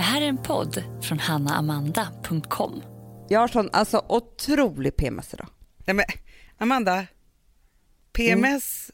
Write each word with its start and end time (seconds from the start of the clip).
Det 0.00 0.04
här 0.04 0.22
är 0.22 0.26
en 0.28 0.42
podd 0.42 0.84
från 1.02 1.18
hannaamanda.com. 1.18 2.82
Jag 3.28 3.40
har 3.40 3.48
sån 3.48 3.70
alltså, 3.72 4.04
otrolig 4.08 4.96
PMS 4.96 5.34
idag. 5.34 5.48
Nej, 5.86 5.94
men, 5.94 6.04
Amanda, 6.58 7.06
PMS, 8.12 8.90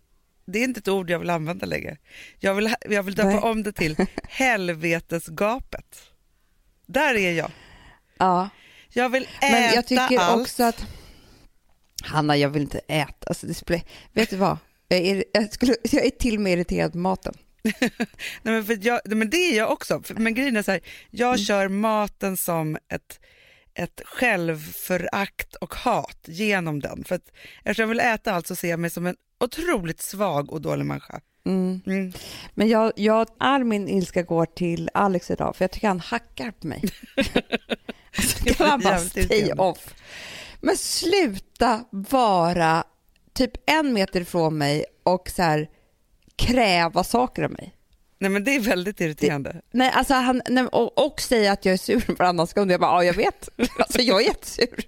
det 0.46 0.58
är 0.58 0.64
inte 0.64 0.78
ett 0.78 0.88
ord 0.88 1.10
jag 1.10 1.18
vill 1.18 1.30
använda 1.30 1.66
längre. 1.66 1.96
Jag 2.38 2.54
vill, 2.54 2.74
jag 2.88 3.02
vill 3.02 3.14
döpa 3.14 3.28
Nej. 3.28 3.38
om 3.38 3.62
det 3.62 3.72
till 3.72 3.96
helvetesgapet. 4.28 6.02
Där 6.86 7.14
är 7.14 7.32
jag. 7.32 7.50
Ja, 8.18 8.48
Jag 8.88 9.08
vill 9.08 9.22
äta 9.22 9.52
men 9.52 9.74
jag 9.74 9.86
tycker 9.86 10.18
allt. 10.18 10.40
också 10.40 10.62
att... 10.62 10.86
Hanna, 12.02 12.36
jag 12.36 12.48
vill 12.48 12.62
inte 12.62 12.78
äta. 12.78 13.26
Alltså, 13.26 13.46
det 13.46 13.54
spelar, 13.54 13.82
vet 14.12 14.30
du 14.30 14.36
vad? 14.36 14.58
Jag 14.88 15.00
är, 15.00 15.24
jag, 15.32 15.52
skulle, 15.52 15.76
jag 15.82 16.04
är 16.06 16.10
till 16.10 16.34
och 16.34 16.40
med 16.40 16.52
irriterad 16.52 16.92
på 16.92 16.98
maten. 16.98 17.34
Nej, 18.42 18.54
men, 18.54 18.64
för 18.64 18.78
jag, 18.86 19.00
men 19.04 19.30
det 19.30 19.36
är 19.36 19.56
jag 19.56 19.70
också. 19.72 20.02
Men 20.16 20.34
grejen 20.34 20.56
är 20.56 20.62
så 20.62 20.70
här, 20.70 20.80
jag 21.10 21.28
Mm. 21.28 21.38
kör 21.38 21.68
maten 21.68 22.36
som 22.36 22.76
ett, 22.88 23.20
ett 23.74 24.00
självförakt 24.04 25.54
och 25.54 25.74
hat 25.74 26.18
genom 26.26 26.80
den. 26.80 27.04
För 27.04 27.14
att, 27.14 27.32
eftersom 27.64 27.82
jag 27.82 27.88
vill 27.88 28.00
äta 28.00 28.32
allt 28.32 28.46
så 28.46 28.56
ser 28.56 28.68
jag 28.70 28.80
mig 28.80 28.90
som 28.90 29.06
en 29.06 29.16
otroligt 29.40 30.02
svag 30.02 30.52
och 30.52 30.60
dålig 30.60 30.84
människa. 30.86 31.20
Mm. 31.46 31.80
Mm. 31.86 32.12
Men 32.54 32.68
jag, 32.68 32.92
jag, 32.96 33.28
all 33.38 33.64
min 33.64 33.88
ilska 33.88 34.22
går 34.22 34.46
till 34.46 34.90
Alex 34.94 35.30
idag, 35.30 35.56
för 35.56 35.64
jag 35.64 35.70
tycker 35.70 35.88
han 35.88 36.00
hackar 36.00 36.50
på 36.50 36.66
mig. 36.66 36.82
alltså, 38.16 38.44
Det 38.44 38.58
var 38.60 38.78
bara 38.78 38.98
stay 38.98 39.52
off? 39.52 39.94
Men 40.60 40.76
sluta 40.76 41.84
vara 41.90 42.84
typ 43.34 43.52
en 43.66 43.92
meter 43.92 44.20
ifrån 44.20 44.58
mig 44.58 44.84
och 45.02 45.30
så 45.30 45.42
här 45.42 45.68
kräva 46.36 47.04
saker 47.04 47.42
av 47.42 47.50
mig. 47.50 47.72
Nej 48.18 48.30
men 48.30 48.44
det 48.44 48.50
är 48.50 48.60
väldigt 48.60 49.00
irriterande. 49.00 49.60
Nej, 49.70 49.90
alltså 49.94 50.14
han, 50.14 50.42
nej, 50.48 50.66
och, 50.66 51.06
och 51.06 51.20
säga 51.20 51.52
att 51.52 51.64
jag 51.64 51.72
är 51.72 51.76
sur 51.78 52.14
varannan 52.18 52.46
sekund. 52.46 52.72
Jag 52.72 52.80
bara, 52.80 52.90
ja 52.90 53.04
jag 53.04 53.14
vet. 53.14 53.48
Alltså 53.78 54.00
jag 54.00 54.22
är 54.22 54.26
jättesur. 54.26 54.84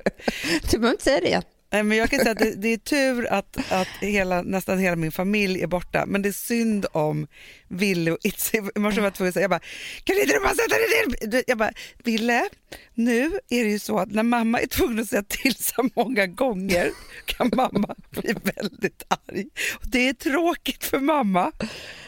Du 0.71 0.79
behöver 0.79 0.91
inte 0.91 1.05
säga 1.05 1.21
det 1.21 1.27
igen. 1.27 1.43
Nej, 1.71 1.83
men 1.83 1.99
jag 1.99 2.11
kan 2.11 2.19
säga 2.19 2.31
att 2.33 2.39
det, 2.39 2.55
det 2.55 2.69
är 2.69 2.77
tur 2.77 3.33
att, 3.33 3.73
att 3.73 3.89
hela, 4.01 4.43
nästan 4.43 4.79
hela 4.79 4.97
min 4.97 5.13
familj 5.13 5.63
är 5.63 5.67
borta, 5.67 6.05
men 6.07 6.23
det 6.23 6.29
är 6.29 6.33
synd 6.33 6.87
om 6.93 7.27
Ville 7.69 8.11
och 8.11 8.19
Itzy. 8.23 8.59
I 8.75 8.79
morse 8.79 9.01
var 9.01 9.07
jag 9.07 9.15
tvungen 9.15 9.29
att 9.29 9.35
säga, 9.35 9.43
jag 9.43 9.51
bara, 9.51 9.61
kan 10.05 10.17
inte 10.17 10.33
du 10.33 10.41
bara 10.41 10.55
sätta 10.55 10.75
dig 10.75 11.31
ner? 11.31 11.45
Jag 11.47 11.59
bara, 11.59 11.73
Ville, 12.05 12.49
nu 12.95 13.39
är 13.49 13.65
det 13.65 13.71
ju 13.71 13.79
så 13.79 13.99
att 13.99 14.11
när 14.11 14.23
mamma 14.23 14.61
är 14.61 14.67
tvungen 14.67 14.99
att 14.99 15.09
säga 15.09 15.23
till 15.23 15.55
så 15.55 15.89
många 15.95 16.27
gånger 16.27 16.91
kan 17.27 17.51
mamma 17.55 17.95
bli 18.11 18.35
väldigt 18.57 19.03
arg. 19.09 19.47
Och 19.75 19.89
det 19.89 20.09
är 20.09 20.13
tråkigt 20.13 20.85
för 20.85 21.01
mamma 21.01 21.53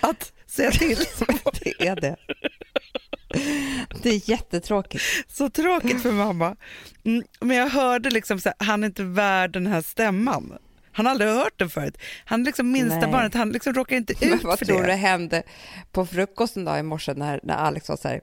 att 0.01 0.33
säga 0.47 0.71
till. 0.71 0.99
Det 1.61 1.87
är 1.87 1.97
det. 1.97 2.17
Det 4.03 4.11
är 4.11 4.31
jättetråkigt. 4.31 5.05
Så 5.29 5.51
tråkigt 5.51 6.03
för 6.03 6.13
mamma. 6.13 6.57
Mm, 7.05 7.25
men 7.41 7.57
jag 7.57 7.69
hörde 7.69 8.11
liksom 8.11 8.41
så 8.41 8.49
här, 8.49 8.67
han 8.67 8.83
är 8.83 8.87
inte 8.87 9.03
värd 9.05 9.53
den 9.53 9.67
här 9.67 9.83
stämman. 9.83 10.59
Han 10.93 11.07
har 11.07 11.11
aldrig 11.11 11.31
hört 11.31 11.59
den 11.59 11.71
förut. 11.71 11.97
Han 12.25 12.41
är 12.41 12.45
liksom 12.45 12.73
minsta 12.73 12.99
Nej. 12.99 13.11
barnet, 13.11 13.35
han 13.35 13.53
liksom 13.53 13.75
råkar 13.75 13.97
inte 13.97 14.15
Men 14.21 14.33
ut 14.33 14.45
vad 14.45 14.59
för 14.59 14.67
tror 14.67 14.81
det. 14.83 14.87
du 14.87 14.93
hände 14.93 15.43
på 15.93 16.07
frukosten 16.07 16.65
då 16.65 16.77
i 16.77 16.83
morse 16.83 17.15
när, 17.15 17.41
när 17.43 17.55
Alex 17.55 17.89
var 17.89 17.97
så 17.97 18.09
här, 18.09 18.21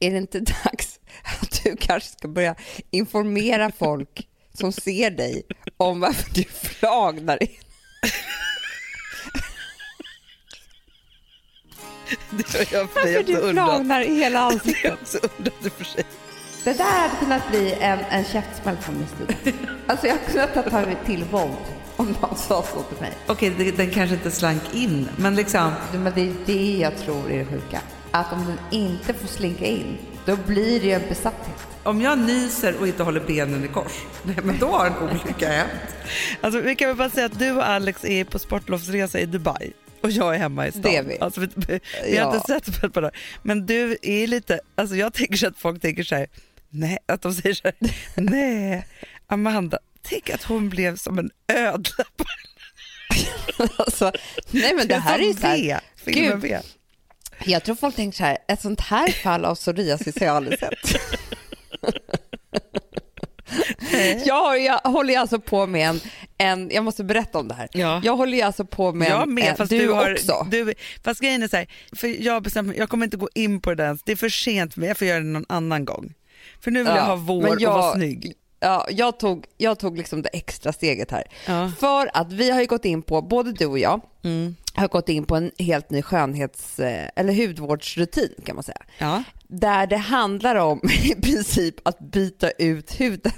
är 0.00 0.10
det 0.10 0.16
inte 0.18 0.40
dags 0.64 1.00
att 1.42 1.64
du 1.64 1.76
kanske 1.76 2.10
ska 2.10 2.28
börja 2.28 2.54
informera 2.90 3.72
folk 3.78 4.28
som 4.54 4.72
ser 4.72 5.10
dig 5.10 5.42
om 5.76 6.00
varför 6.00 6.34
du 6.34 6.44
flagnar 6.44 7.42
in? 7.42 7.48
Det 12.30 12.52
har 12.52 12.58
jag 12.58 12.90
för 12.90 13.00
Varför 13.00 13.22
dig 13.22 13.36
också 13.36 13.46
du 13.46 13.52
flagnar 13.52 14.00
i 14.00 14.14
hela 14.14 14.38
Det 14.38 14.44
har 14.44 14.52
ansiktet? 14.52 14.84
jag 14.84 14.92
också 15.02 15.18
undrat 15.38 15.54
i 15.64 15.68
och 15.68 15.72
för 15.72 15.84
sig. 15.84 16.04
Det 16.64 16.72
där 16.72 16.84
hade 16.84 17.16
kunnat 17.20 17.50
bli 17.50 17.72
en, 17.80 17.98
en 18.10 18.24
käftsmäll 18.24 18.76
från 18.76 18.94
min 18.98 19.06
sida. 19.42 19.58
Alltså 19.86 20.06
jag 20.06 20.14
hade 20.14 20.26
kunnat 20.52 20.70
ta 20.70 20.80
mig 20.80 20.96
till 21.06 21.24
våld 21.24 21.52
om 21.96 22.06
någon 22.20 22.36
sa 22.36 22.62
så 22.74 22.82
till 22.82 23.00
mig. 23.00 23.12
Okej, 23.26 23.54
det- 23.58 23.70
den 23.76 23.90
kanske 23.90 24.14
inte 24.16 24.30
slank 24.30 24.62
in, 24.74 25.08
men 25.16 25.34
liksom... 25.34 25.72
Men 25.92 26.12
det 26.14 26.20
är 26.20 26.34
det 26.46 26.76
jag 26.80 26.98
tror 26.98 27.30
är 27.30 27.38
det 27.38 27.44
sjuka. 27.44 27.80
Att 28.10 28.32
om 28.32 28.46
den 28.46 28.80
inte 28.80 29.14
får 29.14 29.28
slinka 29.28 29.64
in, 29.66 29.98
då 30.26 30.36
blir 30.36 30.80
det 30.80 30.86
ju 30.86 30.92
en 30.92 31.08
besatthet. 31.08 31.56
Om 31.82 32.00
jag 32.00 32.18
nyser 32.18 32.74
och 32.80 32.86
inte 32.86 33.02
håller 33.02 33.20
benen 33.20 33.64
i 33.64 33.68
kors, 33.68 33.92
nej, 34.22 34.36
men 34.42 34.58
då 34.58 34.66
har 34.68 34.86
en 34.86 34.92
olycka 35.10 35.48
hänt. 35.48 35.70
Alltså, 36.40 36.60
vi 36.60 36.76
kan 36.76 36.88
väl 36.88 36.96
bara 36.96 37.10
säga 37.10 37.26
att 37.26 37.38
du 37.38 37.50
och 37.52 37.68
Alex 37.68 38.04
är 38.04 38.24
på 38.24 38.38
sportlovsresa 38.38 39.18
i 39.20 39.26
Dubai 39.26 39.72
och 40.00 40.10
jag 40.10 40.34
är 40.34 40.38
hemma 40.38 40.66
i 40.66 40.70
stan. 40.72 40.82
Det 40.82 41.02
vi. 41.02 41.18
Alltså, 41.18 41.40
vi, 41.40 41.48
vi 41.56 42.16
har 42.16 42.32
Ja. 42.32 42.34
inte 42.36 42.70
sett 42.70 42.92
på 42.92 43.00
det. 43.00 43.10
Men 43.42 43.66
du 43.66 43.96
är 44.02 44.26
lite, 44.26 44.60
alltså 44.74 44.96
jag 44.96 45.12
tänker 45.14 45.36
så 45.36 45.46
att 45.46 45.58
folk 45.58 45.82
tänker 45.82 46.02
så 46.02 46.14
här, 46.14 46.26
nej, 46.70 46.98
att 47.06 47.22
de 47.22 47.34
säger 47.34 47.54
så 47.54 47.62
här, 47.64 47.74
nej, 48.16 48.86
Amanda, 49.26 49.78
tänk 50.02 50.30
att 50.30 50.42
hon 50.42 50.68
blev 50.68 50.96
som 50.96 51.18
en 51.18 51.30
ödla. 51.52 52.04
Alltså, 53.76 54.12
nej 54.50 54.74
men 54.74 54.88
det 54.88 54.94
här 54.96 55.18
är 55.18 55.22
ju 55.22 55.34
så 55.34 55.46
här, 55.46 55.80
Gud. 56.04 56.40
V. 56.40 56.58
jag 57.44 57.64
tror 57.64 57.74
folk 57.74 57.96
tänker 57.96 58.16
så 58.16 58.24
här, 58.24 58.38
ett 58.48 58.60
sånt 58.60 58.80
här 58.80 59.08
fall 59.12 59.44
av 59.44 59.54
psoriasis 59.54 60.18
har 60.18 60.26
jag 60.26 60.36
aldrig 60.36 60.58
sett. 60.58 61.00
jag, 64.26 64.60
jag 64.64 64.78
håller 64.78 65.10
ju 65.14 65.20
alltså 65.20 65.40
på 65.40 65.66
med 65.66 65.88
en, 65.88 66.00
en, 66.38 66.70
jag 66.70 66.84
måste 66.84 67.04
berätta 67.04 67.38
om 67.38 67.48
det 67.48 67.54
här. 67.54 67.68
Ja. 67.72 68.00
Jag 68.04 68.16
håller 68.16 68.36
ju 68.38 68.42
alltså 68.42 68.64
på 68.64 68.92
med 68.92 69.08
Jag 69.10 69.22
en, 69.22 69.34
med, 69.34 69.44
en 69.44 69.56
fast 69.56 69.70
du, 69.70 69.78
du, 69.78 69.92
har, 69.92 70.12
också. 70.12 70.46
Du, 70.50 70.74
fast 71.04 71.20
grejen 71.20 71.42
är 71.42 71.48
så 71.48 71.56
här, 71.56 71.66
för 71.96 72.22
jag, 72.22 72.42
bestämmer, 72.42 72.74
jag 72.74 72.88
kommer 72.88 73.04
inte 73.06 73.16
gå 73.16 73.28
in 73.34 73.60
på 73.60 73.74
det 73.74 73.82
ens. 73.84 74.02
Det 74.02 74.12
är 74.12 74.16
för 74.16 74.28
sent 74.28 74.76
mig, 74.76 74.88
jag 74.88 74.98
får 74.98 75.06
göra 75.06 75.18
det 75.20 75.26
någon 75.26 75.46
annan 75.48 75.84
gång. 75.84 76.14
För 76.60 76.70
nu 76.70 76.78
vill 76.78 76.88
jag 76.88 76.96
Ja, 76.96 77.02
ha 77.02 77.16
vår 77.16 77.42
men 77.42 77.50
och 77.52 77.60
jag- 77.60 77.72
vara 77.72 77.94
snygg. 77.94 78.32
Ja, 78.60 78.86
jag 78.90 79.18
tog, 79.18 79.44
jag 79.56 79.78
tog 79.78 79.96
liksom 79.98 80.22
det 80.22 80.28
extra 80.28 80.72
steget 80.72 81.10
här. 81.10 81.24
Ja. 81.46 81.72
För 81.80 82.10
att 82.14 82.32
vi 82.32 82.50
har 82.50 82.60
ju 82.60 82.66
gått 82.66 82.84
in 82.84 83.02
på, 83.02 83.22
både 83.22 83.52
du 83.52 83.66
och 83.66 83.78
jag, 83.78 84.00
Mm. 84.24 84.56
Har 84.78 84.88
gått 84.88 85.08
in 85.08 85.24
på 85.24 85.36
en 85.36 85.50
helt 85.58 85.90
ny 85.90 86.02
skönhets 86.02 86.78
eh, 86.78 87.08
eller 87.16 87.32
hudvårdsrutin 87.46 88.34
kan 88.46 88.54
man 88.54 88.62
säga. 88.64 88.82
Ja. 88.98 89.22
Där 89.48 89.86
det 89.86 89.96
handlar 89.96 90.56
om 90.56 90.80
i 91.04 91.14
princip 91.14 91.74
att 91.88 91.98
byta 91.98 92.50
ut 92.50 93.00
huden. 93.00 93.32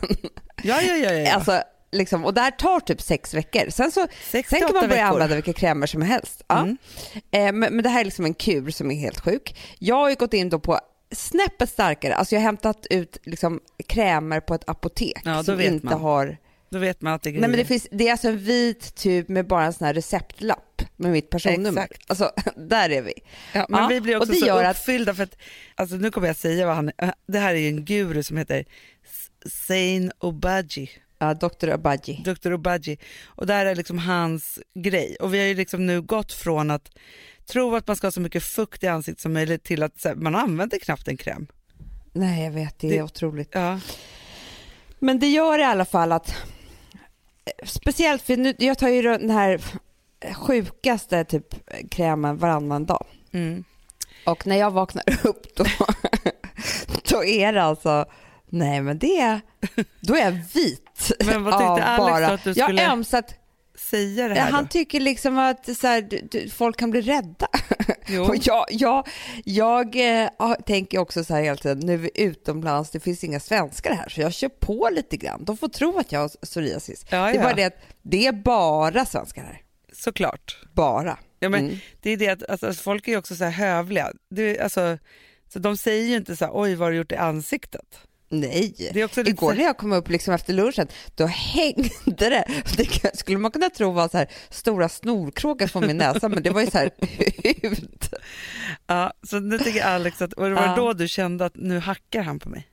Ja, 0.62 0.80
ja, 0.82 0.96
ja, 0.96 1.12
ja. 1.12 1.34
Alltså, 1.34 1.62
liksom, 1.92 2.24
och 2.24 2.34
det 2.34 2.40
här 2.40 2.50
tar 2.50 2.80
typ 2.80 3.00
sex 3.02 3.34
veckor. 3.34 3.70
Sen, 3.70 3.90
så, 3.90 4.06
sen 4.30 4.42
kan 4.42 4.60
man 4.62 4.72
börja 4.72 4.88
veckor. 4.88 5.02
använda 5.02 5.34
vilka 5.34 5.52
krämer 5.52 5.86
som 5.86 6.02
helst. 6.02 6.42
Ja. 6.46 6.58
Mm. 6.58 6.76
Eh, 7.30 7.52
men, 7.52 7.74
men 7.74 7.82
det 7.82 7.88
här 7.88 8.00
är 8.00 8.04
liksom 8.04 8.24
en 8.24 8.34
kur 8.34 8.70
som 8.70 8.90
är 8.90 8.94
helt 8.94 9.20
sjuk. 9.20 9.56
Jag 9.78 9.96
har 9.96 10.10
ju 10.10 10.16
gått 10.16 10.34
in 10.34 10.48
då 10.48 10.58
på 10.58 10.80
snäppet 11.12 11.70
starkare, 11.70 12.14
alltså 12.14 12.34
jag 12.34 12.40
har 12.40 12.44
hämtat 12.46 12.86
ut 12.90 13.16
liksom 13.24 13.60
krämer 13.86 14.40
på 14.40 14.54
ett 14.54 14.68
apotek 14.68 15.20
Ja, 15.24 15.44
som 15.44 15.60
inte 15.60 15.86
man. 15.86 16.00
har 16.00 16.36
Då 16.70 16.78
vet 16.78 17.02
man 17.02 17.12
att 17.12 17.22
det 17.22 17.30
är 17.30 17.32
Nej 17.32 17.40
men 17.40 17.50
det, 17.50 17.56
grejer. 17.56 17.66
finns, 17.66 17.86
det 17.90 18.08
är 18.08 18.12
alltså 18.12 18.28
en 18.28 18.38
vit 18.38 18.94
tub 18.94 19.28
med 19.28 19.46
bara 19.46 19.64
en 19.64 19.72
sån 19.72 19.86
här 19.86 19.94
receptlapp 19.94 20.82
med 20.96 21.10
mitt 21.12 21.30
personnummer. 21.30 21.82
Exakt. 21.82 22.10
Alltså, 22.10 22.32
där 22.56 22.90
är 22.90 23.02
vi. 23.02 23.12
Ja, 23.54 23.66
men 23.68 23.82
Ja, 23.82 23.88
vi 23.88 24.00
blir 24.00 24.16
och 24.16 24.22
också 24.22 24.32
det 24.32 24.38
så 24.38 24.46
gör 24.46 24.64
att- 24.64 24.76
uppfyllda 24.76 25.14
för 25.14 25.22
att, 25.22 25.36
alltså 25.74 25.96
nu 25.96 26.10
kommer 26.10 26.26
jag 26.26 26.36
säga 26.36 26.66
vad 26.66 26.74
han 26.76 26.90
är. 26.96 27.14
Det 27.26 27.38
här 27.38 27.54
är 27.54 27.58
ju 27.58 27.68
en 27.68 27.84
guru 27.84 28.22
som 28.22 28.36
heter 28.36 28.64
Zain 29.46 30.12
Obadji. 30.18 30.90
Ja, 31.18 31.34
Dr. 31.34 31.68
Abaji. 31.70 32.22
Dr. 32.24 32.52
Obadji. 32.52 32.98
Och 33.26 33.46
det 33.46 33.54
här 33.54 33.66
är 33.66 33.74
liksom 33.74 33.98
hans 33.98 34.58
grej. 34.74 35.16
Och 35.20 35.34
vi 35.34 35.38
har 35.38 35.46
ju 35.46 35.54
liksom 35.54 35.86
nu 35.86 36.02
gått 36.02 36.32
från 36.32 36.70
att 36.70 36.90
tro 37.46 37.76
att 37.76 37.86
man 37.86 37.96
ska 37.96 38.06
ha 38.06 38.12
så 38.12 38.20
mycket 38.20 38.42
fukt 38.42 38.82
i 38.84 38.86
ansiktet 38.86 39.20
som 39.22 39.32
möjligt 39.32 39.64
till 39.64 39.82
att 39.82 40.04
här, 40.04 40.14
man 40.14 40.34
använder 40.34 40.78
knappt 40.78 41.08
en 41.08 41.16
kräm. 41.16 41.46
Nej, 42.12 42.44
jag 42.44 42.50
vet, 42.50 42.78
det 42.78 42.86
är 42.86 42.90
Det- 42.92 43.02
otroligt. 43.02 43.48
Ja. 43.52 43.80
Men 44.98 45.18
det 45.18 45.26
gör 45.28 45.58
i 45.58 45.62
alla 45.64 45.84
fall 45.84 46.12
att, 46.12 46.34
speciellt 47.64 48.22
för 48.22 48.36
nu, 48.36 48.54
jag 48.58 48.78
tar 48.78 48.88
ju 48.88 49.02
den 49.02 49.30
här 49.30 49.60
sjukaste 50.34 51.24
typ 51.24 51.46
krämen 51.90 52.38
varannan 52.38 52.86
dag. 52.86 53.06
Mm. 53.32 53.64
Och 54.26 54.46
när 54.46 54.56
jag 54.56 54.70
vaknar 54.70 55.04
upp 55.26 55.56
då, 55.56 55.64
då 57.10 57.24
är 57.24 57.52
det 57.52 57.62
alltså, 57.62 58.04
nej 58.46 58.80
men 58.80 58.98
det 58.98 59.40
då 60.00 60.14
är 60.16 60.24
jag 60.24 60.32
vit. 60.54 61.12
Men 61.24 61.44
vad 61.44 61.52
tyckte 61.54 61.84
Alex 61.84 62.28
då 62.28 62.34
att 62.34 62.44
du 62.44 62.54
skulle- 62.54 62.82
Jag 62.82 62.92
ömsat, 62.92 63.34
Säga 63.90 64.28
det 64.28 64.34
här 64.34 64.50
han 64.50 64.62
då. 64.64 64.68
tycker 64.68 65.00
liksom 65.00 65.38
att 65.38 65.76
så 65.76 65.86
här, 65.86 66.02
du, 66.02 66.20
du, 66.30 66.48
folk 66.50 66.76
kan 66.76 66.90
bli 66.90 67.00
rädda. 67.00 67.48
Jo. 68.06 68.22
Och 68.28 68.36
jag, 68.42 68.64
jag, 68.70 69.06
jag 69.44 69.96
har- 70.38 70.62
tänker 70.66 70.98
också 70.98 71.24
så 71.24 71.34
här 71.34 71.42
hela 71.42 71.56
tiden, 71.56 71.78
nu 71.78 71.92
är 71.94 71.98
vi 71.98 72.10
utomlands, 72.14 72.90
det 72.90 73.00
finns 73.00 73.24
inga 73.24 73.40
svenskar 73.40 73.94
här, 73.94 74.08
så 74.08 74.20
jag 74.20 74.32
kör 74.32 74.48
på 74.48 74.88
lite 74.92 75.16
grann. 75.16 75.44
De 75.44 75.56
får 75.56 75.68
tro 75.68 75.98
att 75.98 76.12
jag 76.12 76.20
har 76.20 76.28
psoriasis. 76.28 77.04
Ja, 77.10 77.18
Det 77.24 77.30
är 77.30 77.34
ja. 77.34 77.42
bara 77.42 77.54
det 77.54 77.64
att 77.64 77.78
det 78.02 78.26
är 78.26 78.32
bara 78.32 79.06
svenskar 79.06 79.42
här. 79.42 79.60
Såklart. 79.92 80.58
Bara. 80.72 81.18
Ja, 81.38 81.48
men 81.48 81.64
Mm. 81.64 81.76
Det 82.02 82.10
är 82.10 82.16
det 82.16 82.28
att 82.28 82.50
alltså, 82.50 82.72
folk 82.82 83.08
är 83.08 83.16
också 83.18 83.34
så 83.36 83.44
här 83.44 83.50
hövliga. 83.50 84.12
Det, 84.30 84.58
alltså, 84.60 84.98
så 85.52 85.58
de 85.58 85.76
säger 85.76 86.08
ju 86.08 86.16
inte 86.16 86.36
så 86.36 86.44
här, 86.44 86.52
oj 86.54 86.74
vad 86.74 86.86
har 86.86 86.90
du 86.92 86.96
gjort 86.96 87.12
i 87.12 87.16
ansiktet? 87.16 88.00
Nej, 88.32 88.74
igår 89.26 89.54
när 89.54 89.62
jag 89.64 89.76
kom 89.76 89.92
upp 89.92 90.08
liksom 90.08 90.34
efter 90.34 90.52
lunchen, 90.54 90.88
då 91.14 91.26
hängde 91.26 91.90
det. 92.16 92.44
Det 92.76 93.16
skulle 93.18 93.38
man 93.38 93.50
kunna 93.50 93.70
tro 93.70 93.90
var 93.90 94.08
så 94.08 94.18
här 94.18 94.28
stora 94.50 94.88
snorkråkor 94.88 95.66
från 95.66 95.86
min 95.86 95.96
näsa, 95.96 96.28
men 96.28 96.42
det 96.42 96.50
var 96.50 96.60
ju 96.60 96.66
så 96.70 96.78
här 96.78 96.90
ut. 97.62 98.14
Ja, 98.86 99.12
så 99.22 99.40
nu 99.40 99.58
tycker 99.58 99.84
Alex 99.84 100.22
att, 100.22 100.32
och 100.32 100.48
det 100.48 100.54
var 100.54 100.62
Ja. 100.66 100.74
då 100.76 100.92
du 100.92 101.08
kände 101.08 101.44
att 101.44 101.56
nu 101.56 101.78
hackar 101.78 102.22
han 102.22 102.38
på 102.38 102.48
mig. 102.48 102.66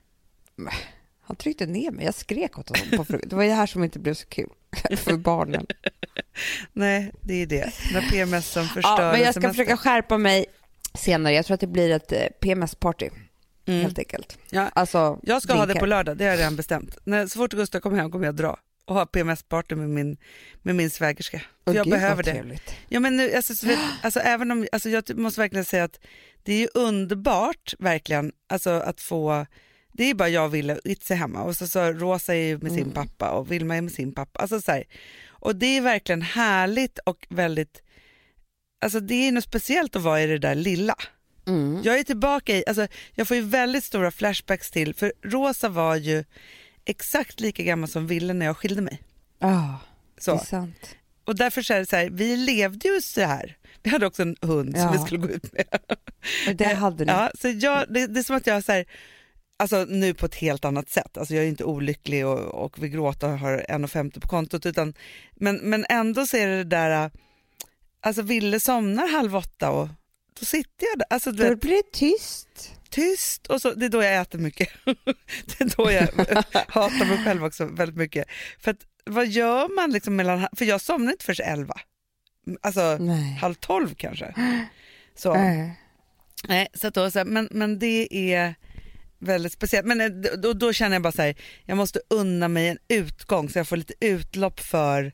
Han 1.28 1.36
tryckte 1.36 1.66
ner 1.66 1.92
mig, 1.92 2.06
jag 2.06 2.16
skrek 2.16 2.60
åt 2.60 2.70
honom 2.70 3.06
på. 3.06 3.18
Det 3.18 3.36
var 3.36 3.44
det 3.44 3.54
här 3.54 3.66
som 3.68 3.84
inte 3.84 4.00
blev 4.00 4.14
så 4.14 4.28
kul 4.28 4.50
för 4.98 5.18
barnen. 5.18 5.66
Nej, 6.74 7.12
det 7.22 7.42
är 7.42 7.46
det. 7.46 7.74
När 7.94 8.02
PMSen 8.02 8.66
förstör 8.68 9.02
Ja, 9.04 9.12
men 9.12 9.22
jag 9.22 9.34
ska 9.34 9.42
semester. 9.42 9.50
försöka 9.64 9.78
skärpa 9.78 10.18
mig 10.18 10.46
senare. 10.94 11.34
Jag 11.34 11.46
tror 11.46 11.54
att 11.56 11.62
det 11.62 11.68
blir 11.68 11.92
ett 11.92 12.12
eh, 12.12 12.20
PMS-party, 12.42 13.10
Mm. 13.68 13.82
helt 13.82 14.00
enkelt. 14.00 14.38
Ja, 14.50 14.70
Alltså, 14.76 15.20
jag 15.24 15.42
ska 15.42 15.54
ha 15.54 15.60
det 15.60 15.66
drinkar. 15.66 15.80
på 15.80 15.86
lördag, 15.86 16.18
det 16.18 16.24
har 16.24 16.32
jag 16.32 16.40
redan 16.40 16.56
bestämt. 16.56 16.98
När, 17.04 17.28
så 17.28 17.40
fort 17.40 17.52
Gustav 17.54 17.80
kommer 17.80 17.98
hem 17.98 18.12
kommer 18.12 18.26
jag 18.26 18.36
dra 18.36 18.60
och 18.86 18.96
ha 18.96 19.06
PMS-party 19.06 19.76
med 19.76 19.90
min, 19.90 20.18
med 20.62 20.76
min 20.76 20.90
svägerska. 20.90 21.42
Åh, 21.66 21.76
jag 21.76 21.84
gud, 21.86 21.92
behöver 21.94 22.24
det. 22.24 22.32
trevligt. 22.32 22.74
Ja, 22.90 23.00
men 23.00 23.18
nu, 23.18 23.34
alltså, 23.36 23.56
så 23.56 23.68
vet, 23.68 23.80
alltså, 24.02 24.20
även 24.20 24.52
om, 24.52 24.68
alltså, 24.72 24.90
jag 24.90 25.18
måste 25.18 25.42
verkligen 25.42 25.66
säga 25.66 25.84
att 25.84 26.00
det 26.44 26.64
är 26.64 26.70
underbart 26.74 27.74
verkligen 27.80 28.32
alltså, 28.50 28.70
att 28.70 29.02
få 29.02 29.46
det 29.92 30.04
är 30.10 30.14
bara 30.14 30.30
jag 30.30 30.46
och 30.46 30.54
Ville 30.54 30.76
och 30.76 30.82
Itzy 30.86 31.14
hemma 31.14 31.44
och 31.44 31.56
så, 31.56 31.68
så 31.68 31.92
Rosa 31.92 32.36
är 32.36 32.44
ju 32.48 32.58
med 32.58 32.72
sin 32.72 32.82
Mm. 32.82 32.94
pappa 32.94 33.30
och 33.32 33.52
Vilma 33.52 33.76
är 33.76 33.82
med 33.82 33.92
sin 33.92 34.14
pappa. 34.14 34.40
Alltså, 34.40 34.62
så 34.62 34.72
här. 34.72 34.84
Och 35.28 35.56
det 35.56 35.78
är 35.78 35.82
verkligen 35.82 36.22
härligt 36.22 37.00
och 37.00 37.28
väldigt, 37.30 37.82
alltså 38.86 39.00
det 39.00 39.28
är 39.28 39.32
något 39.32 39.44
speciellt 39.44 39.96
att 39.96 40.02
vara 40.02 40.22
i 40.22 40.28
det 40.28 40.38
där 40.38 40.56
lilla. 40.56 40.96
Mm. 41.48 41.82
Jag 41.84 42.00
är 42.00 42.04
tillbaka 42.04 42.56
i, 42.58 42.64
alltså 42.68 42.88
jag 43.16 43.28
får 43.28 43.38
ju 43.38 43.44
väldigt 43.44 43.84
stora 43.84 44.12
flashbacks 44.12 44.72
till, 44.72 44.94
för 44.94 45.14
Rosa 45.24 45.70
var 45.70 45.96
ju 45.96 46.24
exakt 46.86 47.40
lika 47.40 47.64
gammal 47.64 47.90
som 47.90 48.08
Ville 48.08 48.34
när 48.34 48.46
jag 48.46 48.58
skilde 48.58 48.82
mig. 48.82 49.02
Ja, 49.40 49.80
det 50.16 50.22
Så. 50.24 50.34
är 50.34 50.38
sant. 50.38 50.96
Och 51.26 51.36
därför 51.36 51.62
så 51.62 51.74
är 51.74 51.80
det 51.80 51.86
så 51.86 51.96
här, 51.96 52.10
vi 52.10 52.36
levde 52.38 52.88
ju 52.88 53.02
så 53.02 53.22
här. 53.22 53.58
Vi 53.84 53.90
hade 53.90 54.06
också 54.08 54.22
en 54.22 54.36
hund 54.42 54.76
som 54.78 54.86
Ja. 54.86 54.92
vi 54.92 54.98
skulle 54.98 55.18
gå 55.28 55.30
ut 55.30 55.54
med. 55.54 55.66
Det 56.58 56.66
hade 56.74 57.06
ni. 57.06 57.12
Ja, 57.12 57.32
så 57.42 57.48
jag, 57.50 57.86
det, 57.94 58.08
det 58.08 58.20
är 58.20 58.24
som 58.24 58.36
att 58.36 58.48
jag 58.48 58.64
så 58.64 58.72
här, 58.72 58.86
alltså 59.58 59.86
nu 59.90 60.14
på 60.14 60.26
ett 60.26 60.36
helt 60.36 60.66
annat 60.66 60.90
sätt. 60.90 61.18
Alltså 61.18 61.36
jag 61.36 61.44
är 61.44 61.48
inte 61.48 61.64
olycklig 61.64 62.26
och, 62.28 62.40
och 62.40 62.84
vill 62.84 62.90
gråta 62.90 63.28
och 63.28 63.40
har 63.40 63.66
1,50 63.70 64.20
på 64.20 64.28
kontot. 64.28 64.66
Utan, 64.66 64.94
men, 65.36 65.56
men 65.56 65.86
ändå 65.90 66.26
så 66.28 66.38
är 66.38 66.48
det 66.48 66.58
det 66.58 66.64
där, 66.64 67.12
alltså 68.02 68.22
Ville 68.22 68.60
somnar 68.60 69.08
halv 69.08 69.36
åtta 69.36 69.70
och 69.72 69.88
då 70.40 70.46
sitter 70.46 70.88
jag 70.92 71.00
där. 71.00 71.06
Alltså, 71.10 71.32
Då 71.32 71.44
vet, 71.44 71.62
blir 71.62 71.76
det 71.84 71.92
tyst. 71.94 72.74
tyst 72.90 73.48
och 73.48 73.62
så, 73.62 73.74
det 73.74 73.86
är 73.86 73.90
då 73.90 74.04
jag 74.04 74.22
äter 74.22 74.40
mycket. 74.40 74.70
det 74.86 75.62
är 75.62 75.76
då 75.78 75.92
jag 75.92 76.08
hatar 76.68 77.06
mig 77.06 77.24
själv 77.26 77.46
också 77.46 77.66
väldigt 77.66 77.98
mycket. 77.98 78.28
För 78.60 78.72
att, 78.72 78.78
vad 79.06 79.28
gör 79.28 79.76
man 79.76 79.92
liksom 79.92 80.16
mellan, 80.16 80.48
för 80.58 80.66
jag 80.66 80.82
somnar 80.82 81.12
inte 81.12 81.26
förrän 81.26 81.54
elva. 81.60 81.76
Alltså 82.62 82.98
Nej. 83.00 83.34
halv 83.42 83.54
tolv 83.54 83.96
kanske. 83.96 84.34
Så, 85.16 85.36
Äh. 85.36 85.70
nej, 86.48 86.68
så 86.74 86.90
då, 86.90 87.12
så 87.12 87.20
här, 87.20 87.26
men, 87.26 87.48
men 87.52 87.80
det 87.80 88.08
är 88.34 88.56
väldigt 89.20 89.54
speciellt. 89.54 89.88
Men 89.88 90.02
eh, 90.02 90.08
då, 90.38 90.54
då 90.54 90.74
känner 90.74 90.96
jag 90.96 91.02
bara 91.04 91.12
så 91.12 91.22
här, 91.22 91.36
jag 91.66 91.78
måste 91.78 92.00
unna 92.10 92.48
mig 92.48 92.68
en 92.68 92.78
utgång 92.88 93.50
så 93.50 93.60
jag 93.60 93.68
får 93.68 93.78
lite 93.78 93.94
utlopp 94.00 94.60
för 94.60 95.14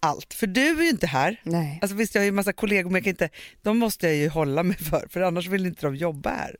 allt. 0.00 0.34
För 0.34 0.46
du 0.46 0.78
är 0.78 0.82
ju 0.82 0.88
inte 0.90 1.06
här. 1.06 1.40
Nej. 1.42 1.78
Alltså 1.82 1.96
visst, 1.96 2.14
jag 2.14 2.22
har 2.22 2.24
ju 2.26 2.32
massa 2.32 2.52
kollegor 2.52 2.90
men 2.90 2.94
jag 2.94 3.04
kan 3.04 3.10
inte, 3.10 3.28
de 3.62 3.78
måste 3.78 4.06
jag 4.06 4.16
ju 4.16 4.28
hålla 4.28 4.62
mig 4.62 4.76
för, 4.76 5.06
för 5.10 5.20
annars 5.20 5.46
vill 5.46 5.66
inte 5.66 5.86
de 5.86 5.96
jobba 5.96 6.30
här 6.30 6.56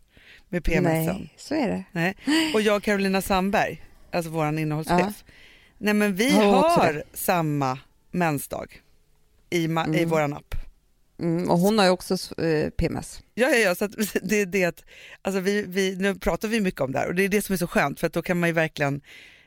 med 0.49 0.64
PMSen. 0.64 1.05
Nej, 1.17 1.35
så 1.37 1.55
är 1.55 1.69
det. 1.69 1.85
Nej. 1.93 2.17
Och 2.55 2.61
jag 2.61 2.76
och 2.76 2.82
Carolina 2.82 3.23
Sandberg, 3.23 3.82
alltså 4.12 4.31
vår 4.31 4.58
innehållschef, 4.58 5.25
nej 5.79 5.94
men 5.94 6.14
vi 6.14 6.31
Har 6.31 6.44
har 6.44 7.02
samma 7.14 7.79
mensdag 8.11 8.82
i, 9.50 9.67
ma- 9.67 9.94
i 9.94 9.99
Mm. 9.99 10.08
våran 10.08 10.32
app. 10.35 10.55
Mm, 11.20 11.50
och 11.50 11.58
hon 11.58 11.79
har 11.79 11.85
ju 11.85 11.90
också 11.90 12.40
eh, 12.43 12.70
PMS. 12.70 13.23
Ja, 13.35 13.49
ja, 13.49 13.56
ja 13.56 13.75
så 13.75 13.87
det 14.23 14.37
är 14.40 14.46
det 14.46 14.64
att, 14.64 14.85
alltså 15.23 15.40
vi, 15.40 15.62
vi, 15.69 15.96
nu 15.96 16.14
pratar 16.14 16.49
vi 16.49 16.61
mycket 16.61 16.81
om 16.81 16.93
det 16.93 16.99
här 16.99 17.06
och 17.08 17.14
det 17.14 17.23
är 17.23 17.29
det 17.29 17.43
som 17.43 17.52
är 17.52 17.56
så 17.56 17.67
skönt 17.67 18.00
för 18.00 18.06
att 18.06 18.12
då 18.12 18.23
kan 18.23 18.40
man 18.40 18.49
ju 18.49 18.52
verkligen, 18.52 19.00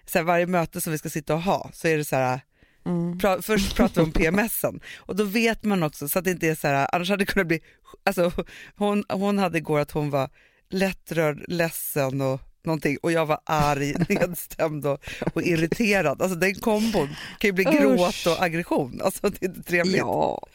så 0.05 0.17
här, 0.17 0.23
varje 0.25 0.45
möte 0.47 0.81
som 0.81 0.91
vi 0.91 0.97
ska 0.97 1.09
sitta 1.09 1.33
och 1.33 1.41
ha 1.41 1.69
så 1.73 1.88
är 1.88 1.97
det 1.97 2.05
så 2.05 2.15
här, 2.15 2.39
Mm. 2.86 3.19
pra, 3.19 3.42
först 3.42 3.75
pratar 3.75 4.01
vi 4.01 4.06
om 4.06 4.12
PMSen 4.12 4.80
och 4.98 5.16
då 5.16 5.24
vet 5.24 5.63
man 5.63 5.83
också 5.83 6.10
så 6.10 6.19
att 6.19 6.25
det 6.25 6.31
inte 6.31 6.48
är 6.48 6.56
så 6.56 6.68
här, 6.68 6.88
annars 6.95 7.10
hade 7.10 7.22
det 7.22 7.31
kunnat 7.31 7.48
bli, 7.48 7.60
alltså 8.06 8.31
hon, 8.75 9.04
hon 9.10 9.38
hade 9.38 9.57
igår 9.57 9.80
att 9.80 9.92
hon 9.92 10.10
var 10.10 10.30
lättrörd, 10.69 11.44
ledsen 11.48 12.22
och 12.22 12.42
någonting 12.63 12.98
och 13.04 13.12
jag 13.12 13.25
var 13.25 13.39
arg, 13.45 13.94
nedstämd 14.10 14.86
och, 14.86 15.04
och 15.33 15.42
irriterad. 15.42 16.22
Alltså 16.22 16.38
den 16.39 16.56
kombon 16.56 17.07
kan 17.39 17.48
ju 17.48 17.51
bli 17.51 17.66
Usch. 17.68 17.81
gråt 17.81 18.25
och 18.28 18.44
aggression. 18.44 19.01
Alltså 19.04 19.30
det 19.30 19.45
är 19.45 19.50
inte 19.50 19.63
trevligt. 19.63 19.98
Ja. 19.98 20.48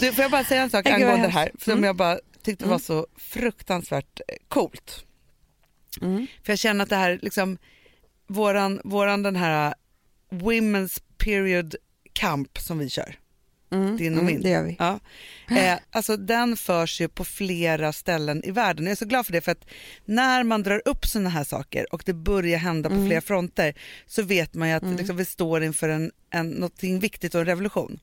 Du, 0.00 0.12
får 0.12 0.22
jag 0.22 0.30
bara 0.30 0.44
säga 0.44 0.62
en 0.62 0.70
sak 0.70 0.84
vad 0.84 0.94
angående 0.94 1.26
det 1.26 1.32
här 1.32 1.50
som 1.64 1.72
Mm. 1.72 1.84
jag 1.84 1.96
bara 1.96 2.18
tyckte 2.42 2.64
Mm. 2.64 2.70
var 2.72 2.78
så 2.78 3.06
fruktansvärt 3.18 4.20
eh, 4.28 4.34
coolt. 4.48 5.04
Mm. 6.02 6.26
För 6.44 6.52
jag 6.52 6.58
känner 6.58 6.82
att 6.82 6.90
det 6.90 6.96
här, 6.96 7.18
liksom, 7.22 7.58
våran, 8.28 8.80
våran 8.84 9.22
den 9.22 9.36
här 9.36 9.74
Women's 10.30 11.02
Period 11.18 11.74
Camp 12.12 12.58
som 12.58 12.78
vi 12.78 12.90
kör, 12.90 13.18
Mm. 13.70 13.96
Din 13.96 14.12
och 14.14 14.22
mm, 14.22 14.32
min. 14.34 14.42
Det 14.42 14.50
gör 14.50 14.62
vi. 14.62 14.76
ja, 14.78 15.00
eh, 15.56 15.78
alltså 15.90 16.16
den 16.16 16.56
förs 16.56 17.00
ju 17.00 17.08
på 17.08 17.24
flera 17.24 17.92
ställen 17.92 18.44
i 18.44 18.50
världen. 18.50 18.84
Jag 18.84 18.92
är 18.92 18.96
så 18.96 19.04
glad 19.04 19.26
för 19.26 19.32
det 19.32 19.40
för 19.40 19.52
att 19.52 19.64
när 20.04 20.44
man 20.44 20.62
drar 20.62 20.82
upp 20.84 21.06
sådana 21.06 21.30
här 21.30 21.44
saker 21.44 21.94
och 21.94 22.02
det 22.06 22.12
börjar 22.14 22.58
hända 22.58 22.88
på 22.88 22.94
Mm. 22.94 23.06
flera 23.06 23.20
fronter 23.20 23.74
så 24.06 24.22
vet 24.22 24.54
man 24.54 24.68
ju 24.68 24.74
att 24.74 24.82
Mm. 24.82 24.96
liksom, 24.96 25.16
vi 25.16 25.24
står 25.24 25.62
inför 25.62 25.88
en, 25.88 26.12
en, 26.30 26.48
någonting 26.50 26.98
viktigt 27.00 27.34
och 27.34 27.40
en 27.40 27.46
revolution. 27.46 28.00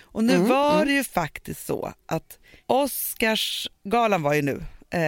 Och 0.00 0.24
nu 0.24 0.34
Mm, 0.34 0.48
var 0.48 0.74
mm. 0.74 0.86
det 0.86 0.92
ju 0.94 1.04
faktiskt 1.04 1.66
så 1.66 1.92
att 2.06 2.38
Oscarsgalan 2.66 4.22
var 4.22 4.34
ju 4.34 4.42
nu 4.42 4.62
eh, 4.90 5.00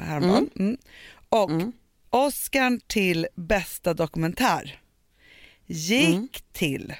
häromdagen. 0.00 0.50
Mm. 0.58 0.76
Och 1.28 1.50
Mm. 1.50 1.72
Oscarn 2.10 2.80
till 2.86 3.26
bästa 3.34 3.94
dokumentär 3.94 4.78
gick 5.66 6.08
Mm. 6.08 6.28
till 6.52 6.94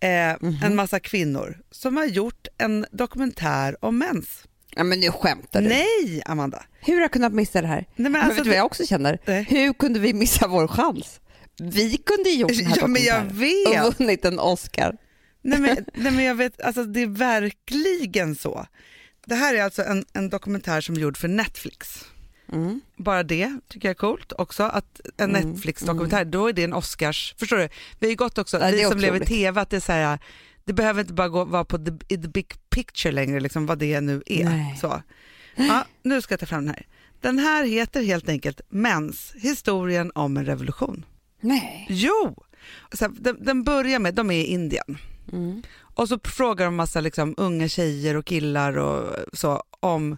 eh, 0.00 0.36
Mhm. 0.40 0.56
en 0.64 0.76
massa 0.76 1.00
kvinnor 1.00 1.58
som 1.70 1.96
har 1.96 2.04
gjort 2.04 2.46
en 2.58 2.86
dokumentär 2.90 3.84
om 3.84 3.98
mens. 3.98 4.44
Ja, 4.76 4.84
men 4.84 5.00
nu 5.00 5.10
skämtar 5.10 5.62
du. 5.62 5.68
Nej, 5.68 6.22
Amanda. 6.26 6.64
Hur 6.80 6.94
har 6.94 7.00
jag 7.00 7.12
kunnat 7.12 7.32
missa 7.32 7.60
det 7.62 7.66
här? 7.68 7.76
Nej, 7.76 7.88
men 7.96 8.12
Men 8.12 8.20
alltså, 8.22 8.34
vet 8.36 8.44
du 8.44 8.50
vad 8.50 8.58
jag 8.58 8.66
också 8.66 8.86
känner? 8.86 9.18
Nej. 9.26 9.42
Hur 9.50 9.72
kunde 9.72 9.98
vi 10.00 10.14
missa 10.14 10.48
vår 10.48 10.68
chans? 10.68 11.20
Vi 11.60 11.96
kunde 11.96 12.30
ju 12.30 12.36
gjort 12.40 12.56
den 12.56 12.66
här 12.66 12.76
ja, 12.80 12.86
men 12.86 13.02
jag 13.02 13.22
dokumentären 13.22 13.72
vet. 13.84 13.84
och 13.94 13.98
vunnit 14.00 14.24
en 14.24 14.38
Oscar. 14.38 14.96
Nej, 15.42 15.58
men, 15.60 15.76
nej, 15.94 16.12
men 16.12 16.24
jag 16.24 16.34
vet, 16.34 16.60
alltså, 16.60 16.84
det 16.84 17.02
är 17.02 17.06
verkligen 17.06 18.34
så. 18.34 18.66
Det 19.26 19.34
här 19.34 19.54
är 19.54 19.62
alltså 19.62 19.82
en, 19.82 20.04
en 20.12 20.28
dokumentär 20.28 20.80
som 20.80 20.94
är 20.96 21.00
gjord 21.00 21.16
för 21.16 21.28
Netflix. 21.28 22.04
Mm. 22.52 22.80
Bara 22.96 23.22
det 23.22 23.60
tycker 23.68 23.88
jag 23.88 23.94
är 23.94 23.98
coolt 23.98 24.32
också, 24.38 24.62
att 24.62 25.00
en 25.16 25.36
Mm, 25.36 25.50
Netflix-dokumentär, 25.50 26.24
då 26.24 26.48
är 26.48 26.52
det 26.52 26.64
en 26.64 26.72
Oscars... 26.72 27.34
Förstår 27.38 27.56
du? 27.56 27.68
Vi 27.98 28.06
har 28.06 28.10
ju 28.10 28.16
gått 28.16 28.38
också, 28.38 28.58
Ja, 28.60 28.68
vi 28.70 28.84
som 28.84 28.98
lever 28.98 29.22
i 29.22 29.26
tv, 29.26 29.60
att 29.60 29.70
det 29.70 29.76
är 29.76 29.80
så 29.80 29.92
här, 29.92 30.18
det 30.64 30.72
behöver 30.72 31.00
inte 31.00 31.12
bara 31.12 31.28
gå, 31.28 31.44
vara 31.44 31.64
på 31.64 31.78
the, 31.78 32.16
the 32.16 32.28
big 32.28 32.54
picture 32.70 33.12
längre, 33.12 33.40
liksom, 33.40 33.66
vad 33.66 33.78
det 33.78 34.00
nu 34.00 34.22
är. 34.26 34.44
Nej. 34.44 34.76
Så. 34.80 35.02
Ja, 35.54 35.84
nu 36.02 36.22
ska 36.22 36.32
jag 36.32 36.40
ta 36.40 36.46
fram 36.46 36.66
den 36.66 36.74
här. 36.74 36.86
Den 37.20 37.38
här 37.38 37.64
heter 37.64 38.02
helt 38.02 38.28
enkelt 38.28 38.60
Mens, 38.68 39.32
historien 39.36 40.12
om 40.14 40.36
en 40.36 40.46
revolution. 40.46 41.04
Nej. 41.40 41.86
Jo! 41.90 42.44
Så 42.92 43.08
den, 43.08 43.44
den 43.44 43.64
börjar 43.64 43.98
med, 43.98 44.14
de 44.14 44.30
är 44.30 44.34
i 44.34 44.44
Indien. 44.44 44.98
Mm. 45.32 45.62
Och 45.78 46.08
så 46.08 46.18
frågar 46.24 46.64
de 46.64 46.76
massa 46.76 47.00
liksom, 47.00 47.34
unga 47.36 47.68
tjejer 47.68 48.14
och 48.16 48.24
killar 48.24 48.78
och 48.78 49.16
så 49.32 49.62
om 49.80 50.16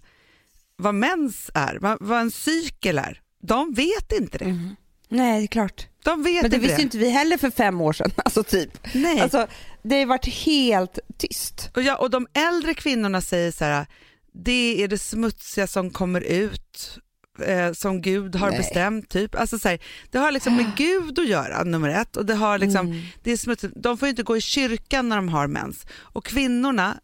vad 0.80 0.94
mens 0.94 1.50
är, 1.54 1.78
vad, 1.80 1.98
vad 2.00 2.20
en 2.20 2.30
cykel 2.30 2.98
är. 2.98 3.20
De 3.42 3.72
vet 3.72 4.12
inte 4.12 4.38
det. 4.38 4.44
Mm. 4.44 4.76
Nej, 5.08 5.38
det 5.40 5.44
är 5.44 5.46
klart. 5.46 5.86
De 6.04 6.22
vet 6.22 6.42
Men 6.42 6.50
det 6.50 6.56
inte 6.56 6.66
visste 6.66 6.80
ju 6.80 6.84
inte 6.84 6.98
vi 6.98 7.10
heller 7.10 7.36
för 7.36 7.50
fem 7.50 7.80
år 7.80 7.92
sedan. 7.92 8.10
Alltså 8.24 8.42
typ. 8.42 8.78
Nej. 8.94 9.20
Alltså, 9.20 9.46
det 9.82 9.98
har 9.98 10.06
varit 10.06 10.26
helt 10.44 10.98
tyst. 11.18 11.70
och, 11.76 11.82
ja, 11.82 11.96
och 11.96 12.10
de 12.10 12.26
äldre 12.34 12.74
kvinnorna 12.74 13.20
säger 13.20 13.52
så 13.52 13.64
här, 13.64 13.86
det 14.32 14.82
är 14.84 14.88
det 14.88 14.98
smutsiga 14.98 15.66
som 15.66 15.90
kommer 15.90 16.20
ut 16.20 16.98
eh, 17.46 17.72
som 17.72 18.02
Gud 18.02 18.36
har 18.36 18.48
Nej. 18.50 18.58
bestämt. 18.58 19.08
typ. 19.08 19.34
Alltså, 19.34 19.58
så 19.58 19.68
här, 19.68 19.78
det 20.10 20.18
har 20.18 20.32
liksom 20.32 20.56
med 20.56 20.72
Gud 20.76 21.18
att 21.18 21.28
göra, 21.28 21.64
nummer 21.64 21.88
ett. 21.88 22.16
Och 22.16 22.26
det 22.26 22.34
har 22.34 22.58
liksom, 22.58 22.86
Mm. 22.86 23.02
det 23.22 23.32
är 23.32 23.36
smutsigt. 23.36 23.74
De 23.76 23.98
får 23.98 24.08
inte 24.08 24.22
gå 24.22 24.36
i 24.36 24.40
kyrkan 24.40 25.08
när 25.08 25.16
de 25.16 25.28
har 25.28 25.46
mens. 25.46 25.86
Och 25.98 26.24
kvinnorna, 26.24 27.00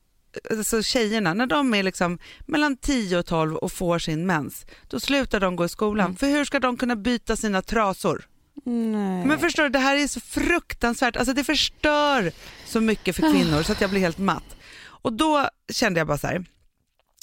alltså 0.50 0.82
tjejerna, 0.82 1.34
när 1.34 1.46
de 1.46 1.74
är 1.74 1.82
liksom 1.82 2.18
mellan 2.46 2.76
10 2.76 3.18
och 3.18 3.26
12 3.26 3.56
och 3.56 3.72
får 3.72 3.98
sin 3.98 4.26
mens, 4.26 4.66
då 4.88 5.00
slutar 5.00 5.40
de 5.40 5.56
gå 5.56 5.64
i 5.64 5.68
skolan. 5.68 6.06
Mm. 6.06 6.16
För 6.16 6.26
hur 6.26 6.44
ska 6.44 6.60
de 6.60 6.76
kunna 6.76 6.96
byta 6.96 7.36
sina 7.36 7.62
trasor? 7.62 8.28
Nej. 8.64 9.26
Men 9.26 9.38
förstår 9.38 9.62
du, 9.62 9.68
det 9.68 9.78
här 9.78 9.96
är 9.96 10.06
så 10.06 10.20
fruktansvärt. 10.20 11.16
Alltså 11.16 11.34
det 11.34 11.44
förstör 11.44 12.32
så 12.66 12.80
mycket 12.80 13.16
för 13.16 13.32
kvinnor 13.32 13.62
så 13.62 13.72
att 13.72 13.80
jag 13.80 13.90
blir 13.90 14.00
helt 14.00 14.18
matt. 14.18 14.56
Och 14.84 15.12
då 15.12 15.48
kände 15.72 16.00
jag 16.00 16.06
bara 16.06 16.18
så 16.18 16.26
här, 16.26 16.44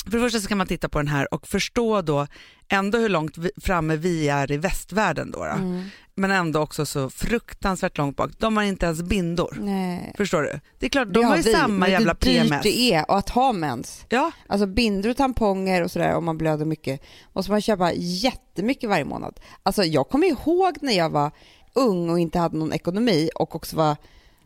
för 0.03 0.11
det 0.11 0.19
första 0.19 0.39
så 0.39 0.47
kan 0.47 0.57
man 0.57 0.67
titta 0.67 0.89
på 0.89 0.99
den 0.99 1.07
här 1.07 1.33
och 1.33 1.47
förstå 1.47 2.01
då 2.01 2.27
ändå 2.67 2.97
hur 2.97 3.09
långt 3.09 3.35
framme 3.61 3.95
vi 3.95 4.29
är 4.29 4.51
i 4.51 4.57
västvärlden 4.57 5.31
då. 5.31 5.39
då. 5.39 5.45
Mm. 5.51 5.83
Men 6.15 6.31
ändå 6.31 6.59
också 6.59 6.85
så 6.85 7.09
fruktansvärt 7.09 7.97
långt 7.97 8.17
bak. 8.17 8.31
De 8.37 8.57
har 8.57 8.63
inte 8.63 8.85
ens 8.85 9.01
bindor. 9.01 9.57
Nej. 9.61 10.13
Förstår 10.17 10.41
du? 10.41 10.59
Det 10.79 10.85
är 10.85 10.89
klart, 10.89 11.07
Det 11.07 11.13
de 11.13 11.25
har 11.25 11.35
ju 11.37 11.41
vi, 11.41 11.53
samma 11.53 11.73
men 11.77 11.91
jävla 11.91 12.15
hur 12.21 12.33
dyrt 12.33 12.43
PMS. 12.49 12.63
det 12.63 12.93
är 12.93 13.05
att 13.17 13.29
ha 13.29 13.53
mens. 13.53 14.05
Ja, 14.09 14.31
Alltså 14.47 14.65
bindor 14.67 15.09
och 15.09 15.17
tamponger 15.17 15.83
och 15.83 15.91
sådär 15.91 16.15
om 16.15 16.25
man 16.25 16.37
blöder 16.37 16.65
mycket 16.65 17.01
måste 17.33 17.51
man 17.51 17.61
köpa 17.61 17.93
jättemycket 17.93 18.89
varje 18.89 19.05
månad. 19.05 19.39
Alltså 19.63 19.83
jag 19.83 20.09
kommer 20.09 20.27
ihåg 20.27 20.77
när 20.81 20.93
jag 20.93 21.09
var 21.09 21.31
ung 21.73 22.09
och 22.09 22.19
inte 22.19 22.39
hade 22.39 22.57
någon 22.57 22.73
ekonomi 22.73 23.29
och 23.35 23.55
också 23.55 23.75
var 23.75 23.95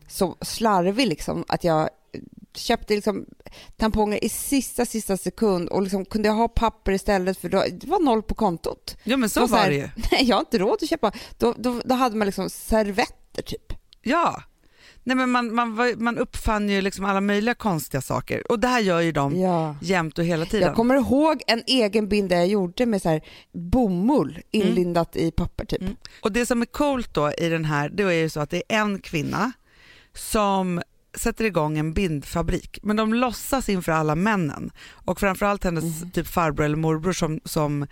så 0.08 0.36
slarvig 0.40 1.06
liksom 1.06 1.44
att 1.48 1.64
jag 1.64 1.88
köpte 2.58 2.94
liksom 2.94 3.26
tamponger 3.76 4.24
i 4.24 4.28
sista, 4.28 4.86
sista 4.86 5.16
sekund 5.16 5.68
och 5.68 5.82
liksom 5.82 6.04
kunde 6.04 6.28
jag 6.28 6.34
ha 6.34 6.48
papper 6.48 6.92
istället 6.92 7.38
för 7.38 7.48
då, 7.48 7.64
det 7.72 7.86
var 7.86 8.00
noll 8.00 8.22
på 8.22 8.34
kontot. 8.34 8.96
ja 9.04 9.16
men 9.16 9.28
så 9.30 9.40
Det 9.40 9.46
var 9.52 9.66
det 9.68 9.74
ju. 9.74 9.88
Nej, 10.12 10.24
jag 10.24 10.36
har 10.36 10.40
inte 10.40 10.58
råd 10.58 10.78
att 10.82 10.88
köpa. 10.88 11.12
Då, 11.38 11.54
då, 11.58 11.80
då 11.84 11.94
hade 11.94 12.16
man 12.16 12.26
liksom 12.26 12.50
servetter 12.50 13.42
typ. 13.42 13.72
Ja. 14.02 14.42
Nej, 15.04 15.16
men 15.16 15.30
man, 15.30 15.54
man, 15.54 15.94
man 15.98 16.18
uppfann 16.18 16.68
ju 16.68 16.80
liksom 16.80 17.04
alla 17.04 17.20
möjliga 17.20 17.54
konstiga 17.54 18.00
saker 18.00 18.52
och 18.52 18.60
det 18.60 18.68
här 18.68 18.80
gör 18.80 19.00
ju 19.00 19.12
de 19.12 19.40
Ja. 19.40 19.76
jämt 19.82 20.18
och 20.18 20.24
hela 20.24 20.46
tiden. 20.46 20.66
Jag 20.66 20.76
kommer 20.76 20.94
ihåg 20.94 21.42
en 21.46 21.62
egen 21.66 22.08
binda 22.08 22.36
jag 22.36 22.46
gjorde 22.46 22.86
med 22.86 23.02
så 23.02 23.08
här 23.08 23.22
bomull 23.52 24.38
inlindat 24.50 25.16
i 25.16 25.30
papper 25.30 25.64
typ. 25.64 25.80
Mm. 25.80 25.96
Och 26.22 26.32
det 26.32 26.46
som 26.46 26.62
är 26.62 26.66
coolt 26.66 27.14
då 27.14 27.32
i 27.38 27.48
den 27.48 27.64
här, 27.64 27.88
det 27.88 28.02
är 28.02 28.10
ju 28.12 28.28
så 28.30 28.40
att 28.40 28.50
det 28.50 28.62
är 28.68 28.78
en 28.80 28.98
kvinna 28.98 29.52
som 30.14 30.82
sätter 31.18 31.44
igång 31.44 31.78
en 31.78 31.92
bindfabrik, 31.94 32.78
men 32.82 32.96
de 32.96 33.14
låtsas 33.14 33.68
inför 33.68 33.92
alla 33.92 34.14
männen 34.14 34.70
och 34.90 35.20
framförallt 35.20 35.64
hennes 35.64 35.84
Mm. 35.84 36.10
typ 36.10 36.26
farbror 36.26 36.64
eller 36.64 36.76
morbror 36.76 37.12
som, 37.12 37.40
som 37.44 37.86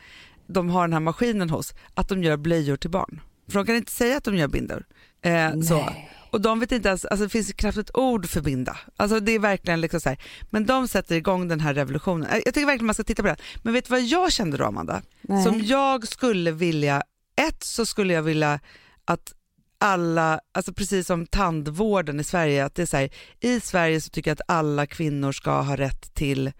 de 0.46 0.70
har 0.70 0.82
den 0.82 0.92
här 0.92 1.00
maskinen 1.00 1.50
hos, 1.50 1.74
att 1.94 2.08
de 2.08 2.22
gör 2.22 2.36
blöjor 2.36 2.76
till 2.76 2.90
barn. 2.90 3.20
För 3.48 3.58
de 3.58 3.66
kan 3.66 3.76
inte 3.76 3.92
säga 3.92 4.16
att 4.16 4.24
de 4.24 4.36
gör 4.36 4.48
bindor. 4.48 4.84
Eh, 5.22 5.60
så. 5.60 5.90
Och 6.30 6.40
de 6.40 6.60
vet 6.60 6.72
inte 6.72 6.88
ens, 6.88 7.04
alltså 7.04 7.24
det 7.24 7.30
finns 7.30 7.52
knappt 7.52 7.76
ett 7.78 7.96
ord 7.96 8.26
för 8.28 8.40
binda. 8.40 8.76
Alltså 8.96 9.20
det 9.20 9.32
är 9.32 9.38
verkligen 9.38 9.80
liksom 9.80 10.00
så 10.00 10.08
här. 10.08 10.18
Men 10.50 10.66
de 10.66 10.88
sätter 10.88 11.16
igång 11.16 11.48
den 11.48 11.60
här 11.60 11.74
revolutionen. 11.74 12.28
Jag 12.32 12.44
tycker 12.44 12.66
verkligen 12.66 12.86
man 12.86 12.94
ska 12.94 13.04
titta 13.04 13.22
på 13.22 13.28
det. 13.28 13.36
Men 13.62 13.72
vet 13.72 13.84
du 13.84 13.90
vad 13.90 14.02
jag 14.02 14.32
kände 14.32 14.56
då 14.56 14.64
Amanda? 14.64 15.02
Nej. 15.22 15.44
Som 15.44 15.60
jag 15.60 16.08
skulle 16.08 16.50
vilja, 16.50 17.02
ett 17.36 17.64
så 17.64 17.86
skulle 17.86 18.14
jag 18.14 18.22
vilja 18.22 18.60
att 19.04 19.32
alla, 19.78 20.40
alltså 20.52 20.72
precis 20.72 21.06
som 21.06 21.26
tandvården 21.26 22.20
i 22.20 22.24
Sverige, 22.24 22.64
att 22.64 22.74
det 22.74 22.82
är 22.82 22.86
så 22.86 22.96
här, 22.96 23.10
i 23.40 23.60
Sverige 23.60 24.00
så 24.00 24.10
tycker 24.10 24.30
jag 24.30 24.34
att 24.34 24.56
alla 24.56 24.86
kvinnor 24.86 25.32
ska 25.32 25.60
ha 25.60 25.76
rätt 25.76 26.14
till, 26.14 26.52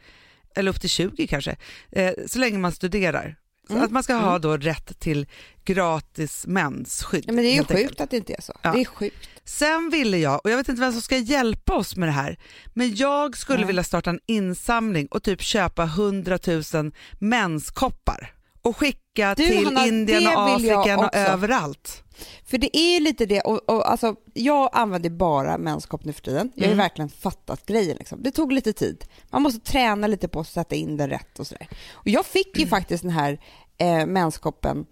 eller 0.54 0.70
upp 0.70 0.80
till 0.80 0.90
20 0.90 1.26
kanske, 1.26 1.56
eh, 1.92 2.12
så 2.26 2.38
länge 2.38 2.58
man 2.58 2.72
studerar. 2.72 3.36
Mm. 3.70 3.82
Att 3.82 3.90
man 3.90 4.02
ska 4.02 4.14
ha 4.14 4.38
då 4.38 4.56
rätt 4.56 4.98
till 4.98 5.26
gratis 5.64 6.46
mensskydd. 6.46 7.24
Ja, 7.26 7.32
men 7.32 7.44
det 7.44 7.50
är 7.50 7.52
ju 7.52 7.58
sjukt 7.58 7.70
enkelt. 7.70 8.00
att 8.00 8.10
det 8.10 8.16
inte 8.16 8.32
är 8.32 8.40
så. 8.40 8.52
Ja. 8.62 8.72
Det 8.72 8.80
är 8.80 8.84
sjukt. 8.84 9.28
Sen 9.44 9.90
ville 9.90 10.18
jag, 10.18 10.40
och 10.44 10.50
jag 10.50 10.56
vet 10.56 10.68
inte 10.68 10.80
vem 10.80 10.92
som 10.92 11.02
ska 11.02 11.16
hjälpa 11.16 11.74
oss 11.74 11.96
med 11.96 12.08
det 12.08 12.12
här, 12.12 12.38
men 12.74 12.94
jag 12.94 13.36
skulle 13.36 13.58
Nej. 13.58 13.66
vilja 13.66 13.84
starta 13.84 14.10
en 14.10 14.20
insamling 14.26 15.06
och 15.06 15.22
typ 15.22 15.42
köpa 15.42 15.84
100 15.84 16.38
000 16.74 16.92
menskoppar 17.18 18.35
och 18.66 18.76
skicka 18.76 19.34
Du, 19.34 19.46
till 19.46 19.64
Hanna, 19.64 19.86
Indien 19.86 20.26
och 20.26 20.50
Afrika 20.50 20.98
och 20.98 21.14
överallt. 21.14 22.02
För 22.44 22.58
det 22.58 22.76
är 22.76 22.94
ju 22.94 23.00
lite 23.00 23.26
det, 23.26 23.40
och, 23.40 23.68
och 23.70 23.90
alltså, 23.90 24.16
jag 24.34 24.70
använder 24.72 25.10
bara 25.10 25.58
menskopp 25.58 26.04
nu 26.04 26.12
för 26.12 26.22
tiden. 26.22 26.52
Jag 26.54 26.62
har 26.62 26.66
Mm. 26.72 26.78
verkligen 26.78 27.08
fattat 27.08 27.66
grejen. 27.66 27.96
Liksom. 27.96 28.22
Det 28.22 28.30
tog 28.30 28.52
lite 28.52 28.72
tid. 28.72 29.04
Man 29.30 29.42
måste 29.42 29.60
träna 29.72 30.06
lite 30.06 30.28
på 30.28 30.40
att 30.40 30.48
sätta 30.48 30.74
in 30.74 30.96
den 30.96 31.10
rätt 31.10 31.38
och 31.38 31.46
sådär. 31.46 31.68
Och 31.92 32.08
jag 32.08 32.26
fick 32.26 32.58
ju 32.58 32.66
faktiskt 32.76 33.02
den 33.02 33.12
här 33.12 33.40
eh, 33.78 34.06
menskoppen, 34.06 34.86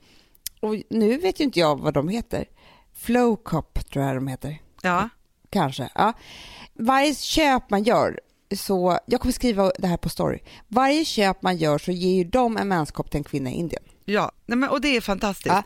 och 0.60 0.74
nu 0.90 1.16
vet 1.18 1.40
ju 1.40 1.44
inte 1.44 1.60
jag 1.60 1.80
vad 1.80 1.94
de 1.94 2.08
heter. 2.08 2.44
Flowcop 2.94 3.90
tror 3.90 4.04
jag 4.04 4.14
de 4.16 4.28
heter. 4.28 4.58
Ja. 4.82 5.08
Kanske. 5.50 5.88
Ja. 5.94 6.12
Varje 6.74 7.14
köp 7.14 7.70
man 7.70 7.82
gör, 7.82 8.20
så, 8.56 8.98
jag 9.06 9.20
kommer 9.20 9.32
skriva 9.32 9.72
det 9.78 9.86
här 9.86 9.96
på 9.96 10.08
story. 10.08 10.38
Varje 10.68 11.04
köp 11.04 11.42
man 11.42 11.56
gör 11.56 11.78
så 11.78 11.92
ger 11.92 12.14
ju 12.14 12.24
de 12.24 12.56
en 12.56 12.68
menskopp 12.68 13.10
till 13.10 13.18
en 13.18 13.24
kvinna 13.24 13.50
i 13.50 13.54
Indien. 13.54 13.82
Ja, 14.04 14.32
Nej, 14.46 14.58
men, 14.58 14.70
och 14.70 14.80
det 14.80 14.96
är 14.96 15.00
fantastiskt. 15.00 15.46
Ja. 15.54 15.62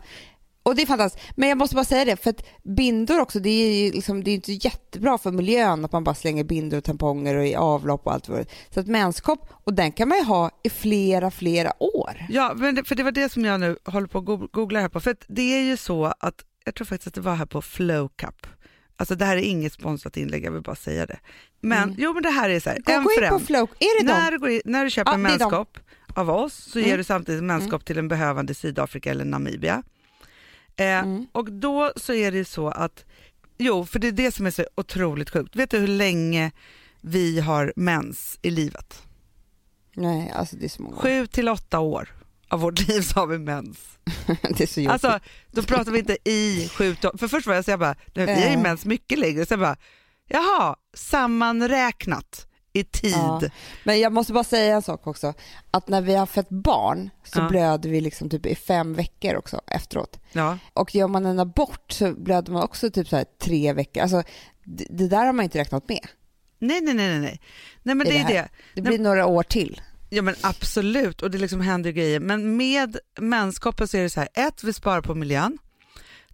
Och 0.63 0.75
det 0.75 0.81
är 0.81 0.85
fantastiskt. 0.85 1.25
Men 1.35 1.49
jag 1.49 1.57
måste 1.57 1.75
bara 1.75 1.85
säga 1.85 2.05
det, 2.05 2.15
för 2.23 2.29
att 2.29 2.43
bindor 2.63 3.19
också, 3.19 3.39
det 3.39 3.49
är 3.49 3.83
ju 3.85 3.91
liksom, 3.91 4.23
det 4.23 4.31
är 4.31 4.35
inte 4.35 4.51
jättebra 4.53 5.17
för 5.17 5.31
miljön 5.31 5.85
att 5.85 5.91
man 5.91 6.03
bara 6.03 6.15
slänger 6.15 6.43
bindor 6.43 6.77
och 6.77 6.83
tamponger 6.83 7.35
och 7.35 7.47
i 7.47 7.55
avlopp 7.55 8.05
och 8.05 8.13
allt 8.13 8.29
vad. 8.29 8.45
Så 8.73 8.79
att 8.79 8.87
menskopp, 8.87 9.49
och 9.63 9.73
den 9.73 9.91
kan 9.91 10.09
man 10.09 10.17
ju 10.17 10.23
ha 10.23 10.51
i 10.63 10.69
flera, 10.69 11.31
flera 11.31 11.83
år. 11.83 12.25
Ja, 12.29 12.53
men 12.55 12.75
det, 12.75 12.83
för 12.83 12.95
det 12.95 13.03
var 13.03 13.11
det 13.11 13.29
som 13.31 13.45
jag 13.45 13.59
nu 13.59 13.77
håller 13.85 14.07
på 14.07 14.17
att 14.19 14.25
go- 14.25 14.47
googla 14.51 14.79
här 14.79 14.89
på. 14.89 14.99
För 14.99 15.15
det 15.27 15.41
är 15.57 15.61
ju 15.61 15.77
så 15.77 16.05
att, 16.19 16.35
jag 16.65 16.75
tror 16.75 16.85
faktiskt 16.85 17.07
att 17.07 17.13
det 17.13 17.21
var 17.21 17.35
här 17.35 17.45
på 17.45 17.61
Flowcup. 17.61 18.47
Alltså 18.99 19.15
det 19.15 19.25
här 19.25 19.37
är 19.37 19.41
inget 19.41 19.73
sponsrat 19.73 20.17
inlägg, 20.17 20.45
jag 20.45 20.51
vill 20.51 20.61
bara 20.61 20.75
säga 20.75 21.05
det. 21.05 21.19
Men 21.61 21.83
Mm. 21.83 21.95
jo 21.99 22.13
men 22.13 22.23
det 22.23 22.29
här 22.29 22.49
är 22.49 22.59
så 22.59 22.69
här, 22.69 22.79
Gå, 22.85 22.91
en 22.93 23.03
gå 23.03 23.09
för 23.17 23.23
in 23.23 23.29
på 23.29 23.35
en. 23.35 23.41
Flow, 23.41 23.69
är 23.79 23.99
det 24.03 24.13
När 24.13 24.31
du, 24.31 24.61
när 24.65 24.83
du 24.83 24.89
köper 24.91 25.11
Ja, 25.11 25.15
en 25.15 25.21
menskopp 25.21 25.77
av 26.13 26.29
oss 26.29 26.53
så 26.53 26.79
Mm. 26.79 26.89
ger 26.89 26.97
du 26.97 27.03
samtidigt 27.03 27.43
menskopp 27.43 27.85
till 27.85 27.97
en 27.97 28.07
behövande 28.07 28.51
i 28.51 28.55
Sydafrika 28.55 29.11
eller 29.11 29.25
Namibia. 29.25 29.83
Eh, 30.75 30.85
Mm. 30.99 31.27
Och 31.31 31.51
då 31.51 31.91
så 31.95 32.13
är 32.13 32.31
det 32.31 32.45
så 32.45 32.67
att, 32.67 33.05
jo 33.57 33.85
för 33.85 33.99
det 33.99 34.07
är 34.07 34.11
det 34.11 34.31
som 34.31 34.45
är 34.45 34.51
så 34.51 34.65
otroligt 34.75 35.29
sjukt. 35.29 35.55
Vet 35.55 35.71
du 35.71 35.77
hur 35.77 35.87
länge 35.87 36.51
vi 37.01 37.39
har 37.39 37.73
mens 37.75 38.39
i 38.41 38.49
livet? 38.49 39.03
Nej, 39.95 40.31
alltså 40.35 40.55
det 40.55 40.65
är 40.65 40.69
så 40.69 40.81
många. 40.81 40.95
Sju 40.95 41.27
till 41.27 41.49
åtta 41.49 41.79
år 41.79 42.09
av 42.49 42.59
vårt 42.59 42.87
liv 42.87 43.01
så 43.01 43.19
har 43.19 43.27
vi 43.27 43.37
mens. 43.39 43.77
Det 44.57 44.61
är 44.63 44.67
så 44.67 44.81
jobbigt. 44.81 44.91
Alltså 45.05 45.19
då 45.51 45.63
pratar 45.63 45.91
vi 45.91 45.99
inte 45.99 46.17
i 46.29 46.69
sju 46.73 46.95
För 47.17 47.27
först 47.27 47.47
var 47.47 47.55
jag 47.55 47.65
så 47.65 47.71
jag 47.71 47.79
bara, 47.79 47.95
vi 48.13 48.21
har 48.21 48.27
ju 48.35 48.41
Ja. 48.41 48.59
mens 48.59 48.85
mycket 48.85 49.19
längre. 49.19 49.45
Så 49.45 49.53
jag 49.53 49.59
bara, 49.59 49.75
jaha, 50.27 50.75
sammanräknat 50.93 52.45
i 52.73 52.83
tid. 52.83 53.11
Ja. 53.13 53.41
Men 53.83 53.99
jag 53.99 54.13
måste 54.13 54.33
bara 54.33 54.43
säga 54.43 54.75
en 54.75 54.81
sak 54.81 55.07
också. 55.07 55.33
Att 55.71 55.87
när 55.87 56.01
vi 56.01 56.15
har 56.15 56.25
fött 56.25 56.49
barn 56.49 57.09
så 57.23 57.39
Ja. 57.39 57.49
blöder 57.49 57.89
vi 57.89 58.01
liksom 58.01 58.29
typ 58.29 58.45
i 58.45 58.55
fem 58.55 58.93
veckor 58.93 59.35
också 59.35 59.61
efteråt. 59.67 60.19
Ja. 60.31 60.57
Och 60.73 60.95
gör 60.95 61.07
man 61.07 61.25
en 61.25 61.39
abort 61.39 61.91
så 61.91 62.13
blöder 62.13 62.53
man 62.53 62.63
också 62.63 62.91
typ 62.91 63.07
så 63.07 63.15
här 63.15 63.25
tre 63.41 63.73
veckor. 63.73 64.01
Alltså, 64.03 64.23
det, 64.63 64.85
det 64.89 65.07
där 65.07 65.25
har 65.25 65.33
man 65.33 65.43
inte 65.43 65.57
räknat 65.59 65.89
med. 65.89 66.07
Nej, 66.59 66.81
nej, 66.81 66.93
nej, 66.93 67.07
nej, 67.09 67.19
nej. 67.19 67.41
Men 67.83 67.97
det 67.99 68.03
det 68.05 68.17
är 68.17 68.27
det. 68.27 68.49
Det 68.75 68.81
blir 68.81 68.99
några 68.99 69.25
år 69.25 69.43
till. 69.43 69.81
Ja 70.09 70.21
men 70.21 70.35
absolut 70.41 71.21
och 71.21 71.31
det 71.31 71.37
liksom 71.37 71.61
händer 71.61 71.91
grejer. 71.91 72.19
Men 72.19 72.57
med 72.57 72.97
menskoppen 73.19 73.87
så 73.87 73.97
är 73.97 74.01
det 74.01 74.09
så 74.09 74.19
här, 74.19 74.29
ett, 74.33 74.63
vi 74.63 74.73
sparar 74.73 75.01
på 75.01 75.15
miljön. 75.15 75.57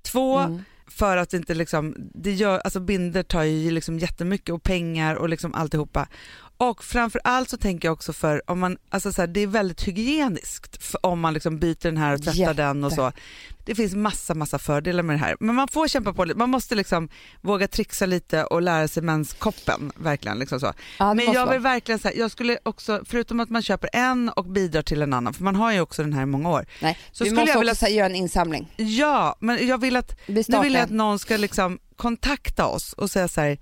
Två, 0.02 0.38
Mm. 0.40 0.64
för 0.88 1.18
att 1.18 1.34
inte 1.34 1.54
liksom, 1.54 1.96
det 2.14 2.34
gör, 2.34 2.60
alltså 2.60 2.80
binder 2.80 3.24
tar 3.24 3.44
ju 3.44 3.72
liksom 3.72 4.00
jättemycket 4.00 4.56
och 4.56 4.64
pengar 4.64 5.16
och 5.16 5.30
liksom 5.30 5.54
alltihopa. 5.54 6.08
Och 6.58 6.84
framför 6.84 7.22
allt 7.24 7.50
så 7.50 7.58
tänker 7.58 7.88
jag 7.88 7.94
också 7.94 8.14
för 8.14 8.52
om 8.52 8.60
man, 8.60 8.78
alltså 8.90 9.12
så 9.14 9.22
här, 9.22 9.28
det 9.28 9.40
är 9.40 9.48
väldigt 9.48 9.84
hygieniskt 9.84 10.96
om 11.02 11.20
man 11.20 11.34
liksom 11.34 11.60
byter 11.60 11.82
den 11.82 11.98
här 11.98 12.14
och 12.14 12.24
tvättar 12.24 12.40
Jätte. 12.40 12.54
den 12.54 12.84
och 12.84 12.94
så. 12.94 13.12
Det 13.66 13.76
finns 13.76 13.96
massa, 13.96 14.34
massa 14.34 14.60
fördelar 14.60 15.04
med 15.04 15.16
det 15.16 15.20
här. 15.20 15.36
Men 15.40 15.56
man 15.56 15.68
får 15.68 15.88
kämpa 15.88 16.14
på 16.14 16.26
lite, 16.26 16.40
man 16.40 16.50
måste 16.50 16.76
liksom 16.76 17.10
våga 17.42 17.68
trixa 17.68 18.06
lite 18.06 18.44
och 18.44 18.62
lära 18.62 18.88
sig 18.88 19.04
menskoppen, 19.04 19.92
verkligen. 19.96 20.40
Liksom 20.40 20.60
så. 20.60 20.74
Ja, 21.00 21.14
Men 21.14 21.32
jag 21.32 21.52
vill 21.52 21.60
verkligen 21.60 22.00
säga, 22.00 22.16
jag 22.18 22.32
skulle 22.32 22.58
också, 22.64 23.02
förutom 23.06 23.40
att 23.40 23.50
man 23.50 23.62
köper 23.62 23.90
en 23.94 24.30
och 24.30 24.46
bidrar 24.46 24.82
till 24.82 25.02
en 25.02 25.14
annan, 25.14 25.34
för 25.34 25.44
man 25.44 25.56
har 25.56 25.72
ju 25.74 25.82
också 25.82 26.04
den 26.04 26.14
här 26.14 26.22
i 26.22 26.26
många 26.26 26.50
år. 26.50 26.66
Nej, 26.82 26.98
så 27.12 27.24
vi 27.24 27.30
skulle 27.30 27.42
måste 27.42 27.52
jag 27.52 27.58
också 27.58 27.60
vilja- 27.60 27.76
så 27.76 27.86
här 27.86 27.94
göra 27.94 28.06
en 28.06 28.16
insamling. 28.16 28.74
Ja, 28.76 29.36
men 29.40 29.68
jag 29.68 29.78
vill 29.82 29.96
att, 29.96 30.20
Vi 30.26 30.46
nu 30.48 30.60
vill 30.62 30.74
jag 30.74 30.84
att 30.84 30.90
någon 30.90 31.20
ska 31.20 31.38
liksom 31.38 31.80
kontakta 31.96 32.66
oss 32.66 32.94
och 32.94 33.12
säga 33.12 33.28
så 33.28 33.42
här, 33.42 33.58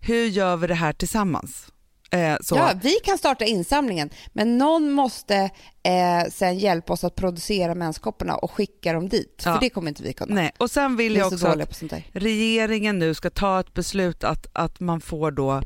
hur 0.00 0.24
gör 0.24 0.56
vi 0.56 0.66
det 0.66 0.74
här 0.74 0.92
tillsammans? 0.92 1.66
Eh. 2.10 2.36
Ja, 2.50 2.72
vi 2.82 2.92
kan 3.04 3.18
starta 3.18 3.44
insamlingen, 3.44 4.10
men 4.32 4.58
någon 4.58 4.90
måste 4.90 5.50
eh, 5.82 6.30
sen 6.30 6.58
hjälpa 6.58 6.92
oss 6.92 7.04
att 7.04 7.14
producera 7.14 7.74
menskopporna 7.74 8.36
och 8.36 8.50
skicka 8.50 8.92
dem 8.92 9.08
dit. 9.08 9.42
Ja. 9.44 9.54
För 9.54 9.60
det 9.60 9.70
kommer 9.70 9.88
inte 9.88 10.02
vi 10.02 10.12
kunna. 10.12 10.34
Nej. 10.34 10.52
Och 10.58 10.70
sen 10.70 10.96
vill 10.96 11.12
vi 11.12 11.18
jag 11.18 11.28
så 11.28 11.34
också 11.34 11.86
att 11.86 12.02
regeringen 12.12 12.98
nu 12.98 13.14
ska 13.14 13.30
ta 13.30 13.60
ett 13.60 13.74
beslut 13.74 14.24
att, 14.24 14.46
att 14.52 14.80
man 14.80 15.00
får 15.00 15.30
då 15.30 15.62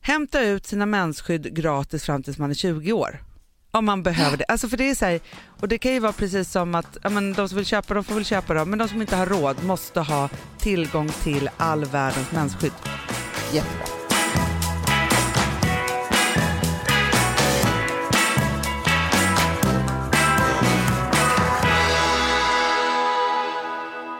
hämta 0.00 0.40
ut 0.40 0.66
sina 0.66 0.86
mensskydd 0.86 1.54
gratis 1.56 2.04
fram 2.04 2.22
tills 2.22 2.38
man 2.38 2.50
är 2.50 2.54
20 2.54 2.92
år. 2.92 3.24
Om 3.70 3.84
man 3.84 4.02
behöver 4.02 4.36
det. 4.36 4.44
Alltså 4.48 4.68
för 4.68 4.76
det 4.76 4.90
är 4.90 4.94
så 4.94 5.04
här, 5.04 5.20
och 5.60 5.68
det 5.68 5.78
kan 5.78 5.92
ju 5.92 6.00
vara 6.00 6.12
precis 6.12 6.50
som 6.50 6.74
att 6.74 6.98
ja, 7.02 7.10
men 7.10 7.32
de 7.32 7.48
som 7.48 7.56
vill 7.56 7.66
köpa 7.66 7.94
dem 7.94 8.04
får 8.04 8.14
väl 8.14 8.24
köpa 8.24 8.54
dem, 8.54 8.70
men 8.70 8.78
de 8.78 8.88
som 8.88 9.00
inte 9.00 9.16
har 9.16 9.26
råd 9.26 9.64
måste 9.64 10.00
ha 10.00 10.28
tillgång 10.58 11.08
till 11.08 11.50
all 11.56 11.84
världens 11.84 12.32
mensskydd. 12.32 12.72
Jättebra. 13.52 14.03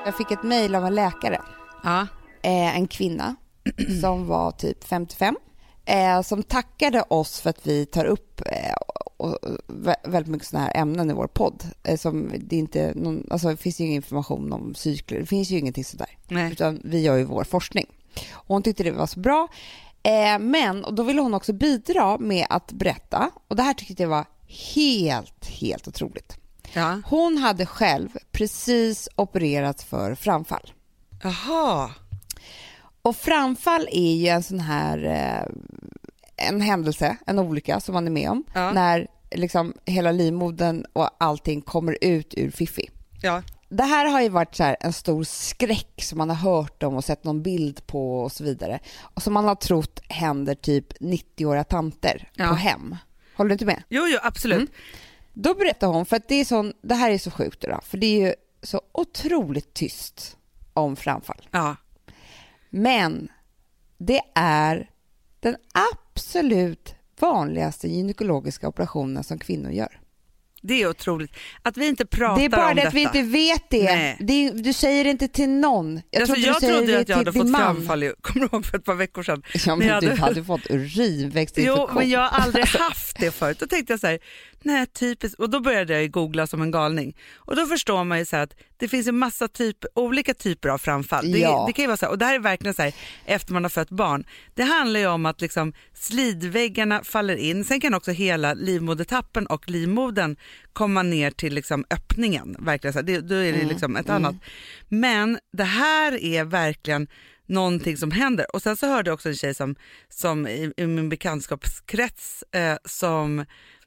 Jag 0.05 0.17
fick 0.17 0.31
ett 0.31 0.43
mejl 0.43 0.75
av 0.75 0.87
en 0.87 0.95
läkare, 0.95 1.41
Ja. 1.83 2.01
eh, 2.43 2.77
en 2.77 2.87
kvinna 2.87 3.37
som 4.01 4.27
var 4.27 4.51
typ 4.51 4.85
55, 4.85 5.37
eh, 5.85 6.23
som 6.23 6.43
tackade 6.43 7.03
oss 7.03 7.41
för 7.41 7.51
att 7.51 7.67
vi 7.67 7.87
tar 7.87 8.05
upp 8.05 8.41
eh, 8.47 8.75
och, 9.17 9.39
vä- 9.69 9.97
väldigt 10.11 10.31
mycket 10.33 10.49
sådana 10.49 10.67
här 10.67 10.77
ämnen 10.83 11.11
i 11.11 11.13
vår 11.13 11.27
podd. 11.27 11.65
Eh, 11.83 11.97
som 11.99 12.33
det, 12.39 12.57
inte 12.57 12.93
någon, 12.97 13.27
alltså, 13.31 13.49
det 13.49 13.57
finns 13.57 13.81
ju 13.81 13.85
ingen 13.85 13.97
information 13.97 14.53
om 14.53 14.75
cykler, 14.75 15.19
det 15.21 15.27
finns 15.27 15.51
ju 15.51 15.59
ingenting 15.59 15.85
sådär. 15.85 16.19
Nej. 16.29 16.53
Utan 16.53 16.81
vi 16.85 17.01
gör 17.03 17.17
ju 17.17 17.25
vår 17.25 17.45
forskning. 17.45 17.87
Och 18.33 18.45
hon 18.55 18.63
tyckte 18.63 18.83
det 18.83 18.91
var 18.93 19.07
så 19.07 19.21
bra. 19.21 19.49
Eh, 20.03 20.39
men 20.39 20.85
och 20.85 20.95
då 20.95 21.03
ville 21.03 21.21
hon 21.21 21.35
också 21.35 21.53
bidra 21.53 22.19
med 22.19 22.47
att 22.51 22.73
berätta, 22.73 23.31
och 23.49 23.57
det 23.57 23.63
här 23.63 23.75
tyckte 23.75 24.03
jag 24.03 24.11
var 24.11 24.25
helt, 24.75 25.47
helt 25.47 25.89
otroligt. 25.89 26.37
Ja. 26.75 27.01
Hon 27.07 27.39
hade 27.39 27.67
själv 27.67 28.09
precis 28.33 29.09
opererats 29.17 29.85
för 29.85 30.15
framfall. 30.15 30.73
Jaha. 31.23 31.91
Och 33.03 33.17
framfall 33.17 33.89
är 33.93 34.15
ju 34.15 34.29
en 34.29 34.43
sån 34.43 34.61
här 34.61 35.05
eh, 35.05 36.47
en 36.49 36.61
händelse, 36.61 37.17
en 37.27 37.39
olycka 37.39 37.81
som 37.81 37.93
man 37.95 38.07
är 38.07 38.11
med 38.11 38.31
om 38.31 38.45
Ja. 38.55 38.73
när 38.73 39.07
liksom 39.31 39.75
hela 39.85 40.13
livmodern 40.13 40.85
och 40.93 41.11
allting 41.19 41.61
kommer 41.63 41.99
ut 42.01 42.35
ur 42.37 42.51
fiffi. 42.51 42.91
Ja. 43.23 43.43
Det 43.69 43.83
här 43.85 44.07
har 44.07 44.21
ju 44.21 44.29
varit 44.29 44.55
så 44.55 44.77
en 44.81 44.93
stor 44.93 45.25
skräck 45.25 46.03
som 46.03 46.19
man 46.19 46.29
har 46.31 46.37
hört 46.37 46.83
om 46.83 46.95
och 46.95 47.05
sett 47.05 47.25
någon 47.25 47.43
bild 47.43 47.87
på 47.87 48.21
och 48.23 48.33
så 48.33 48.45
vidare. 48.45 48.79
Och 49.01 49.23
som 49.23 49.33
man 49.33 49.45
har 49.45 49.55
trott 49.55 50.01
händer 50.09 50.55
typ 50.55 50.93
90-åriga 51.01 51.65
tanter 51.65 52.29
Ja. 52.35 52.49
på 52.49 52.55
hem. 52.55 52.97
Håller 53.37 53.49
du 53.49 53.53
inte 53.53 53.65
med? 53.67 53.83
Jo, 53.89 54.03
jo, 54.09 54.19
absolut. 54.23 54.57
Mm. 54.59 54.71
Då 55.35 55.55
berättar 55.55 55.87
hon, 55.87 56.07
för 56.07 56.17
att 56.17 56.29
det 56.29 56.35
är 56.35 56.45
sån, 56.45 56.73
det 56.83 56.95
här 56.95 57.11
är 57.11 57.19
så 57.19 57.31
sjukt 57.31 57.61
då, 57.61 57.81
för 57.85 57.99
det 57.99 58.07
är 58.07 58.27
ju 58.29 58.35
så 58.63 58.81
otroligt 58.93 59.75
tyst 59.75 60.37
om 60.73 60.97
framfall. 60.97 61.49
Ja. 61.51 61.77
Men 62.71 63.29
det 63.99 64.21
är 64.35 64.91
den 65.41 65.57
absolut 66.15 66.95
vanligaste 67.21 67.89
gynekologiska 67.89 68.69
operationen 68.69 69.25
som 69.25 69.39
kvinnor 69.39 69.71
gör. 69.71 70.01
Det 70.67 70.83
är 70.83 70.89
otroligt. 70.89 71.33
Att 71.63 71.77
vi 71.77 71.89
inte 71.89 72.07
pratar 72.07 72.39
Det 72.39 72.45
är 72.45 72.49
bara 72.49 72.69
om 72.71 72.75
det 72.77 72.81
detta. 72.83 72.89
att 72.89 72.95
vi 72.95 73.01
inte 73.03 73.23
vet 73.23 73.71
det. 73.71 74.17
Det 74.21 74.51
du 74.51 74.73
säger 74.73 75.05
det 75.05 75.11
inte 75.11 75.29
till 75.29 75.49
någon. 75.49 76.01
Jag, 76.11 76.21
alltså, 76.23 76.35
trodde 76.35 76.47
jag 76.49 76.61
trodde 76.61 76.99
att 77.01 77.09
jag 77.09 77.17
hade 77.17 77.33
fått 77.33 77.49
man. 77.49 77.61
framfall, 77.61 78.03
ju. 78.03 78.15
kommer 78.21 78.47
ihåg 78.55 78.67
för 78.67 78.79
ett 78.79 78.85
par 78.85 78.95
veckor 78.95 79.23
sedan? 79.23 79.43
Ja, 79.67 79.77
men 79.77 79.89
jag 79.89 80.03
du 80.03 80.09
hade- 80.09 80.21
hade 80.21 80.45
fått 80.45 80.71
urinvägsinfektion. 80.71 81.87
Jo, 81.93 81.95
men 81.95 82.11
jag 82.11 82.21
har 82.21 82.41
aldrig 82.41 82.65
haft 82.79 83.19
det 83.21 83.31
förut. 83.31 83.59
Då 83.61 83.67
tänkte 83.67 83.93
jag 83.93 84.01
så 84.01 84.07
här, 84.07 84.19
nej 84.65 84.87
typiskt. 84.87 85.39
Och 85.41 85.51
då 85.51 85.61
började 85.61 86.01
jag 86.01 86.11
googla 86.11 86.47
som 86.47 86.63
en 86.63 86.71
galning. 86.71 87.17
Och 87.37 87.57
då 87.57 87.67
förstår 87.67 88.05
man 88.05 88.19
ju 88.19 88.25
så 88.25 88.37
här 88.37 88.43
att 88.43 88.55
det 88.77 88.89
finns 88.89 89.07
en 89.07 89.19
massa 89.19 89.49
typ, 89.49 89.77
olika 89.95 90.35
typer 90.35 90.69
av 90.69 90.79
framfall. 90.79 91.33
Det, 91.33 91.39
Ja. 91.39 91.65
det 91.67 91.73
kan 91.73 91.83
ju 91.83 91.87
vara 91.87 91.97
så 91.97 92.05
här, 92.07 92.13
och 92.13 92.19
det 92.19 92.25
här 92.25 92.35
är 92.35 92.39
verkligen 92.39 92.75
så 92.75 92.83
här, 92.83 92.95
efter 93.25 93.53
man 93.53 93.65
har 93.65 93.71
fött 93.71 93.91
barn. 93.91 94.25
Det 94.55 94.63
handlar 94.63 95.01
ju 95.01 95.07
om 95.07 95.27
att 95.27 95.41
liksom 95.41 95.73
slidväggarna 95.95 97.05
faller 97.05 97.37
in. 97.37 97.65
Sen 97.65 97.81
kan 97.81 97.95
också 97.95 98.11
hela 98.11 98.55
livmodertappen 98.55 99.47
och 99.47 99.69
livmodern 99.71 100.37
komma 100.73 101.03
ner 101.03 101.31
till 101.31 101.55
liksom 101.55 101.85
öppningen. 101.91 102.57
Verkligen 102.59 102.93
så 102.93 102.99
här. 102.99 103.07
Det, 103.07 103.21
då 103.21 103.35
är 103.35 103.53
det 103.53 103.59
Mm, 103.59 103.69
liksom 103.69 103.97
ett 103.97 104.11
annat. 104.11 104.35
Men 104.89 105.39
det 105.53 105.65
här 105.65 106.25
är 106.25 106.45
verkligen 106.45 107.09
någonting 107.47 107.97
som 107.97 108.11
händer. 108.11 108.47
Och 108.55 108.63
sen 108.63 108.77
så 108.77 108.87
hörde 108.87 109.11
jag 109.11 109.15
också 109.15 109.29
en 109.29 109.35
tjej 109.37 109.55
som, 109.55 109.77
som 110.09 110.47
i, 110.47 110.73
i 110.77 110.87
min 110.87 111.09
bekantskapskrets 111.09 112.45
eh, 112.53 112.77
som 112.85 113.45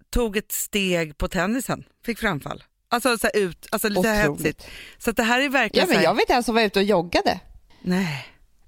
tog 0.09 0.37
ett 0.37 0.51
steg 0.51 1.17
på 1.17 1.27
tennisen, 1.27 1.83
fick 2.05 2.19
framfall. 2.19 2.63
Alltså 2.89 3.17
så 3.17 3.27
ut, 3.33 3.67
alltså 3.71 3.89
lite 3.89 3.99
Otroligt. 3.99 4.45
hetsigt. 4.45 4.67
Så 4.97 5.11
det 5.11 5.23
här 5.23 5.39
är 5.39 5.43
Ja, 5.43 5.49
verkligen 5.49 5.87
men 5.87 5.93
så 5.95 5.99
här, 5.99 6.05
jag 6.05 6.15
vet 6.15 6.29
en 6.29 6.43
som 6.43 6.55
var 6.55 6.61
ute 6.61 6.79
och 6.79 6.85
joggade. 6.85 7.39
nej. 7.81 8.25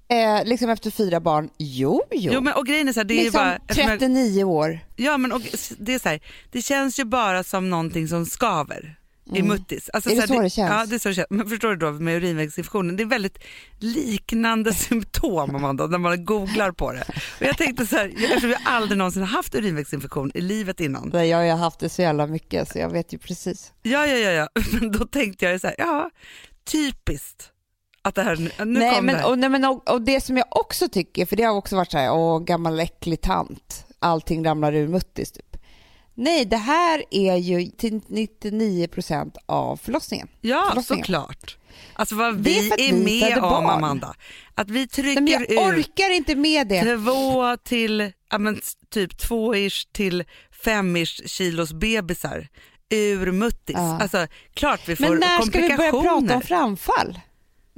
Eh, 0.08 0.44
liksom 0.44 0.70
efter 0.70 0.90
fyra 0.90 1.20
barn. 1.20 1.50
Jo, 1.58 2.02
jo. 2.10 2.30
Jo, 2.34 2.40
men, 2.40 2.54
och 2.54 2.66
grejen 2.66 2.88
är 2.88 2.92
så 2.92 3.00
här, 3.00 3.04
det 3.04 3.14
är 3.14 3.22
liksom 3.24 3.38
bara, 3.38 3.56
eftersom 3.56 3.82
jag- 3.90 3.98
39 3.98 4.44
år. 4.44 4.80
Ja 4.96 5.18
men 5.18 5.32
och, 5.32 5.42
det 5.78 5.94
är 5.94 5.98
så 5.98 6.08
här, 6.08 6.20
det 6.52 6.62
känns 6.62 6.98
ju 6.98 7.04
bara 7.04 7.44
som 7.44 7.70
någonting 7.70 8.08
som 8.08 8.26
skaver 8.26 8.96
i 9.24 9.42
muttis. 9.42 9.90
Alltså, 9.92 10.10
Mm. 10.10 10.22
Är 10.22 10.26
det 10.26 10.32
här, 10.32 10.38
så 10.38 10.42
det 10.42 10.50
känns? 10.50 10.70
Ja 10.70 10.86
det 10.86 10.94
är 10.94 10.98
så 10.98 11.08
det 11.08 11.14
känns. 11.14 11.26
Men 11.30 11.48
förstår 11.48 11.68
du 11.68 11.76
då 11.76 11.90
med 11.90 12.16
urinvägsinfektionen, 12.16 12.96
det 12.96 13.02
är 13.02 13.06
väldigt 13.06 13.38
liknande 13.78 14.74
symptom 14.74 15.54
Amanda, 15.54 15.86
när 15.86 15.98
man 15.98 16.24
googlar 16.24 16.72
på 16.72 16.92
det. 16.92 17.04
Och 17.40 17.46
jag 17.46 17.56
tänkte 17.58 17.86
så 17.86 17.96
här, 17.96 18.08
eftersom 18.08 18.50
jag 18.50 18.60
aldrig 18.64 18.98
någonsin 18.98 19.22
haft 19.22 19.54
urinvägsinfektion 19.54 20.30
i 20.34 20.40
livet 20.40 20.80
innan. 20.80 21.10
Nej, 21.14 21.28
Jag 21.28 21.50
har 21.50 21.56
haft 21.56 21.80
det 21.80 21.88
så 21.88 22.02
jävla 22.02 22.26
mycket 22.26 22.68
så 22.72 22.78
jag 22.78 22.90
vet 22.90 23.12
ju 23.12 23.18
precis. 23.18 23.72
Ja 23.82 24.06
ja 24.06 24.16
ja, 24.16 24.30
ja. 24.30 24.48
men 24.80 24.92
då 24.92 25.06
tänkte 25.06 25.44
jag 25.44 25.60
så 25.60 25.66
här, 25.66 25.76
ja 25.78 26.10
typiskt 26.64 27.52
att 28.02 28.14
det 28.14 28.22
här, 28.22 28.36
nu 28.36 28.50
nej, 28.58 28.94
kom 28.94 29.06
det 29.06 29.12
men, 29.12 29.14
här. 29.14 29.28
och, 29.30 29.38
nej, 29.38 29.48
men, 29.50 29.64
och, 29.64 29.90
och 29.90 30.02
det 30.02 30.20
som 30.20 30.36
jag 30.36 30.46
också 30.50 30.88
tycker, 30.88 31.26
för 31.26 31.36
det 31.36 31.42
har 31.42 31.54
också 31.54 31.76
varit 31.76 31.90
så 31.90 31.98
här, 31.98 32.12
åh 32.12 32.40
gammal 32.40 32.80
äcklig 32.80 33.20
tant, 33.20 33.86
allting 33.98 34.44
ramlar 34.46 34.72
ur 34.72 34.88
muttis 34.88 35.32
typ. 35.32 35.49
Nej, 36.20 36.44
det 36.44 36.56
här 36.56 37.04
är 37.10 37.36
ju 37.36 37.66
till 37.70 38.00
99% 38.00 39.36
av 39.46 39.76
förlossningen. 39.76 40.28
Ja 40.40 40.66
förlossningen. 40.70 41.04
såklart. 41.04 41.56
Alltså 41.92 42.14
vad 42.14 42.28
är 42.28 42.32
vi 42.32 42.68
är 42.70 42.92
vi 42.92 43.04
med 43.04 43.38
om 43.38 43.40
barn. 43.50 43.66
Amanda. 43.70 44.14
Att 44.54 44.70
vi 44.70 44.88
trycker 44.88 45.20
Nej, 45.20 45.46
jag 45.48 45.66
orkar 45.68 46.10
inte 46.10 46.34
med 46.34 46.68
det. 46.68 46.96
två 46.96 47.56
till 47.56 48.12
ja, 48.30 48.38
men, 48.38 48.60
typ 48.90 49.18
två-ish 49.18 49.92
till 49.92 50.24
fem-ish 50.64 51.28
kilos 51.28 51.72
bebisar 51.72 52.48
ur 52.90 53.32
muttis. 53.32 53.76
Ja. 53.78 53.98
Alltså 54.02 54.26
klart 54.54 54.88
vi 54.88 54.96
får 54.96 55.08
Men 55.08 55.18
när 55.18 55.40
ska 55.42 55.44
vi 55.44 55.68
börja 55.68 55.76
komplikationer. 55.76 56.20
prata 56.20 56.34
om 56.36 56.42
framfall? 56.42 57.20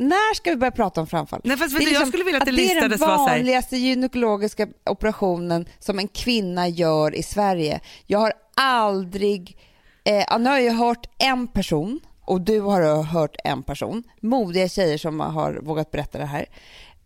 När 0.03 0.35
ska 0.35 0.51
vi 0.51 0.57
börja 0.57 0.71
prata 0.71 1.01
om 1.01 1.07
framfall? 1.07 1.41
Nej, 1.45 1.57
fast 1.57 1.77
Det 1.77 1.77
är 1.77 1.79
du, 1.79 1.85
jag 1.85 1.91
liksom 1.91 2.07
skulle 2.07 2.25
vilja 2.25 2.38
att 2.38 2.47
det 2.47 2.53
det 2.53 2.73
är 2.73 2.88
den 2.88 2.99
vanligaste 2.99 3.77
gynekologiska 3.77 4.67
operationen 4.87 5.69
som 5.79 5.99
en 5.99 6.09
kvinna 6.09 6.69
gör 6.69 7.15
i 7.15 7.23
Sverige. 7.23 7.81
Jag 8.07 8.19
har 8.19 8.33
aldrig, 8.57 9.57
eh, 10.05 10.38
nu 10.38 10.51
har 10.51 10.59
jag 10.59 10.73
hört 10.73 11.07
en 11.19 11.47
person 11.47 12.01
och 12.25 12.41
du 12.41 12.61
har 12.61 13.03
hört 13.03 13.37
en 13.45 13.62
person, 13.62 14.03
modiga 14.21 14.69
tjejer 14.69 14.99
som 14.99 15.21
har 15.21 15.61
vågat 15.62 15.91
berätta 15.91 16.19
det 16.19 16.27
här. 16.27 16.47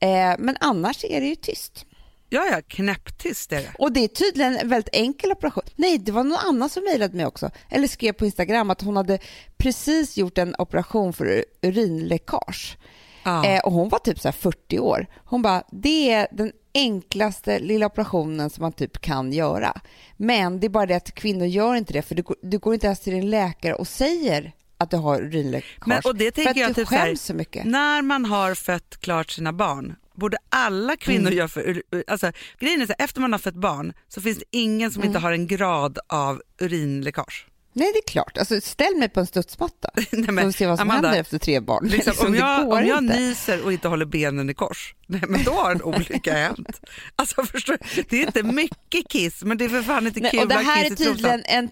Eh, 0.00 0.34
men 0.38 0.56
annars 0.60 1.04
är 1.04 1.20
det 1.20 1.26
ju 1.26 1.34
tyst. 1.34 1.86
Ja 2.28 2.46
ja 2.52 2.60
knäpptyst 2.68 3.52
är 3.52 3.56
det. 3.56 3.70
Och 3.78 3.92
det 3.92 4.04
är 4.04 4.08
tydligen 4.08 4.56
en 4.56 4.68
väldigt 4.68 4.94
enkel 4.94 5.32
operation. 5.32 5.64
Nej, 5.76 5.98
det 5.98 6.12
var 6.12 6.24
någon 6.24 6.38
annan 6.38 6.68
som 6.68 6.84
mejlade 6.84 7.16
mig 7.16 7.26
också, 7.26 7.50
eller 7.70 7.88
skrev 7.88 8.12
på 8.12 8.24
Instagram 8.24 8.70
att 8.70 8.82
hon 8.82 8.96
hade 8.96 9.18
precis 9.56 10.16
gjort 10.16 10.38
en 10.38 10.54
operation 10.58 11.12
för 11.12 11.26
ur- 11.26 11.44
urinläckage. 11.62 12.78
Ja. 13.24 13.46
Eh, 13.46 13.60
och 13.60 13.72
hon 13.72 13.88
var 13.88 13.98
typ 13.98 14.20
så 14.20 14.28
här 14.28 14.32
40 14.32 14.78
år. 14.78 15.06
Hon 15.24 15.42
bara, 15.42 15.62
det 15.72 16.10
är 16.12 16.28
den 16.32 16.52
enklaste 16.74 17.58
lilla 17.58 17.86
operationen 17.86 18.50
som 18.50 18.62
man 18.62 18.72
typ 18.72 19.00
kan 19.00 19.32
göra. 19.32 19.80
Men 20.16 20.60
det 20.60 20.66
är 20.66 20.68
bara 20.68 20.86
det 20.86 20.94
att 20.96 21.14
kvinnor 21.14 21.46
gör 21.46 21.74
inte 21.74 21.92
det, 21.92 22.02
för 22.02 22.14
du, 22.14 22.22
går- 22.22 22.36
du 22.42 22.58
går 22.58 22.74
inte 22.74 22.86
ens 22.86 23.00
till 23.00 23.12
din 23.12 23.30
läkare 23.30 23.74
och 23.74 23.88
säger 23.88 24.52
att 24.78 24.90
du 24.90 24.96
har 24.96 25.20
urinläckage. 25.20 25.86
Men, 25.88 26.00
och 26.04 26.16
det 26.16 26.24
för 26.24 26.30
tänker 26.44 26.50
att 26.50 26.56
jag 26.56 26.70
du 26.70 26.74
typ 26.74 26.88
så 26.88 26.94
här, 26.94 27.06
skäms 27.06 27.22
så 27.22 27.34
mycket. 27.34 27.64
När 27.64 28.02
man 28.02 28.24
har 28.24 28.54
fött 28.54 28.96
klart 29.00 29.30
sina 29.30 29.52
barn 29.52 29.96
borde 30.16 30.36
alla 30.48 30.96
kvinnor 30.96 31.26
Mm. 31.26 31.38
göra 31.38 31.48
för 31.48 31.82
alltså, 32.06 32.32
grejen 32.58 32.82
är 32.82 32.86
så 32.86 32.94
här, 32.98 33.04
efter 33.04 33.20
man 33.20 33.32
har 33.32 33.38
fött 33.38 33.54
barn 33.54 33.92
så 34.08 34.20
finns 34.20 34.38
det 34.38 34.44
ingen 34.50 34.90
som 34.92 35.02
Mm. 35.02 35.08
inte 35.10 35.18
har 35.18 35.32
en 35.32 35.46
grad 35.46 35.98
av 36.08 36.42
urinläckage. 36.60 37.46
Nej, 37.72 37.92
det 37.92 37.98
är 37.98 38.12
klart. 38.12 38.38
Alltså, 38.38 38.60
ställ 38.60 38.96
mig 38.96 39.08
på 39.08 39.20
en 39.20 39.26
studsmatta 39.26 39.88
Nej, 39.96 40.06
så 40.10 40.32
men, 40.32 40.36
får 40.42 40.46
vi 40.46 40.52
se 40.52 40.66
vad 40.66 40.78
som 40.78 40.90
Amanda, 40.90 41.08
händer 41.08 41.20
efter 41.20 41.38
tre 41.38 41.60
barn. 41.60 41.88
Liksom, 41.88 42.10
Liksom, 42.10 42.26
om 42.26 42.34
jag, 42.34 42.68
om 42.68 42.86
jag 42.86 42.98
inte. 42.98 43.16
nyser 43.20 43.64
och 43.64 43.72
inte 43.72 43.88
håller 43.88 44.06
benen 44.06 44.50
i 44.50 44.54
kors, 44.54 44.94
nej, 45.06 45.22
men 45.28 45.44
då 45.44 45.50
har 45.52 45.70
en 45.70 45.82
olycka 45.82 46.32
hänt. 46.32 46.80
Alltså, 47.16 47.44
förstår, 47.46 47.78
det 48.08 48.16
är 48.22 48.26
inte 48.26 48.42
mycket 48.42 49.08
kiss, 49.08 49.42
men 49.44 49.58
det 49.58 49.64
är 49.64 49.68
för 49.68 49.82
fan 49.82 50.06
inte 50.06 50.20
kul 50.20 50.40
och 50.40 50.48
det 50.48 50.54
här 50.54 50.84
är 50.84 50.90
tydligen 50.90 51.42
en... 51.46 51.70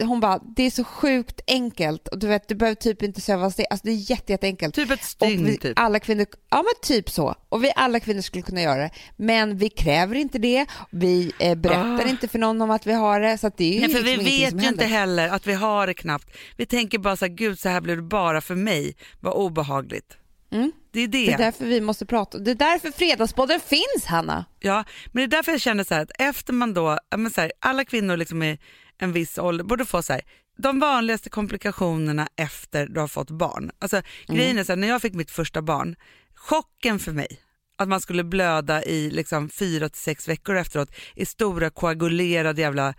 Hon 0.00 0.20
bara, 0.20 0.40
det 0.56 0.62
är 0.62 0.70
så 0.70 0.84
sjukt 0.84 1.40
enkelt 1.46 2.08
och 2.08 2.18
du 2.18 2.26
vet, 2.26 2.48
du 2.48 2.54
behöver 2.54 2.74
typ 2.74 3.02
inte 3.02 3.20
söva 3.20 3.50
steg. 3.50 3.66
Alltså 3.70 3.86
det 3.86 3.92
är 3.92 4.10
jätte, 4.10 4.32
jätteenkelt. 4.32 4.74
Typ 4.74 4.90
ett 4.90 5.04
stygn 5.04 5.44
vi, 5.46 5.58
typ. 5.58 5.78
alla 5.78 5.98
kvinnor, 6.00 6.26
ja 6.50 6.56
men 6.56 6.72
typ 6.82 7.10
så. 7.10 7.34
Och 7.48 7.64
vi 7.64 7.72
alla 7.76 8.00
kvinnor 8.00 8.20
skulle 8.20 8.42
kunna 8.42 8.62
göra 8.62 8.82
det. 8.82 8.90
Men 9.16 9.56
vi 9.58 9.68
kräver 9.68 10.14
inte 10.14 10.38
det. 10.38 10.66
Vi 10.90 11.32
eh, 11.38 11.54
berättar 11.54 12.04
Ah. 12.04 12.08
inte 12.08 12.28
för 12.28 12.38
någon 12.38 12.62
om 12.62 12.70
att 12.70 12.86
vi 12.86 12.92
har 12.92 13.20
det. 13.20 13.38
Så 13.38 13.50
det 13.56 13.76
är 13.76 13.80
Nej, 13.80 13.90
för 13.90 14.02
vi 14.02 14.16
liksom 14.16 14.24
vet 14.58 14.64
ju 14.64 14.68
inte 14.68 14.84
heller 14.84 15.28
att 15.28 15.46
vi 15.46 15.52
har 15.54 15.86
det 15.86 15.94
knappt. 15.94 16.36
Vi 16.56 16.66
tänker 16.66 16.98
bara 16.98 17.16
så 17.16 17.24
här, 17.24 17.32
gud 17.32 17.58
så 17.58 17.68
här 17.68 17.80
blev 17.80 17.96
det 17.96 18.02
bara 18.02 18.40
för 18.40 18.54
mig, 18.54 18.96
vad 19.20 19.32
obehagligt. 19.34 20.16
Mm. 20.52 20.72
Det 20.92 21.00
är 21.00 21.08
det. 21.08 21.26
Det 21.26 21.32
är 21.32 21.38
därför 21.38 21.64
vi 21.64 21.80
måste 21.80 22.06
prata. 22.06 22.38
Det 22.38 22.50
är 22.50 22.54
därför 22.54 22.90
Fredagspodden 22.90 23.60
finns 23.60 24.04
Hanna. 24.06 24.44
Ja, 24.60 24.84
men 25.06 25.20
det 25.20 25.22
är 25.22 25.38
därför 25.38 25.52
jag 25.52 25.60
känner 25.60 25.84
så 25.84 25.94
här 25.94 26.02
att 26.02 26.10
efter 26.18 26.52
man 26.52 26.74
då, 26.74 26.98
men 27.16 27.30
så 27.30 27.40
här, 27.40 27.52
alla 27.58 27.84
kvinnor 27.84 28.16
liksom 28.16 28.42
i 28.42 28.58
en 29.04 29.12
viss 29.12 29.38
ålder 29.38 29.64
borde 29.64 29.84
få 29.84 30.02
så 30.02 30.12
här, 30.12 30.22
de 30.58 30.80
vanligaste 30.80 31.30
komplikationerna 31.30 32.28
efter 32.36 32.86
du 32.86 33.00
har 33.00 33.08
fått 33.08 33.30
barn. 33.30 33.70
Alltså 33.78 34.02
grejen 34.26 34.58
är 34.58 34.64
så 34.64 34.72
här, 34.72 34.76
när 34.76 34.88
jag 34.88 35.02
fick 35.02 35.14
mitt 35.14 35.30
första 35.30 35.62
barn, 35.62 35.96
chocken 36.34 36.98
för 36.98 37.12
mig 37.12 37.40
att 37.76 37.88
man 37.88 38.00
skulle 38.00 38.24
blöda 38.24 38.82
i 38.84 39.10
liksom 39.10 39.48
fyra 39.48 39.88
till 39.88 40.00
sex 40.00 40.28
veckor 40.28 40.56
efteråt 40.56 40.90
i 41.14 41.26
stora 41.26 41.70
koagulerade 41.70 42.60
jävla 42.60 42.94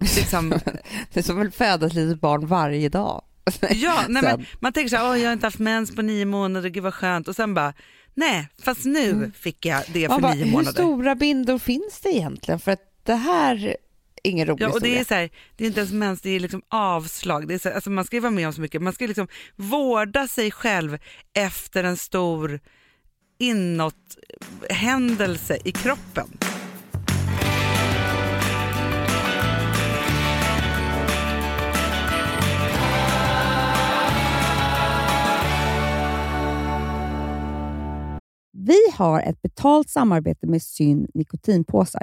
liksom, 0.00 0.50
Det 1.12 1.20
är 1.20 1.22
som 1.22 1.38
väl 1.38 1.50
föda 1.50 1.86
ett 1.86 1.94
litet 1.94 2.20
barn 2.20 2.46
varje 2.46 2.88
dag. 2.88 3.24
Ja, 3.70 3.98
nej, 4.08 4.22
men 4.22 4.46
man 4.60 4.72
tänker 4.72 4.88
så 4.88 4.96
här, 4.96 5.10
"Åh, 5.10 5.18
jag 5.20 5.28
har 5.28 5.32
inte 5.32 5.46
haft 5.46 5.58
mens 5.58 5.94
på 5.94 6.02
nio 6.02 6.24
månader, 6.24 6.68
gud 6.68 6.82
vad 6.82 6.94
skönt. 6.94 7.28
Och 7.28 7.36
sen 7.36 7.54
bara, 7.54 7.74
nej, 8.14 8.48
fast 8.62 8.84
nu 8.84 9.32
fick 9.38 9.66
jag 9.66 9.82
det 9.92 10.00
för 10.06 10.08
Man 10.08 10.22
bara, 10.22 10.34
nio 10.34 10.44
hur 10.44 10.52
månader. 10.52 10.72
stora 10.72 11.14
bindor 11.14 11.58
finns 11.58 12.00
det 12.02 12.08
egentligen? 12.08 12.60
För 12.60 12.72
att 12.72 12.80
det 13.02 13.14
här 13.14 13.76
ingen 14.22 14.46
rolig 14.46 14.62
Ja, 14.64 14.68
och 14.68 14.80
det 14.80 14.88
historia. 14.88 15.00
är, 15.00 15.04
så 15.04 15.14
här, 15.14 15.30
det 15.56 15.64
är 15.64 15.68
inte 15.68 15.80
ens 15.80 15.92
mens, 15.92 16.20
det 16.20 16.30
är 16.30 16.40
liksom 16.40 16.62
avslag. 16.68 17.48
Det 17.48 17.54
är 17.54 17.58
så, 17.58 17.68
här, 17.68 17.74
alltså 17.74 17.90
man 17.90 18.04
ska 18.04 18.16
ju 18.16 18.20
vara 18.20 18.30
med 18.30 18.46
om 18.46 18.52
så 18.52 18.60
mycket. 18.60 18.82
Man 18.82 18.92
ska 18.92 19.06
liksom 19.06 19.28
vårda 19.56 20.28
sig 20.28 20.50
själv 20.50 20.98
efter 21.34 21.84
en 21.84 21.96
stor 21.96 22.60
inåt 23.38 24.16
händelse 24.70 25.58
i 25.64 25.72
kroppen. 25.72 26.28
Vi 38.52 38.78
har 38.94 39.20
ett 39.20 39.42
betalt 39.42 39.90
samarbete 39.90 40.46
med 40.46 40.62
Syn 40.62 41.06
nikotinpåsar. 41.14 42.02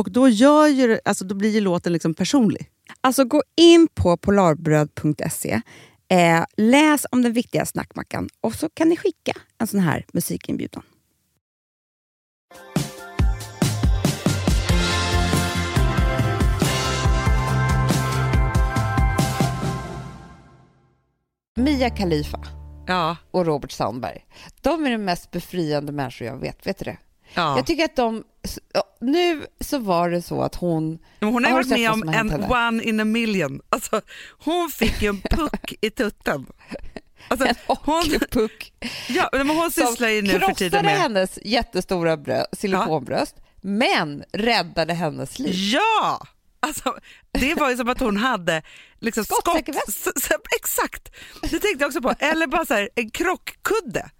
Och 0.00 0.12
då, 0.12 0.28
gör 0.28 0.66
ju, 0.66 0.98
alltså, 1.04 1.24
då 1.24 1.34
blir 1.34 1.50
ju 1.50 1.60
låten 1.60 1.92
liksom 1.92 2.14
personlig. 2.14 2.70
Alltså 3.00 3.24
gå 3.24 3.42
in 3.56 3.88
på 3.94 4.16
polarbröd.se, 4.16 5.60
eh, 6.08 6.44
läs 6.56 7.06
om 7.10 7.22
den 7.22 7.32
viktiga 7.32 7.66
snackmackan 7.66 8.28
och 8.40 8.54
så 8.54 8.68
kan 8.68 8.88
ni 8.88 8.96
skicka 8.96 9.32
en 9.58 9.66
sån 9.66 9.80
här 9.80 10.06
musikinbjudan. 10.12 10.82
Mia 21.56 21.90
Khalifa 21.90 22.40
ja. 22.86 23.16
och 23.30 23.46
Robert 23.46 23.72
Sandberg. 23.72 24.24
De 24.60 24.86
är 24.86 24.90
de 24.90 24.98
mest 24.98 25.30
befriande 25.30 25.92
människor 25.92 26.26
jag 26.26 26.36
vet. 26.36 26.66
Vet 26.66 26.78
du 26.78 26.84
det? 26.84 26.98
Ja. 27.34 27.56
Jag 27.56 27.66
tycker 27.66 27.84
att 27.84 27.96
de 27.96 28.24
nu 29.00 29.46
så 29.60 29.78
var 29.78 30.10
det 30.10 30.22
så 30.22 30.42
att 30.42 30.54
hon... 30.54 30.98
Men 31.18 31.32
hon 31.32 31.44
har 31.44 31.50
ju 31.50 31.56
varit 31.56 31.68
med 31.68 31.90
om 31.90 32.02
en 32.02 32.14
henne? 32.14 32.48
one 32.48 32.82
in 32.82 33.00
a 33.00 33.04
million. 33.04 33.60
Alltså, 33.68 34.00
hon 34.38 34.70
fick 34.70 35.02
ju 35.02 35.08
en 35.08 35.20
puck 35.30 35.74
i 35.80 35.90
tutten. 35.90 36.46
Alltså, 37.28 37.46
En 37.46 37.54
hon, 37.66 37.76
hockeypuck 37.96 38.72
ja, 39.08 39.28
men 39.32 39.50
hon 39.50 39.70
sysslar 39.70 40.08
ju 40.08 40.22
nu 40.22 40.38
för 40.40 40.52
tiden 40.54 40.84
med... 40.84 40.98
hennes 40.98 41.38
jättestora 41.44 42.16
brö- 42.16 42.46
silikonbröst, 42.52 43.36
men 43.60 44.24
räddade 44.32 44.94
hennes 44.94 45.38
liv. 45.38 45.54
Ja! 45.54 46.26
Alltså, 46.60 46.94
det 47.32 47.54
var 47.54 47.70
ju 47.70 47.76
som 47.76 47.88
att 47.88 48.00
hon 48.00 48.16
hade 48.16 48.62
liksom 48.98 49.24
skott... 49.24 49.56
Exakt! 50.56 51.12
Det 51.42 51.48
tänkte 51.48 51.76
jag 51.78 51.86
också 51.86 52.00
på. 52.00 52.14
Eller 52.18 52.46
bara 52.46 52.66
så 52.66 52.74
här, 52.74 52.88
en 52.94 53.10
krockkudde. 53.10 54.10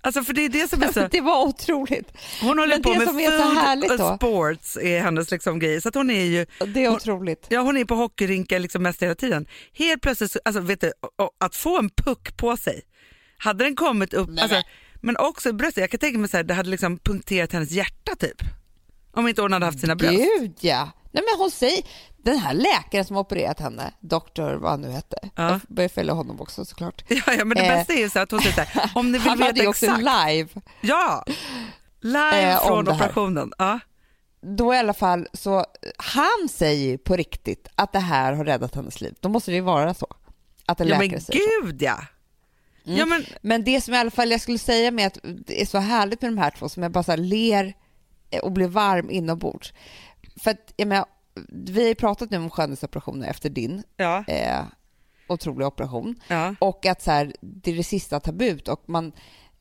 Alltså 0.00 0.22
för 0.22 0.32
det 0.32 0.44
är 0.44 0.48
det 0.48 0.68
som 0.70 0.82
är 0.82 0.92
så... 0.92 1.08
Det 1.10 1.20
var 1.20 1.44
otroligt. 1.46 2.12
Hon 2.40 2.58
håller 2.58 2.74
Men 2.74 2.82
på 2.82 2.94
med 2.94 3.08
food 3.08 3.90
och 3.92 3.98
då- 3.98 4.16
sports 4.16 4.76
är 4.76 5.00
hennes 5.00 5.30
liksom 5.30 5.58
grej. 5.58 5.80
Så 5.80 5.88
att 5.88 5.94
hon 5.94 6.10
är 6.10 6.24
ju 6.24 6.46
Det 6.74 6.84
är 6.84 6.88
Hon- 6.88 6.96
otroligt. 6.96 7.46
Ja, 7.48 7.60
hon 7.60 7.76
är 7.76 7.84
på 7.84 7.94
hockeyrinkar 7.94 8.58
liksom 8.58 8.82
mest 8.82 9.02
hela 9.02 9.14
tiden. 9.14 9.46
Helt 9.72 10.02
plötsligt, 10.02 10.30
så- 10.32 10.38
alltså, 10.44 10.60
vet 10.60 10.80
du, 10.80 10.92
att 11.40 11.56
få 11.56 11.78
en 11.78 11.90
puck 11.90 12.36
på 12.36 12.56
sig, 12.56 12.82
hade 13.38 13.64
den 13.64 13.76
kommit 13.76 14.14
upp, 14.14 14.30
alltså, 14.40 14.62
men 15.00 15.16
också 15.16 15.52
bröstet, 15.52 15.80
jag 15.80 15.90
kan 15.90 16.00
tänka 16.00 16.18
mig 16.18 16.28
så 16.30 16.36
här, 16.36 16.44
det 16.44 16.54
hade 16.54 16.68
liksom 16.70 16.98
punkterat 16.98 17.52
hennes 17.52 17.70
hjärta 17.70 18.14
typ. 18.18 18.42
Om 19.12 19.28
inte 19.28 19.42
hon 19.42 19.52
hade 19.52 19.66
haft 19.66 19.80
sina 19.80 19.96
bröst. 19.96 20.16
Gud 20.40 20.54
ja. 20.60 20.90
Nej, 21.16 21.24
men 21.32 21.40
hon 21.40 21.50
säger, 21.50 21.82
den 22.16 22.38
här 22.38 22.54
läkaren 22.54 23.04
som 23.04 23.16
opererat 23.16 23.60
henne, 23.60 23.92
doktor 24.00 24.54
vad 24.54 24.70
han 24.70 24.80
nu 24.80 24.90
hette, 24.90 25.16
Ja. 25.22 25.50
jag 25.50 25.60
börjar 25.68 25.88
följa 25.88 26.12
honom 26.12 26.40
också 26.40 26.64
såklart. 26.64 27.04
Ja, 27.08 27.22
ja, 27.38 27.44
men 27.44 27.56
det 27.56 27.66
Eh, 27.66 27.76
bästa 27.76 27.92
är 27.92 27.98
ju 27.98 28.10
så 28.10 28.18
att 28.18 28.30
hon 28.30 28.40
säger 28.40 28.54
så 28.54 28.60
här, 28.60 28.90
om 28.94 29.12
ni 29.12 29.18
vill 29.18 29.28
Han 29.28 29.38
hade 29.42 29.52
veta 29.52 29.62
ju 29.62 29.68
också 29.68 29.86
exakt. 29.86 30.02
live. 30.02 30.48
Ja, 30.80 31.24
live 32.00 32.42
Eh, 32.52 32.66
från 32.66 32.88
operationen. 32.88 33.52
Ja. 33.58 33.78
Då 34.40 34.74
i 34.74 34.78
alla 34.78 34.94
fall 34.94 35.28
så, 35.32 35.64
han 35.96 36.48
säger 36.50 36.86
ju 36.90 36.98
på 36.98 37.16
riktigt 37.16 37.68
att 37.74 37.92
det 37.92 37.98
här 37.98 38.32
har 38.32 38.44
räddat 38.44 38.74
hennes 38.74 39.00
liv. 39.00 39.14
Då 39.20 39.28
måste 39.28 39.50
det 39.50 39.54
ju 39.54 39.60
vara 39.60 39.94
så. 39.94 40.06
Att 40.66 40.80
en 40.80 40.88
ja, 40.88 40.94
läkare 40.94 41.10
men 41.10 41.20
säger 41.20 41.40
så. 41.60 41.66
gud 41.66 41.82
ja. 41.82 41.98
Mm. 42.86 42.98
Ja, 42.98 43.06
men, 43.06 43.24
Men 43.42 43.64
det 43.64 43.80
som 43.80 43.94
i 43.94 43.96
alla 43.98 44.10
fall 44.10 44.30
jag 44.30 44.40
skulle 44.40 44.58
säga 44.58 44.90
med 44.90 45.06
att 45.06 45.18
det 45.22 45.62
är 45.62 45.66
så 45.66 45.78
härligt 45.78 46.22
med 46.22 46.32
de 46.32 46.38
här 46.38 46.50
två 46.58 46.68
som 46.68 46.82
jag 46.82 46.92
bara 46.92 47.04
så 47.04 47.16
ler 47.16 47.74
och 48.42 48.52
blir 48.52 48.68
varm 48.68 49.10
inombords. 49.10 49.72
För 50.36 50.50
att 50.50 50.72
jag 50.76 50.88
menar, 50.88 51.06
vi 51.48 51.80
har 51.80 51.88
ju 51.88 51.94
pratat 51.94 52.30
nu 52.30 52.36
om 52.36 52.50
skönhetsoperationer 52.50 53.28
efter 53.28 53.50
din 53.50 53.82
ja, 53.96 54.24
eh, 54.28 54.64
otroliga 55.28 55.68
operation 55.68 56.20
ja. 56.28 56.54
och 56.58 56.86
att 56.86 57.02
så 57.02 57.10
här, 57.10 57.32
det 57.40 57.70
är 57.70 57.76
det 57.76 57.84
sista 57.84 58.20
tabut 58.20 58.68
och 58.68 58.82
man 58.86 59.12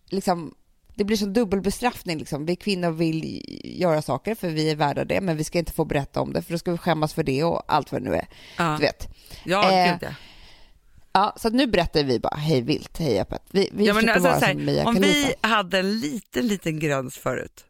liksom 0.10 0.56
det 0.96 1.04
blir 1.04 1.18
som 1.18 1.34
dubbelbestraffning. 1.34 2.18
Liksom. 2.18 2.46
Vi 2.46 2.56
kvinnor 2.56 2.92
vill 2.92 3.42
göra 3.64 4.02
saker 4.02 4.36
för 4.36 4.50
vi 4.50 4.72
är 4.72 4.76
värda 4.76 5.06
det, 5.06 5.22
men 5.22 5.38
vi 5.38 5.44
ska 5.44 5.60
inte 5.60 5.72
få 5.72 5.86
berätta 5.86 6.22
om 6.22 6.34
det 6.34 6.42
för 6.42 6.52
då 6.52 6.58
ska 6.58 6.72
vi 6.72 6.78
skämmas 6.78 7.14
för 7.14 7.24
det 7.24 7.44
och 7.44 7.64
allt 7.68 7.92
vad 7.92 8.02
det 8.02 8.10
nu 8.10 8.16
är. 8.16 8.28
ja. 8.58 8.76
Du 8.80 8.86
vet. 8.86 9.08
ja 9.44 9.72
Eh, 9.72 9.92
gud 9.92 10.00
ja. 10.02 10.16
Ja, 11.14 11.34
så 11.38 11.50
nu 11.50 11.68
berättar 11.68 12.04
vi 12.04 12.20
bara 12.20 12.36
hej 12.36 12.62
vilt, 12.62 12.98
hej 12.98 13.20
öppet. 13.22 13.42
Vi, 13.52 13.70
vi 13.74 13.86
ja 13.86 13.94
men 13.94 14.10
alltså, 14.10 14.30
vara 14.30 14.40
här, 14.40 14.54
som 14.54 14.66
Mia 14.66 14.88
om 14.88 14.96
Khalifa. 14.96 15.28
vi 15.42 15.48
hade 15.48 15.80
en 15.80 16.00
liten, 16.00 16.48
liten 16.48 16.80
gräns 16.80 17.18
förut, 17.18 17.66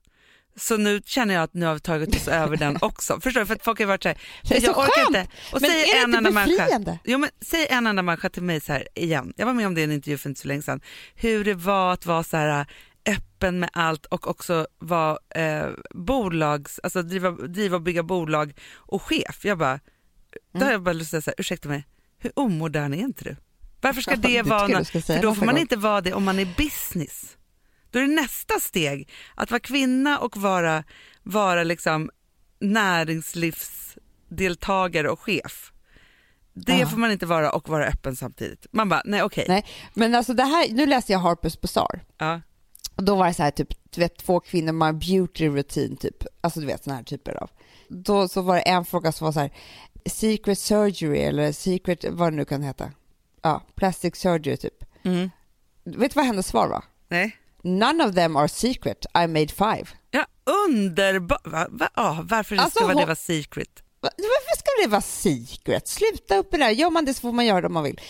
så 0.59 0.77
nu 0.77 1.01
känner 1.05 1.33
jag 1.33 1.43
att 1.43 1.53
nu 1.53 1.65
har 1.65 1.73
vi 1.73 1.79
tagit 1.79 2.15
oss 2.15 2.27
över 2.27 2.57
den 2.57 2.77
också. 2.81 3.19
Förstår 3.23 3.39
du? 3.41 3.45
För 3.47 3.55
att 3.55 3.63
folk 3.63 3.79
har 3.79 3.85
varit 3.85 4.03
så 4.03 4.09
här, 4.09 4.17
Det 4.43 4.57
är 4.57 4.61
jag 4.63 4.75
så 4.75 4.81
orkar 4.81 4.91
skönt. 4.91 5.07
inte. 5.07 5.27
Och 5.53 5.61
Men 5.61 5.69
säg 5.69 5.81
är 5.81 5.85
det 5.95 5.99
en 5.99 6.05
inte 6.05 6.17
enda 6.17 6.31
människa, 6.31 6.63
befriande? 6.63 6.99
jo, 7.03 7.17
men 7.17 7.29
säg 7.41 7.67
en 7.69 7.87
enda 7.87 8.01
människa 8.01 8.29
till 8.29 8.43
mig 8.43 8.61
så 8.61 8.73
här 8.73 8.87
igen, 8.95 9.33
jag 9.37 9.45
var 9.45 9.53
med 9.53 9.67
om 9.67 9.73
det 9.75 9.81
i 9.81 9.83
en 9.83 9.91
intervju 9.91 10.17
för 10.17 10.29
inte 10.29 10.41
så 10.41 10.47
länge 10.47 10.61
sedan, 10.61 10.81
hur 11.15 11.43
det 11.43 11.53
var 11.53 11.93
att 11.93 12.05
vara 12.05 12.23
så 12.23 12.37
här 12.37 12.65
öppen 13.09 13.59
med 13.59 13.69
allt 13.73 14.05
och 14.05 14.27
också 14.27 14.67
vara 14.79 15.17
eh, 15.35 15.67
bolags, 15.93 16.79
alltså 16.83 17.01
driva, 17.01 17.31
driva 17.31 17.75
och 17.75 17.81
bygga 17.81 18.03
bolag 18.03 18.53
och 18.75 19.01
chef. 19.01 19.45
Jag 19.45 19.57
bara, 19.57 19.79
då 20.53 20.57
Mm. 20.57 20.65
har 20.65 20.71
jag 20.71 20.83
bara 20.83 20.93
lust 20.93 21.13
att 21.13 21.23
säga, 21.23 21.35
ursäkta 21.37 21.69
mig, 21.69 21.85
hur 22.19 22.31
omodern 22.35 22.93
är 22.93 22.97
inte 22.97 23.23
du? 23.23 23.35
Varför 23.81 24.01
ska 24.01 24.11
Ja, 24.15 24.17
det 24.17 24.27
det 24.27 24.41
vara, 24.49 24.59
tycker 24.59 24.71
jag 24.73 24.77
nå- 24.77 24.79
du 24.79 24.85
ska 24.85 25.01
säga 25.01 25.19
för 25.19 25.27
då 25.27 25.35
får 25.35 25.45
man 25.45 25.55
gång. 25.55 25.61
inte 25.61 25.75
vara 25.75 26.01
det 26.01 26.13
om 26.13 26.23
man 26.23 26.39
är 26.39 26.47
business. 26.57 27.37
Då 27.95 27.99
är 27.99 28.03
det 28.07 28.13
nästa 28.15 28.59
steg, 28.59 29.09
att 29.35 29.51
vara 29.51 29.59
kvinna 29.59 30.19
och 30.19 30.37
vara, 30.37 30.83
vara 31.23 31.63
liksom 31.63 32.09
näringslivsdeltagare 32.59 35.09
och 35.09 35.19
chef. 35.19 35.71
Det 36.53 36.77
Ja. 36.77 36.87
får 36.87 36.97
man 36.97 37.11
inte 37.11 37.25
vara 37.25 37.51
och 37.51 37.69
vara 37.69 37.85
öppen 37.87 38.15
samtidigt. 38.15 38.65
Man 38.71 38.89
bara, 38.89 39.01
nej 39.05 39.23
okej. 39.23 39.45
Nej, 39.47 39.65
men 39.93 40.15
alltså 40.15 40.33
det 40.33 40.43
här, 40.43 40.67
nu 40.71 40.85
läste 40.85 41.11
jag 41.11 41.19
Harper's 41.19 41.61
Bazaar 41.61 42.03
Ja. 42.17 42.41
och 42.95 43.03
då 43.03 43.15
var 43.15 43.27
det 43.27 43.33
så 43.33 43.43
här 43.43 43.51
typ, 43.51 43.69
du 43.91 44.01
vet 44.01 44.17
två 44.17 44.39
kvinnor 44.39 44.71
med 44.71 44.95
beauty 44.97 45.47
routine 45.47 45.97
typ, 45.97 46.23
alltså 46.41 46.59
du 46.59 46.65
vet 46.65 46.83
såna 46.83 46.95
här 46.95 47.03
typer 47.03 47.43
av. 47.43 47.49
Då 47.87 48.27
så 48.27 48.41
var 48.41 48.55
det 48.55 48.61
en 48.61 48.85
fråga 48.85 49.11
som 49.11 49.25
var 49.25 49.31
så 49.31 49.39
här, 49.39 49.51
secret 50.05 50.59
surgery 50.59 51.19
eller 51.19 51.51
secret, 51.51 52.05
vad 52.09 52.33
det 52.33 52.37
nu 52.37 52.45
kan 52.45 52.63
heta. 52.63 52.91
Ja, 53.41 53.61
plastic 53.75 54.15
surgery 54.15 54.57
typ. 54.57 54.83
Mm. 55.03 55.29
Vet 55.83 56.11
du 56.13 56.15
vad 56.15 56.25
hennes 56.25 56.47
svar 56.47 56.67
var? 56.67 56.83
Nej. 57.07 57.37
None 57.65 58.03
of 58.05 58.15
them 58.15 58.35
are 58.35 58.47
secret, 58.47 59.05
I 59.23 59.27
made 59.27 59.47
five. 59.47 59.85
Ja, 60.11 60.25
underbart. 60.67 61.47
Va? 61.47 61.67
Va? 61.69 61.89
Ja, 61.95 62.19
varför 62.29 62.55
Alltså, 62.57 62.79
ska 62.79 62.87
hon- 62.87 62.95
det 62.97 63.05
vara 63.05 63.15
secret? 63.15 63.69
Va- 64.01 64.09
Varför 64.17 64.57
ska 64.57 64.67
det 64.83 64.87
vara 64.91 65.01
secret? 65.01 65.87
Sluta 65.87 66.35
upp 66.37 66.51
med 66.51 66.59
det 66.61 66.65
där. 66.65 66.71
Gör 66.71 66.89
man 66.89 67.05
det 67.05 67.13
så 67.13 67.21
får 67.21 67.31
man 67.31 67.45
göra 67.45 67.61
det 67.61 67.67
om 67.67 67.73
man 67.73 67.83
vill. 67.83 68.01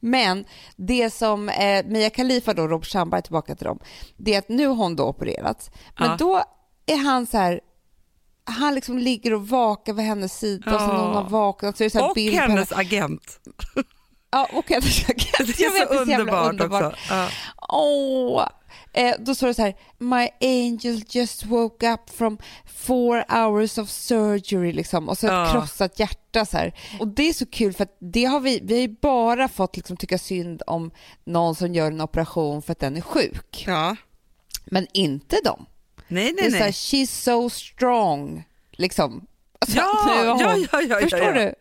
Men 0.00 0.44
det 0.76 1.10
som 1.14 1.48
eh, 1.48 1.84
Mia 1.86 2.10
Khalifa 2.10 2.54
då, 2.54 2.68
Robert 2.68 2.86
Sandberg, 2.88 3.22
tillbaka 3.22 3.54
till 3.54 3.64
dem, 3.66 3.78
det 4.16 4.34
är 4.34 4.38
att 4.38 4.48
nu 4.48 4.66
har 4.66 4.74
hon 4.74 4.96
då 4.96 5.04
opererats. 5.04 5.70
Men 5.98 6.08
Ja. 6.10 6.16
då 6.16 6.42
är 6.86 6.96
han 6.96 7.26
så 7.26 7.38
här, 7.38 7.60
han 8.44 8.74
liksom 8.74 8.98
ligger 8.98 9.32
och 9.34 9.48
vakar 9.48 9.92
vid 9.92 10.04
hennes 10.06 10.38
sida 10.38 10.74
och 10.74 10.80
så 10.80 10.86
när 10.86 10.94
hon 11.06 11.14
har 11.14 11.28
vaknat 11.28 11.76
så 11.76 11.82
är 11.82 11.86
det 11.86 11.90
så 11.90 11.98
här 11.98 12.10
Och 12.10 12.18
hennes 12.18 12.72
agent. 12.72 13.40
Ja, 14.30 14.48
och 14.52 14.68
hennes 14.70 15.06
Det 15.06 15.12
agent. 15.12 15.58
är 15.60 15.62
Jag 15.64 15.72
vet, 15.72 15.88
så 15.88 16.10
jävla 16.10 16.48
underbart, 16.48 16.82
också. 16.84 17.14
Ja. 17.14 17.28
Åh! 17.68 18.48
Eh, 18.92 19.14
då 19.18 19.34
står 19.34 19.46
det 19.46 19.54
så 19.54 19.62
här, 19.62 19.74
My 19.98 20.28
angel 20.40 21.02
just 21.08 21.44
woke 21.46 21.92
up 21.92 22.10
from 22.10 22.38
four 22.66 23.24
hours 23.34 23.78
of 23.78 23.90
surgery 23.90 24.72
liksom 24.72 25.08
och 25.08 25.18
så 25.18 25.26
ett 25.26 25.32
Ja. 25.32 25.48
krossat 25.52 25.98
hjärta 26.00 26.44
så 26.46 26.56
här. 26.56 26.74
Och 27.00 27.08
det 27.08 27.28
är 27.28 27.32
så 27.32 27.46
kul 27.46 27.72
för 27.72 27.82
att 27.84 27.96
det 28.00 28.24
har 28.24 28.40
vi, 28.40 28.60
vi 28.62 28.74
har 28.74 28.80
ju 28.80 28.96
bara 29.00 29.48
fått 29.48 29.76
liksom 29.76 29.96
tycka 29.96 30.18
synd 30.18 30.62
om 30.66 30.90
någon 31.24 31.54
som 31.54 31.74
gör 31.74 31.86
en 31.92 32.00
operation 32.00 32.62
för 32.62 32.72
att 32.72 32.78
den 32.78 32.96
är 32.96 33.00
sjuk. 33.00 33.64
ja. 33.66 33.96
Men 34.64 34.86
inte 34.94 35.36
dem. 35.44 35.66
Nej, 36.08 36.24
Det 36.24 36.32
nej, 36.36 36.46
är 36.46 36.50
så 36.50 36.56
här, 36.56 36.62
nej. 36.62 36.72
she's 36.72 37.06
so 37.22 37.50
strong 37.50 38.44
liksom. 38.72 39.26
Alltså, 39.58 39.76
Ja, 39.78 39.92
ja, 40.06 40.56
ja, 40.72 40.80
ja, 40.82 41.00
Förstår 41.00 41.20
ja, 41.20 41.26
ja. 41.26 41.32
du? 41.32 41.54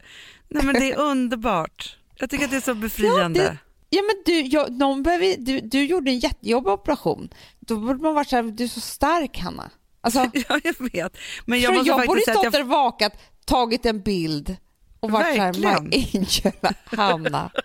nej, 0.49 0.63
men 0.65 0.73
det 0.75 0.91
är 0.91 0.97
underbart. 0.99 1.97
Jag 2.15 2.29
tycker 2.29 2.45
att 2.45 2.51
det 2.51 2.57
är 2.57 2.61
så 2.61 2.73
befriande. 2.75 3.39
det- 3.43 3.57
Ja 3.89 4.01
men 4.01 4.15
du, 4.25 4.41
jag, 4.41 4.71
någon 4.71 5.03
behöver, 5.03 5.35
du, 5.37 5.59
du 5.61 5.85
gjorde 5.85 6.11
en 6.11 6.19
jättejobbig 6.19 6.71
operation. 6.73 7.29
Då 7.59 7.75
borde 7.75 8.01
man 8.03 8.13
varit 8.13 8.29
så 8.29 8.35
här, 8.35 8.43
du 8.43 8.63
är 8.63 8.67
så 8.67 8.79
stark 8.79 9.39
Hanna. 9.39 9.71
Alltså, 10.01 10.19
Ja, 10.49 10.59
jag 10.63 10.75
vet. 10.91 11.17
Men 11.45 11.59
jag 11.59 11.75
jag, 11.75 11.87
jag 11.87 12.07
borde 12.07 12.21
stått 12.21 12.45
att 12.45 12.51
där 12.51 12.59
jag... 12.59 12.65
vakat, 12.65 13.13
tagit 13.45 13.85
en 13.85 14.01
bild 14.01 14.55
och 14.99 15.11
varit 15.11 15.35
så 15.35 15.41
här, 15.41 15.53
my 15.53 16.05
angel 16.13 16.73
Hanna. 16.85 17.51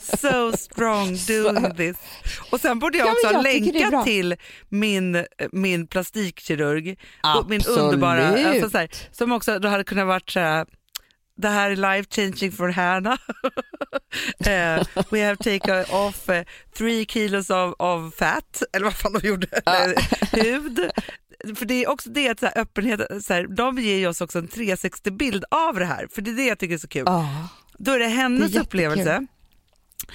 So 0.00 0.56
strong 0.56 1.08
doing 1.28 1.74
this. 1.76 1.96
Och 2.50 2.60
sen 2.60 2.78
borde 2.78 2.98
jag 2.98 3.06
Ja, 3.06 3.12
också 3.12 3.26
ha 3.26 3.48
jag 3.48 3.90
bra. 3.90 4.04
till 4.04 4.36
min, 4.68 5.24
min 5.52 5.86
plastikkirurg. 5.86 6.98
och 7.38 7.50
Min 7.50 7.60
Absolut. 7.60 7.78
underbara, 7.78 8.48
alltså 8.50 8.70
så 8.70 8.78
här, 8.78 8.90
som 9.12 9.32
också 9.32 9.58
då 9.58 9.68
hade 9.68 9.84
kunnat 9.84 10.06
varit 10.06 10.30
så 10.30 10.40
här, 10.40 10.66
det 11.38 11.48
här 11.48 11.70
är 11.70 11.76
life 11.76 12.08
changing 12.10 12.52
for 12.52 12.68
Hanna. 12.68 13.18
Eh, 14.46 14.82
we 15.10 15.24
have 15.26 15.36
taken 15.36 15.84
off 15.90 16.28
eh, 16.28 16.44
three 16.76 17.06
kilos 17.06 17.50
of, 17.50 17.74
of 17.78 18.14
fat, 18.14 18.62
eller 18.72 18.84
vad 18.84 18.94
fan 18.94 19.12
de 19.12 19.28
gjorde, 19.28 19.46
hud. 20.32 20.90
För 21.56 21.64
det 21.66 21.84
är 21.84 21.90
också 21.90 22.10
det 22.10 22.28
att 22.28 22.40
så 22.40 22.46
här, 22.46 22.58
öppenhet, 22.58 23.00
så 23.24 23.34
här, 23.34 23.46
de 23.46 23.78
ger 23.78 23.96
ju 23.96 24.06
oss 24.08 24.20
också 24.20 24.38
en 24.38 24.48
360-bild 24.48 25.44
av 25.50 25.74
det 25.74 25.84
här, 25.84 26.08
för 26.14 26.22
det 26.22 26.30
är 26.30 26.34
det 26.34 26.46
jag 26.46 26.58
tycker 26.58 26.74
är 26.74 26.78
så 26.78 26.88
kul. 26.88 27.02
Ja. 27.06 27.48
Då 27.78 27.92
är 27.92 27.98
det 27.98 28.06
hennes 28.08 28.52
Det 28.52 28.58
är 28.58 28.62
upplevelse, 28.62 29.26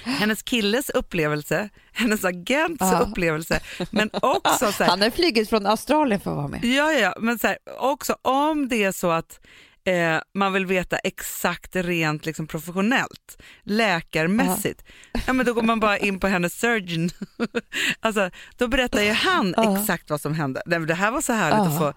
hennes 0.04 0.42
killes 0.42 0.90
upplevelse, 0.90 1.68
hennes 1.92 2.24
agents 2.24 2.80
Ja. 2.80 2.98
upplevelse, 2.98 3.60
men 3.90 4.10
också 4.12 4.72
så 4.72 4.84
här, 4.84 4.90
Han 4.90 5.02
har 5.02 5.10
flugit 5.10 5.48
från 5.50 5.66
Australien 5.66 6.20
för 6.20 6.30
att 6.30 6.36
vara 6.36 6.48
med. 6.48 6.64
ja, 6.64 6.92
ja, 6.92 7.14
men 7.20 7.38
så 7.38 7.46
här, 7.46 7.58
också 7.78 8.16
om 8.22 8.68
det 8.68 8.84
är 8.84 8.92
så 8.92 9.10
att 9.10 9.40
eh, 9.84 10.18
man 10.34 10.52
vill 10.52 10.66
veta 10.66 10.96
exakt 10.98 11.76
rent 11.76 12.26
liksom, 12.26 12.46
professionellt, 12.46 13.38
läkarmässigt, 13.62 14.84
ja, 15.26 15.32
men 15.32 15.46
då 15.46 15.54
går 15.54 15.62
man 15.62 15.80
bara 15.80 15.98
in 15.98 16.20
på 16.20 16.26
hennes 16.26 16.60
surgeon. 16.60 17.10
alltså, 18.00 18.30
då 18.56 18.68
berättar 18.68 19.02
ju 19.02 19.12
han 19.12 19.54
Ja. 19.56 19.78
exakt 19.80 20.10
vad 20.10 20.20
som 20.20 20.34
hände. 20.34 20.62
Nej, 20.66 20.78
men 20.78 20.88
Det 20.88 20.94
här 20.94 21.10
var 21.10 21.20
så 21.20 21.32
härligt 21.32 21.58
Ja. 21.58 21.66
att 21.66 21.78
få 21.78 21.92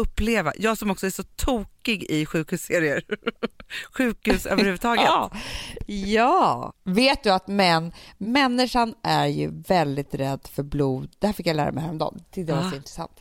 uppleva, 0.00 0.52
jag 0.58 0.78
som 0.78 0.90
också 0.90 1.06
är 1.06 1.10
så 1.10 1.22
tokig 1.22 2.02
i 2.04 2.26
sjukhusserier, 2.26 3.02
sjukhus 3.92 4.46
överhuvudtaget. 4.46 5.04
Ja. 5.04 5.30
Ja, 5.86 6.72
vet 6.84 7.22
du 7.22 7.30
att 7.30 7.48
män, 7.48 7.92
människan 8.18 8.94
är 9.02 9.26
ju 9.26 9.62
väldigt 9.68 10.14
rädd 10.14 10.48
för 10.52 10.62
blod. 10.62 11.10
Det 11.18 11.26
här 11.26 11.34
fick 11.34 11.46
jag 11.46 11.56
lära 11.56 11.72
mig 11.72 11.82
häromdagen. 11.84 12.20
Det 12.34 12.44
var 12.44 12.62
så 12.62 12.68
Ah. 12.68 12.74
intressant. 12.76 13.20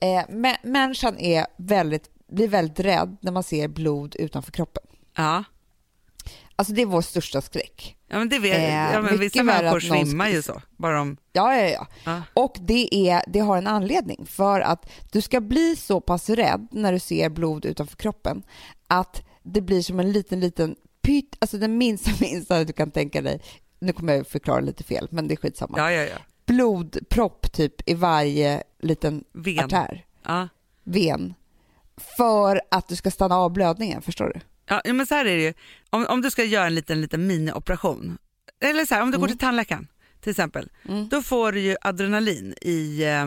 Eh, 0.00 0.06
mä- 0.34 0.56
människan 0.62 1.18
är 1.18 1.46
väldigt, 1.58 2.10
blir 2.32 2.48
väldigt 2.48 2.80
rädd 2.80 3.16
när 3.20 3.32
man 3.32 3.42
ser 3.42 3.68
blod 3.68 4.16
utanför 4.18 4.52
kroppen. 4.52 4.82
Ja. 5.16 5.44
Alltså 6.56 6.72
det 6.74 6.82
är 6.82 6.86
vår 6.86 7.02
största 7.02 7.40
skräck. 7.40 7.96
Ja 8.08 8.18
men 8.18 8.28
det 8.28 8.38
vet 8.38 8.58
Eh, 8.58 8.92
ja, 8.92 9.02
men 9.02 9.18
vissa 9.20 9.42
människor 9.42 9.80
svimmar 9.80 10.28
ju 10.28 10.42
så. 10.42 10.62
Bara 10.76 10.96
de, 10.98 11.16
Ja, 11.32 11.56
ja, 11.56 11.68
ja. 11.68 11.86
ja. 12.04 12.22
Och 12.34 12.56
det, 12.60 13.08
är, 13.10 13.22
det 13.26 13.38
har 13.40 13.56
en 13.58 13.66
anledning. 13.66 14.26
För 14.26 14.60
att 14.60 14.90
du 15.12 15.20
ska 15.20 15.40
bli 15.40 15.76
så 15.76 16.00
pass 16.00 16.30
rädd 16.30 16.68
när 16.70 16.92
du 16.92 16.98
ser 16.98 17.28
blod 17.30 17.64
utanför 17.64 17.96
kroppen 17.96 18.42
att 18.86 19.22
det 19.42 19.60
blir 19.60 19.82
som 19.82 20.00
en 20.00 20.12
liten, 20.12 20.40
liten 20.40 20.76
pytt, 21.02 21.36
alltså 21.38 21.58
den 21.58 21.78
minsta, 21.78 22.10
minsta 22.20 22.64
du 22.64 22.72
kan 22.72 22.90
tänka 22.90 23.22
dig. 23.22 23.40
Nu 23.78 23.92
kommer 23.92 24.14
jag 24.14 24.26
förklara 24.26 24.60
lite 24.60 24.84
fel, 24.84 25.08
men 25.10 25.28
det 25.28 25.34
är 25.34 25.36
skitsamma. 25.36 25.78
ja, 25.78 25.90
ja, 25.92 26.02
ja. 26.02 26.16
Blodpropp 26.46 27.52
typ 27.52 27.88
i 27.90 27.94
varje 27.94 28.62
liten 28.82 29.24
Ven. 29.32 29.64
artär, 29.64 30.04
Ja. 30.24 30.48
ven. 30.84 31.34
För 32.16 32.60
att 32.70 32.88
du 32.88 32.96
ska 32.96 33.10
stanna 33.10 33.36
av 33.36 33.52
blödningen, 33.52 34.02
förstår 34.02 34.32
du? 34.34 34.40
Ja, 34.68 34.80
men 34.92 35.06
så 35.06 35.14
här 35.14 35.24
är 35.24 35.36
det 35.36 35.42
ju. 35.42 35.54
Om, 35.90 36.06
om 36.06 36.22
du 36.22 36.30
ska 36.30 36.44
göra 36.44 36.66
en 36.66 36.74
liten, 36.74 37.00
liten 37.00 37.26
minioperation, 37.26 38.18
eller 38.64 38.84
så 38.86 38.94
här, 38.94 39.02
om 39.02 39.10
du 39.10 39.18
går 39.18 39.26
till 39.28 39.38
tandläkaren 39.38 39.88
till 40.20 40.30
exempel, 40.30 40.68
Mm. 40.88 41.08
då 41.08 41.22
får 41.22 41.52
du 41.52 41.60
ju 41.60 41.76
adrenalin 41.80 42.54
i, 42.62 43.02
eh, 43.04 43.26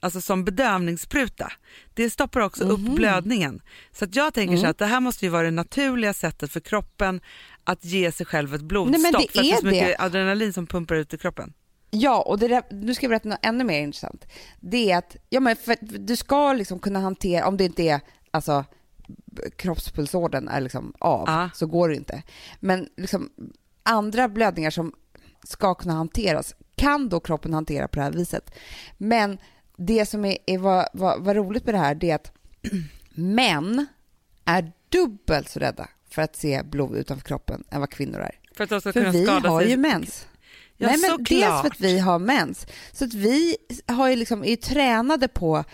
alltså 0.00 0.20
som 0.20 0.44
bedövningsspruta. 0.44 1.52
Det 1.94 2.10
stoppar 2.10 2.40
också 2.40 2.64
upp 2.64 2.80
blödningen. 2.80 3.60
Så 3.92 4.04
att 4.04 4.16
jag 4.16 4.34
tänker 4.34 4.56
så 4.56 4.66
att 4.66 4.78
det 4.78 4.86
här 4.86 5.00
måste 5.00 5.24
ju 5.24 5.30
vara 5.30 5.42
det 5.42 5.50
naturliga 5.50 6.12
sättet 6.14 6.52
för 6.52 6.60
kroppen 6.60 7.20
att 7.64 7.84
ge 7.84 8.12
sig 8.12 8.26
själv 8.26 8.54
ett 8.54 8.60
blodstopp 8.60 9.02
Nej, 9.02 9.12
men 9.12 9.12
det 9.12 9.18
för 9.32 9.38
att 9.40 9.44
det 9.44 9.50
är 9.52 9.56
så 9.56 9.66
mycket 9.66 9.88
det. 9.98 10.04
adrenalin 10.04 10.52
som 10.52 10.66
pumpar 10.66 10.94
ut 10.94 11.14
i 11.14 11.18
kroppen. 11.18 11.52
Ja, 11.90 12.22
och 12.22 12.38
där, 12.38 12.62
nu 12.70 12.94
ska 12.94 13.04
jag 13.04 13.10
berätta 13.10 13.28
något 13.28 13.38
ännu 13.42 13.64
mer 13.64 13.80
intressant. 13.80 14.26
Det 14.60 14.90
är 14.90 14.98
att 14.98 15.16
ja, 15.28 15.40
men 15.40 15.56
för, 15.56 15.76
du 15.80 16.16
ska 16.16 16.52
liksom 16.52 16.78
kunna 16.78 17.00
hantera, 17.00 17.46
om 17.46 17.56
det 17.56 17.64
inte 17.64 17.82
är 17.82 18.00
alltså, 18.30 18.64
kroppspulsådern 19.56 20.48
är 20.48 20.60
liksom 20.60 20.92
av, 20.98 21.24
Ja. 21.28 21.50
så 21.54 21.66
går 21.66 21.88
det 21.88 21.94
inte. 21.96 22.22
Men 22.60 22.88
liksom, 22.96 23.30
andra 23.82 24.28
blödningar 24.28 24.70
som 24.70 24.92
ska 25.44 25.74
kunna 25.74 25.94
hanteras 25.94 26.54
kan 26.76 27.08
då 27.08 27.20
kroppen 27.20 27.54
hantera 27.54 27.88
på 27.88 27.96
det 27.96 28.02
här 28.02 28.12
viset. 28.12 28.54
Men 28.98 29.38
det 29.76 30.06
som 30.06 30.24
är, 30.24 30.38
är 30.46 30.58
vad, 30.58 30.88
vad, 30.92 31.24
vad 31.24 31.36
roligt 31.36 31.64
med 31.64 31.74
det 31.74 31.78
här 31.78 31.94
det 31.94 32.10
är 32.10 32.14
att 32.14 32.32
män 33.10 33.86
är 34.44 34.72
dubbelt 34.88 35.48
så 35.48 35.58
rädda 35.60 35.88
för 36.10 36.22
att 36.22 36.36
se 36.36 36.62
blod 36.62 36.96
utanför 36.96 37.24
kroppen 37.24 37.64
än 37.70 37.80
vad 37.80 37.90
kvinnor 37.90 38.20
är. 38.20 38.38
För 38.56 38.66
För 38.92 39.10
vi 39.10 39.26
har 39.26 39.62
ju 39.62 39.76
mens. 39.76 40.26
Ja, 40.80 40.86
Nej, 40.86 40.98
men 40.98 41.10
såklart. 41.10 41.28
dels 41.28 41.60
för 41.62 41.66
att 41.66 41.80
vi 41.80 41.98
har 41.98 42.18
mens. 42.18 42.66
Så 42.92 43.04
att 43.04 43.14
vi 43.14 43.56
har 43.86 44.08
ju 44.08 44.16
liksom, 44.16 44.44
är 44.44 44.48
ju 44.48 44.56
tränade 44.56 45.28
på... 45.28 45.64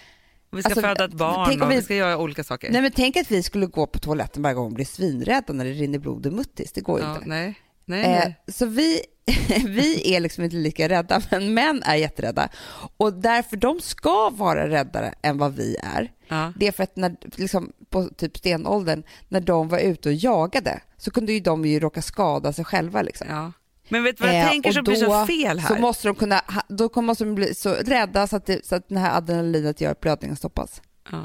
Vi 0.53 0.63
ska 0.63 0.69
alltså, 0.69 0.81
föda 0.81 1.05
ett 1.05 1.13
barn 1.13 1.63
och 1.63 1.71
vi 1.71 1.77
vi- 1.77 1.83
ska 1.83 1.95
göra 1.95 2.19
olika 2.19 2.45
saker. 2.45 2.71
Nej 2.71 2.83
men 2.83 2.91
tänk 2.93 3.17
att 3.17 3.31
vi 3.31 3.43
skulle 3.43 3.67
gå 3.67 3.87
på 3.87 3.99
toaletten 3.99 4.43
varje 4.43 4.55
gång 4.55 4.67
och 4.67 4.73
bli 4.73 4.85
svinrädda 4.85 5.53
när 5.53 5.65
det 5.65 5.71
rinner 5.73 5.99
blod 5.99 6.27
i 6.27 6.31
muttis. 6.31 6.73
Det 6.73 6.81
går 6.81 7.01
ju 7.01 7.07
ja, 7.07 7.15
inte. 7.17 7.29
nej. 7.29 7.55
Nej, 7.85 8.05
Eh, 8.05 8.11
nej. 8.11 8.37
så 8.49 8.67
vi, 8.67 9.01
vi 9.67 10.15
är 10.15 10.21
liksom 10.21 10.45
inte 10.45 10.57
lika 10.57 10.89
rädda, 10.89 11.23
men 11.31 11.55
män 11.55 11.83
är 11.83 11.95
jätterädda. 11.97 12.49
Och 12.97 13.13
därför 13.13 13.57
de 13.57 13.81
ska 13.81 14.31
vara 14.31 14.69
räddare 14.69 15.15
än 15.23 15.39
vad 15.39 15.55
vi 15.55 15.77
är. 15.83 16.13
Ja. 16.29 16.53
Det 16.57 16.67
är 16.67 16.73
för 16.73 16.83
att 16.83 16.97
när, 16.97 17.17
liksom, 17.37 17.73
på 17.91 18.09
typ 18.09 18.37
stenåldern, 18.39 19.03
när 19.29 19.41
de 19.41 19.69
var 19.69 19.79
ute 19.79 20.09
och 20.09 20.15
jagade, 20.15 20.81
så 20.97 21.11
kunde 21.11 21.33
ju 21.33 21.41
de 21.41 21.65
ju 21.65 21.81
råka 21.81 22.03
skada 22.03 22.53
sig 22.53 22.65
själva. 22.65 23.03
Liksom. 23.03 23.27
Ja. 23.31 23.53
Men 23.89 24.03
vet 24.03 24.19
du 24.19 24.25
vad 24.25 24.35
jag 24.35 24.43
Eh, 24.43 24.49
tänker 24.49 24.73
som 24.73 24.85
blir 24.85 24.97
så 24.97 25.27
fel 25.27 25.59
här? 25.59 25.69
Så 25.69 25.81
måste 25.81 26.09
de 26.09 26.15
kunna, 26.15 26.41
då 26.69 27.03
måste 27.03 27.25
de 27.25 27.35
bli 27.35 27.55
så 27.55 27.75
rädda 27.75 28.27
så 28.27 28.37
att, 28.37 28.47
det, 28.47 28.67
så 28.67 28.75
att 28.75 28.89
den 28.89 28.99
här 28.99 29.17
adrenalinet 29.17 29.81
gör 29.81 29.91
att 29.91 30.01
blödningen 30.01 30.37
stoppas. 30.37 30.83
Ja. 31.11 31.25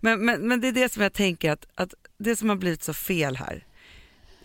Men, 0.00 0.24
men, 0.24 0.48
men 0.48 0.60
det 0.60 0.68
är 0.68 0.72
det 0.72 0.92
som 0.92 1.02
jag 1.02 1.12
tänker 1.12 1.50
att, 1.50 1.66
att 1.74 1.94
det 2.18 2.36
som 2.36 2.48
har 2.48 2.56
blivit 2.56 2.82
så 2.82 2.94
fel 2.94 3.36
här 3.36 3.64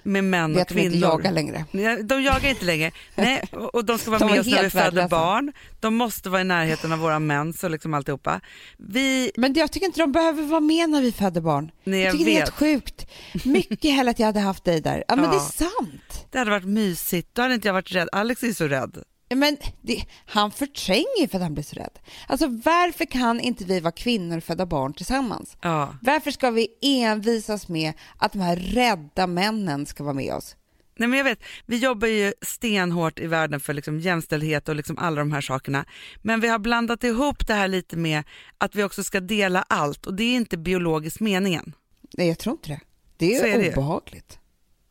med 0.04 0.24
män 0.24 0.56
och 0.56 0.62
att 0.62 0.68
de 0.68 0.80
inte 0.80 0.89
kvinnor. 0.92 1.10
jagar 1.10 1.32
längre. 1.32 1.66
De 2.04 2.24
jagar 2.24 2.50
inte 2.50 2.66
längre. 2.66 2.92
Nej, 3.16 3.42
och 3.74 3.86
de 3.86 3.98
ska 3.98 4.12
vara 4.12 4.20
De 4.26 4.26
med 4.32 4.39
oss 4.39 4.48
när 4.48 4.63
vi 4.63 4.70
föder 4.70 5.08
barn. 5.08 5.54
De 5.80 5.96
måste 5.96 6.30
vara 6.30 6.42
i 6.42 6.44
närheten 6.44 6.92
av 6.92 7.00
våra 7.00 7.20
mens 7.20 7.63
och 7.63 7.72
liksom 7.72 7.94
alltihopa. 7.94 8.42
Vi, 8.78 9.32
Men 9.38 9.54
jag 9.54 9.72
tycker 9.72 9.86
inte 9.88 10.00
de 10.00 10.12
behöver 10.12 10.44
vara 10.44 10.60
med 10.60 10.89
när 10.89 11.02
vi 11.02 11.12
föder 11.12 11.42
barn. 11.42 11.72
nej, 11.84 12.00
Jag 12.00 12.06
jag 12.08 12.12
tycker 12.12 12.26
det 12.26 12.32
är 12.32 12.36
helt 12.36 12.50
vet. 12.50 12.56
sjukt. 12.60 13.08
Mycket 13.46 13.92
hellre 13.96 14.12
att 14.12 14.20
jag 14.20 14.26
hade 14.26 14.39
haft 14.39 14.63
dig 14.63 14.82
där. 14.82 15.04
Ja, 15.08 15.16
men 15.16 15.26
Ja. 15.26 15.32
det 15.32 15.38
är 15.38 15.39
sant. 15.80 16.28
Det 16.32 16.38
hade 16.39 16.52
varit 16.52 16.66
mysigt. 16.68 17.30
Då 17.34 17.42
hade 17.42 17.54
inte 17.54 17.68
jag 17.68 17.74
varit 17.74 17.92
rädd. 17.92 18.10
Alex 18.12 18.44
är 18.44 18.54
så 18.54 18.68
rädd. 18.68 18.98
Men 19.36 19.58
det, 19.82 20.06
han 20.26 20.52
förtränger 20.52 21.28
för 21.28 21.38
att 21.38 21.43
han 21.43 21.54
blir 21.54 21.63
så 21.63 21.76
rädd. 21.76 22.00
Alltså 22.28 22.48
varför 22.48 23.06
kan 23.06 23.39
inte 23.39 23.63
vi 23.65 23.80
vara 23.80 23.91
kvinnor 23.91 24.38
och 24.38 24.43
föda 24.43 24.65
barn 24.65 24.93
tillsammans? 24.93 25.58
Ja. 25.62 25.96
Varför 26.02 26.32
ska 26.32 26.52
vi 26.52 26.67
envisas 26.82 27.67
med 27.67 27.93
att 28.17 28.32
de 28.34 28.41
här 28.41 28.56
rädda 28.56 29.28
männen 29.28 29.86
ska 29.86 30.04
vara 30.04 30.13
med 30.13 30.34
oss? 30.34 30.56
Nej, 30.98 31.10
men 31.10 31.17
jag 31.17 31.24
vet, 31.24 31.39
vi 31.65 31.78
jobbar 31.78 32.08
ju 32.08 32.34
stenhårt 32.41 33.19
i 33.19 33.28
världen 33.28 33.60
för 33.60 33.74
liksom 33.74 34.00
jämställdhet 34.00 34.69
och 34.69 34.76
liksom 34.76 34.98
alla 34.98 35.22
de 35.22 35.32
här 35.32 35.41
sakerna. 35.41 35.86
Men 36.22 36.39
vi 36.39 36.48
har 36.48 36.60
blandat 36.60 37.04
ihop 37.04 37.48
det 37.48 37.54
här 37.54 37.67
lite 37.67 37.98
med 37.98 38.24
att 38.58 38.76
vi 38.76 38.84
också 38.84 39.04
ska 39.04 39.19
dela 39.19 39.65
allt 39.69 40.06
och 40.06 40.13
det 40.13 40.24
är 40.24 40.36
inte 40.36 40.58
biologiskt 40.58 41.19
meningen. 41.19 41.74
Nej, 42.17 42.28
jag 42.28 42.39
tror 42.39 42.54
inte 42.54 42.69
det. 42.69 42.80
Det 43.17 43.36
är, 43.36 43.39
Så 43.39 43.46
är 43.46 43.58
det 43.58 43.63
ju. 43.65 43.72
obehagligt. 43.72 44.39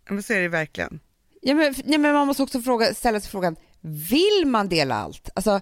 Ja, 0.07 0.13
Men 0.15 0.23
så 0.23 0.33
är 0.33 0.41
det 0.41 0.49
verkligen. 0.49 1.01
Ja, 1.43 1.55
men, 1.55 1.75
ja, 1.87 1.99
men 1.99 2.13
man 2.15 2.27
måste 2.27 2.43
också 2.43 2.61
fråga, 2.63 2.95
ställa 2.95 3.21
sig 3.21 3.31
frågan, 3.31 3.57
vill 3.83 4.43
man 4.47 4.69
dela 4.69 4.95
allt? 4.95 5.31
Alltså, 5.35 5.61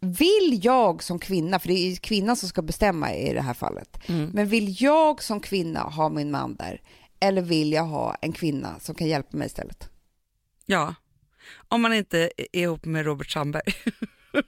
vill 0.00 0.60
jag 0.62 1.02
som 1.02 1.18
kvinna, 1.18 1.58
för 1.58 1.68
det 1.68 1.74
är 1.74 1.96
kvinnan 1.96 2.36
som 2.36 2.48
ska 2.48 2.62
bestämma 2.62 3.14
i 3.14 3.32
det 3.32 3.40
här 3.40 3.54
fallet, 3.54 3.98
men 4.32 4.46
vill 4.48 4.82
jag 4.82 5.22
som 5.22 5.40
kvinna 5.40 5.80
ha 5.80 6.08
min 6.08 6.30
man 6.30 6.54
där? 6.56 6.80
Eller 7.20 7.42
vill 7.42 7.72
jag 7.72 7.84
ha 7.84 8.14
en 8.20 8.32
kvinna 8.32 8.78
som 8.80 8.94
kan 8.94 9.08
hjälpa 9.08 9.36
mig 9.36 9.46
istället? 9.46 9.90
Ja. 10.66 10.94
Om 11.68 11.82
man 11.82 11.92
inte 11.92 12.30
är 12.36 12.60
ihop 12.60 12.84
med 12.84 13.04
Robert 13.04 13.30
Sandberg. 13.30 13.72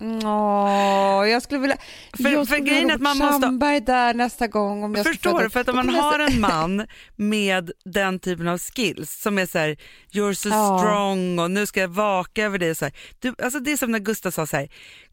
Åh, 0.00 1.28
jag 1.28 1.42
skulle 1.42 1.60
vilja... 1.60 1.76
För- 2.16 2.22
jag 2.22 2.32
för 2.32 2.44
skulle 2.44 2.60
grejen 2.68 2.82
vilja 2.82 2.92
är 2.92 2.96
att 2.96 3.00
man 3.00 3.18
måste- 3.18 3.80
där 3.80 4.14
nästa 4.14 4.46
gång. 4.46 4.82
Om 4.84 4.94
jag 4.94 5.06
Förstår 5.06 5.42
du? 5.42 5.50
För 5.50 5.60
att 5.60 5.68
om 5.68 5.76
man 5.76 5.88
har 5.88 6.18
en 6.18 6.40
man 6.40 6.86
med 7.16 7.70
den 7.84 8.18
typen 8.18 8.48
av 8.48 8.58
skills 8.58 9.20
som 9.22 9.38
är 9.38 9.46
så 9.46 9.58
här, 9.58 9.76
you're 10.12 10.34
so 10.34 10.48
Ja. 10.48 10.78
strong 10.78 11.38
och 11.38 11.50
nu 11.50 11.66
ska 11.66 11.80
jag 11.80 11.88
vaka 11.88 12.44
över 12.44 12.58
dig. 12.58 12.74
Så 12.74 12.84
här. 12.84 12.94
Du, 13.18 13.34
alltså 13.42 13.60
det 13.60 13.72
är 13.72 13.76
som 13.76 13.92
när 13.92 13.98
Gustav 13.98 14.30
sa 14.30 14.46
så 14.46 14.56
här, 14.56 14.68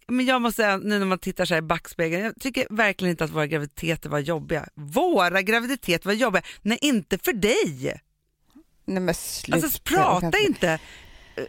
men 0.07 0.25
jag 0.25 0.41
måste 0.41 0.77
nu 0.77 0.99
när 0.99 1.05
man 1.05 1.19
tittar 1.19 1.45
så 1.45 1.53
här 1.53 1.59
i 1.59 1.65
backspegeln, 1.65 2.23
jag 2.23 2.33
tycker 2.39 2.67
verkligen 2.69 3.11
inte 3.11 3.23
att 3.23 3.31
våra 3.31 3.47
graviditeter 3.47 4.09
var 4.09 4.19
jobbiga. 4.19 4.65
Våra 4.75 5.41
graviditeter 5.41 6.05
var 6.09 6.13
jobbiga, 6.13 6.43
nej 6.61 6.77
inte 6.81 7.17
för 7.17 7.33
dig. 7.33 8.01
Nej 8.87 9.01
men 9.03 9.15
sluta. 9.15 9.55
Alltså 9.65 9.79
prata 9.83 10.37
inte 10.37 10.79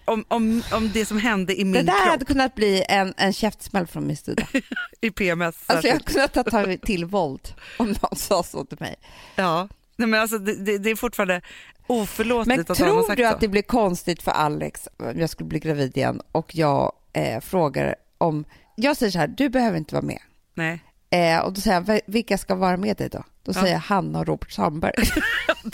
om, 0.05 0.25
om, 0.29 0.63
om 0.73 0.91
det 0.93 1.07
som 1.07 1.19
hände 1.19 1.55
i 1.55 1.59
Det 1.59 1.65
min 1.65 1.87
där 1.87 1.93
kropp 1.93 2.11
hade 2.11 2.25
kunnat 2.25 2.55
bli 2.55 2.85
en, 2.89 3.15
en 3.17 3.33
käftsmäll 3.33 3.87
från 3.87 4.07
min 4.07 4.17
sida. 4.17 4.47
i 5.01 5.11
PMS. 5.11 5.57
Alltså 5.67 5.87
jag 5.87 5.95
hade 5.95 6.05
kunnat 6.05 6.33
ta 6.33 6.43
ta 6.43 6.77
till 6.77 7.05
våld 7.17 7.55
om 7.79 7.87
någon 7.87 8.17
sa 8.17 8.43
så 8.43 8.65
till 8.65 8.79
mig. 8.81 8.97
Ja, 9.37 9.69
nej, 9.97 10.09
men 10.09 10.21
alltså 10.21 10.39
det, 10.39 10.55
det, 10.55 10.79
det 10.79 10.91
är 10.91 10.97
fortfarande 10.97 11.41
oförlåtligt 11.87 12.47
Men 12.57 12.61
att 12.61 12.79
någon 12.79 12.89
har 12.89 12.95
tror 12.95 13.07
sagt 13.07 13.17
du 13.17 13.23
så. 13.23 13.29
att 13.29 13.41
det 13.41 13.49
blir 13.49 13.63
konstigt 13.63 14.23
för 14.23 14.31
Alex 14.31 14.89
om 14.97 15.21
jag 15.21 15.31
skulle 15.31 15.49
bli 15.49 15.59
gravid 15.59 15.97
igen 15.97 16.21
och 16.33 16.55
jag 16.55 16.93
eh, 17.13 17.41
frågar 17.41 17.95
om, 18.19 18.45
jag 18.77 18.97
säger 18.97 19.11
så 19.13 19.19
här, 19.19 19.29
du 19.29 19.49
behöver 19.49 19.79
inte 19.79 19.95
vara 19.95 20.05
med. 20.05 20.21
Nej. 20.55 20.81
Eh, 21.11 21.39
och 21.39 21.53
då 21.53 21.61
säger 21.61 21.75
han, 21.75 21.85
"Vil- 21.85 22.01
vilka 22.07 22.39
ska 22.39 22.55
vara 22.55 22.77
med 22.77 22.97
dig 22.97 23.09
då? 23.09 23.25
Då 23.43 23.53
Ja. 23.55 23.61
säger 23.61 23.73
jag 23.73 23.81
Hanna 23.81 24.19
och 24.19 24.27
Robert 24.27 24.51
Sandberg. 24.53 24.93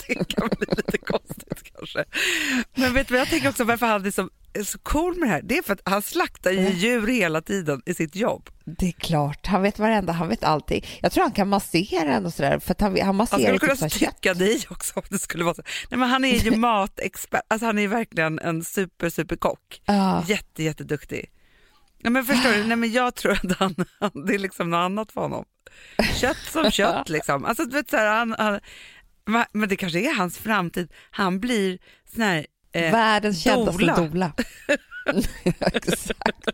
Det 0.07 0.27
kan 0.27 0.49
bli 0.59 0.67
lite 0.77 0.97
konstigt 0.97 1.63
kanske. 1.75 2.03
Men 2.75 2.93
vet 2.93 3.07
du 3.07 3.13
vad 3.13 3.21
jag 3.21 3.27
tänker 3.27 3.49
också 3.49 3.63
varför 3.63 3.85
han 3.85 4.05
är 4.05 4.11
så, 4.11 4.29
är 4.53 4.63
så 4.63 4.77
cool 4.79 5.15
med 5.19 5.27
det 5.29 5.33
här? 5.33 5.41
Det 5.41 5.57
är 5.57 5.61
för 5.61 5.73
att 5.73 5.81
han 5.85 6.01
slaktar 6.01 6.51
ju 6.51 6.69
djur 6.69 7.07
hela 7.07 7.41
tiden 7.41 7.81
i 7.85 7.93
sitt 7.93 8.15
jobb. 8.15 8.49
Det 8.65 8.87
är 8.87 8.91
klart, 8.91 9.45
han 9.47 9.61
vet 9.61 9.79
varenda, 9.79 10.13
han 10.13 10.27
vet 10.29 10.43
allting. 10.43 10.85
Jag 11.01 11.11
tror 11.11 11.23
han 11.23 11.31
kan 11.31 11.49
massera 11.49 12.13
en 12.13 12.25
och 12.25 12.33
sådär, 12.33 12.59
för 12.59 12.75
han, 12.79 12.91
han 12.97 13.01
Han 13.05 13.15
masserar 13.15 13.39
skulle 13.39 13.53
ju 13.53 13.59
kunna 13.59 13.75
typ 13.75 13.79
kött. 13.81 13.91
stycka 14.13 14.33
dig 14.33 14.61
också 14.69 14.93
om 14.95 15.03
det 15.09 15.19
skulle 15.19 15.43
vara 15.43 15.55
så. 15.55 15.63
Nej, 15.89 15.99
men 15.99 16.09
han 16.09 16.25
är 16.25 16.35
ju 16.35 16.51
matexpert, 16.57 17.41
alltså 17.47 17.65
han 17.65 17.79
är 17.79 17.87
verkligen 17.87 18.39
en 18.39 18.63
super 18.63 19.09
super 19.09 19.35
kock. 19.35 19.81
Ja. 19.85 20.23
Jätte 20.27 20.63
jätteduktig. 20.63 21.29
Ja, 22.03 22.09
men 22.09 22.25
förstår 22.25 22.49
du, 22.51 22.63
Nej, 22.63 22.77
men 22.77 22.91
jag 22.91 23.15
tror 23.15 23.31
att 23.31 23.59
han, 23.59 23.75
han, 23.99 24.25
det 24.25 24.33
är 24.35 24.39
liksom 24.39 24.69
något 24.69 24.77
annat 24.77 25.11
för 25.11 25.21
honom. 25.21 25.45
Kött 26.21 26.37
som 26.51 26.71
kött 26.71 27.09
liksom. 27.09 27.45
Alltså, 27.45 27.65
du 27.65 27.71
vet, 27.71 27.89
så 27.89 27.97
här, 27.97 28.17
han, 28.17 28.35
han, 28.39 28.59
men- 29.53 29.69
det 29.69 29.75
kanske 29.75 29.99
är 29.99 30.15
hans 30.15 30.37
framtid. 30.37 30.91
Han 31.11 31.39
blir 31.39 31.79
sån 32.13 32.21
här 32.23 32.45
eh, 32.73 32.91
Världens 32.91 33.41
kändaste 33.43 33.85
doula. 33.95 34.31
Exakt. 35.61 36.47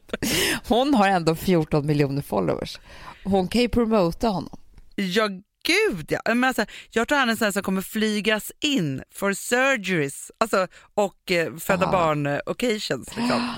Hon 0.68 0.94
har 0.94 1.08
ändå 1.08 1.36
14 1.36 1.86
miljoner 1.86 2.22
followers. 2.22 2.80
Hon 3.24 3.48
kan 3.48 3.62
ju 3.62 3.70
promota 3.70 4.28
honom. 4.28 4.60
Ja, 4.96 5.28
gud 5.64 6.06
ja. 6.12 6.20
Men 6.26 6.44
alltså, 6.44 6.66
jag 6.92 7.08
tror 7.08 7.18
han 7.18 7.28
är 7.30 7.32
en 7.32 7.38
sån 7.38 7.54
som 7.54 7.64
kommer 7.64 7.82
flygas 7.82 8.52
in 8.60 9.04
for 9.14 9.34
surgeries 9.34 10.32
alltså, 10.38 10.68
och 10.94 11.32
eh, 11.32 11.56
föda 11.56 11.88
Ah. 11.88 11.92
barn 11.92 12.26
eh, 12.28 12.40
occasions. 12.46 13.16
Liksom. 13.18 13.54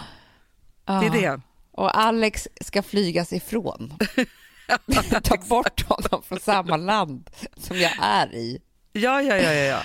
Det 0.86 0.92
är 1.06 1.22
det. 1.22 1.42
Och 1.82 1.98
Alex 1.98 2.48
ska 2.62 2.84
flygas 2.84 3.34
ifrån. 3.34 3.98
Ta 5.24 5.38
bort 5.38 5.82
honom 5.88 6.24
från 6.24 6.40
samma 6.40 6.78
land 6.78 7.30
som 7.58 7.78
jag 7.78 7.92
är 8.02 8.36
i. 8.36 8.60
Ja, 8.94 9.22
ja, 9.22 9.38
ja. 9.38 9.54
ja, 9.54 9.64
ja. 9.64 9.82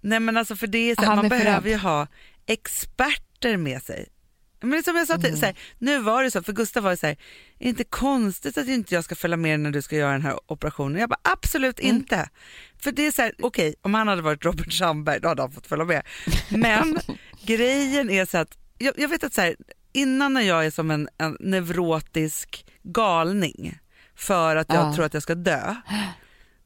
Nej 0.00 0.20
men 0.20 0.36
alltså 0.36 0.56
för 0.56 0.66
det 0.66 0.90
är 0.90 0.94
så 0.94 1.02
här, 1.02 1.16
man 1.16 1.28
behöver 1.28 1.68
ju 1.70 1.76
ha 1.76 2.06
experter 2.46 3.56
med 3.56 3.82
sig. 3.82 4.06
Men 4.60 4.82
som 4.82 4.96
jag 4.96 5.06
sa 5.06 5.16
till, 5.16 5.26
Mm. 5.28 5.40
så 5.40 5.46
här, 5.46 5.58
nu 5.78 5.98
var 5.98 6.22
det 6.22 6.30
så, 6.30 6.42
för 6.42 6.52
Gustav 6.52 6.82
var 6.82 6.90
det 6.90 6.96
så 6.96 7.06
här, 7.06 7.12
är 7.58 7.64
det 7.64 7.68
inte 7.68 7.84
konstigt 7.84 8.58
att 8.58 8.68
inte 8.68 8.94
jag 8.94 9.04
ska 9.04 9.14
följa 9.14 9.36
med 9.36 9.60
när 9.60 9.70
du 9.70 9.82
ska 9.82 9.96
göra 9.96 10.12
den 10.12 10.22
här 10.22 10.38
operationen? 10.52 11.00
Jag 11.00 11.08
bara 11.08 11.20
absolut 11.22 11.80
Mm. 11.80 11.96
inte. 11.96 12.28
För 12.82 12.92
det 12.92 13.06
är 13.06 13.10
så 13.12 13.22
här, 13.22 13.32
okej 13.42 13.74
om 13.82 13.94
han 13.94 14.08
hade 14.08 14.22
varit 14.22 14.44
Robert 14.44 14.72
Sandberg 14.72 15.20
då 15.20 15.28
hade 15.28 15.42
han 15.42 15.52
fått 15.52 15.66
följa 15.66 15.84
med. 15.84 16.02
Men 16.48 16.98
grejen 17.46 18.10
är 18.10 18.24
så 18.24 18.38
att, 18.38 18.58
jag, 18.78 18.94
jag 18.98 19.08
vet 19.08 19.24
att 19.24 19.34
så 19.34 19.40
här, 19.40 19.56
innan 19.94 20.32
när 20.34 20.40
jag 20.40 20.66
är 20.66 20.70
som 20.70 20.90
en, 20.90 21.08
en 21.18 21.36
neurotisk 21.40 22.66
galning 22.82 23.78
för 24.16 24.56
att 24.56 24.68
jag 24.68 24.86
Ja. 24.86 24.94
tror 24.94 25.04
att 25.04 25.14
jag 25.14 25.22
ska 25.22 25.34
dö, 25.34 25.74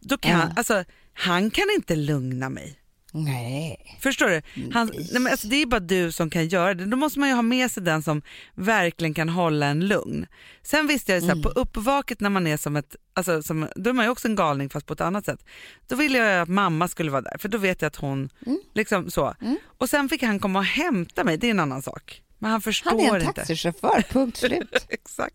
då 0.01 0.19
kan, 0.19 0.31
Ja. 0.41 0.49
alltså 0.57 0.85
han 1.13 1.51
kan 1.51 1.67
inte 1.77 1.97
lugna 1.97 2.49
mig. 2.49 2.75
Nej. 3.13 3.99
Förstår 4.01 4.29
du? 4.29 4.43
Han, 4.73 4.91
nej. 4.95 5.09
men 5.21 5.27
alltså, 5.33 5.49
det 5.49 5.57
är 5.63 5.67
bara 5.67 5.81
du 5.81 6.13
som 6.13 6.31
kan 6.31 6.49
göra 6.49 6.75
det. 6.75 6.85
Då 6.85 6.97
måste 6.97 7.19
man 7.19 7.29
ju 7.29 7.35
ha 7.35 7.43
med 7.43 7.71
sig 7.71 7.83
den 7.83 8.03
som 8.03 8.23
verkligen 8.55 9.15
kan 9.15 9.29
hålla 9.29 9.67
en 9.67 9.89
lugn. 9.89 10.27
Sen 10.63 10.87
visste 10.87 11.13
jag 11.13 11.23
ju 11.23 11.29
så 11.29 11.35
här, 11.35 11.43
på 11.43 11.49
uppvaket 11.49 12.21
när 12.21 12.31
man 12.31 12.47
är 12.47 12.57
som 12.57 12.77
ett, 12.77 12.97
alltså, 13.15 13.43
som, 13.43 13.69
då 13.77 13.91
är 13.91 13.95
man 13.95 14.05
ju 14.05 14.11
också 14.11 14.29
en 14.29 14.37
galning 14.37 14.71
fast 14.71 14.87
på 14.87 14.93
ett 14.93 15.01
annat 15.01 15.25
sätt. 15.25 15.45
Då 15.89 15.97
ville 15.97 16.19
jag 16.19 16.43
att 16.43 16.49
mamma 16.49 16.89
skulle 16.89 17.11
vara 17.11 17.23
där 17.23 17.37
för 17.39 17.49
då 17.49 17.59
vet 17.59 17.83
jag 17.83 17.87
att 17.87 17.97
hon, 17.97 18.29
liksom 18.75 19.11
så. 19.11 19.35
Och 19.79 19.89
sen 19.91 20.09
fick 20.09 20.23
han 20.23 20.39
komma 20.39 20.59
och 20.59 20.65
hämta 20.65 21.25
mig, 21.25 21.37
det 21.37 21.47
är 21.47 21.51
en 21.51 21.61
annan 21.61 21.83
sak. 21.83 22.23
Men 22.39 22.51
han 22.51 22.61
förstår 22.61 22.91
Han 22.91 23.01
är 23.01 23.15
en 23.17 23.21
inte. 23.23 23.33
taxichaufför, 23.33 24.03
punkt 24.13 24.37
slut. 24.37 24.87
Exakt, 24.89 25.35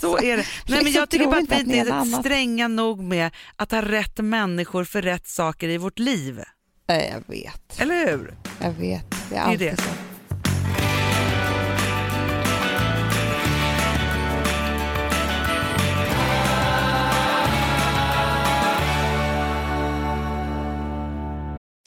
så 0.00 0.18
är 0.18 0.36
det. 0.36 0.44
Nej, 0.68 0.84
men 0.84 0.92
jag 0.92 1.10
tycker 1.10 1.26
bara 1.26 1.34
att 1.36 1.40
inte 1.40 1.54
vi 1.54 1.60
inte 1.60 1.76
är 1.78 1.86
är 1.86 1.92
annat. 1.92 2.20
stränga 2.20 2.68
nog 2.68 3.00
med 3.02 3.30
att 3.56 3.70
ha 3.72 3.82
rätt 3.82 4.18
människor 4.18 4.84
för 4.84 5.02
rätt 5.02 5.26
saker 5.28 5.68
i 5.68 5.76
vårt 5.78 5.98
liv. 5.98 6.40
Jag 6.86 7.22
vet. 7.26 7.80
Eller 7.80 8.06
hur? 8.10 8.34
Jag 8.60 8.70
vet. 8.72 9.10
Det 9.30 9.36
är 9.36 9.40
är 9.40 9.44
alltid 9.44 9.60
det. 9.60 9.76
så. 9.76 9.88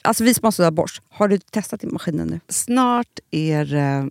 Alltså 0.04 0.24
vi 0.24 0.34
som 0.34 0.64
har 0.64 0.70
borst, 0.70 1.02
har 1.10 1.28
du 1.28 1.38
testat 1.38 1.84
i 1.84 1.86
maskinen 1.86 2.28
nu? 2.28 2.40
Snart 2.48 3.18
är 3.30 3.64
det 3.64 4.10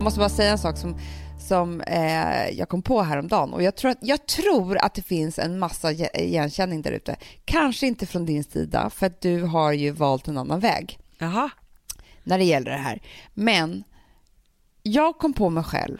Jag 0.00 0.04
måste 0.04 0.18
bara 0.18 0.28
säga 0.28 0.50
en 0.52 0.58
sak 0.58 0.76
som, 0.78 0.96
som 1.48 1.80
eh, 1.80 2.48
jag 2.48 2.68
kom 2.68 2.82
på 2.82 3.02
häromdagen. 3.02 3.52
Och 3.52 3.62
jag 3.62 3.76
tror, 3.76 3.90
att, 3.90 3.98
jag 4.00 4.26
tror 4.26 4.78
att 4.78 4.94
det 4.94 5.02
finns 5.02 5.38
en 5.38 5.58
massa 5.58 5.92
ge- 5.92 6.10
igenkänning 6.14 6.82
där 6.82 6.92
ute. 6.92 7.16
Kanske 7.44 7.86
inte 7.86 8.06
från 8.06 8.26
din 8.26 8.44
sida, 8.44 8.90
för 8.90 9.06
att 9.06 9.20
du 9.20 9.42
har 9.42 9.72
ju 9.72 9.90
valt 9.90 10.28
en 10.28 10.38
annan 10.38 10.60
väg 10.60 10.98
Jaha. 11.18 11.50
när 12.24 12.38
det 12.38 12.44
gäller 12.44 12.70
det 12.70 12.76
här. 12.76 13.02
Men 13.34 13.84
jag 14.82 15.18
kom 15.18 15.32
på 15.32 15.50
mig 15.50 15.64
själv 15.64 15.98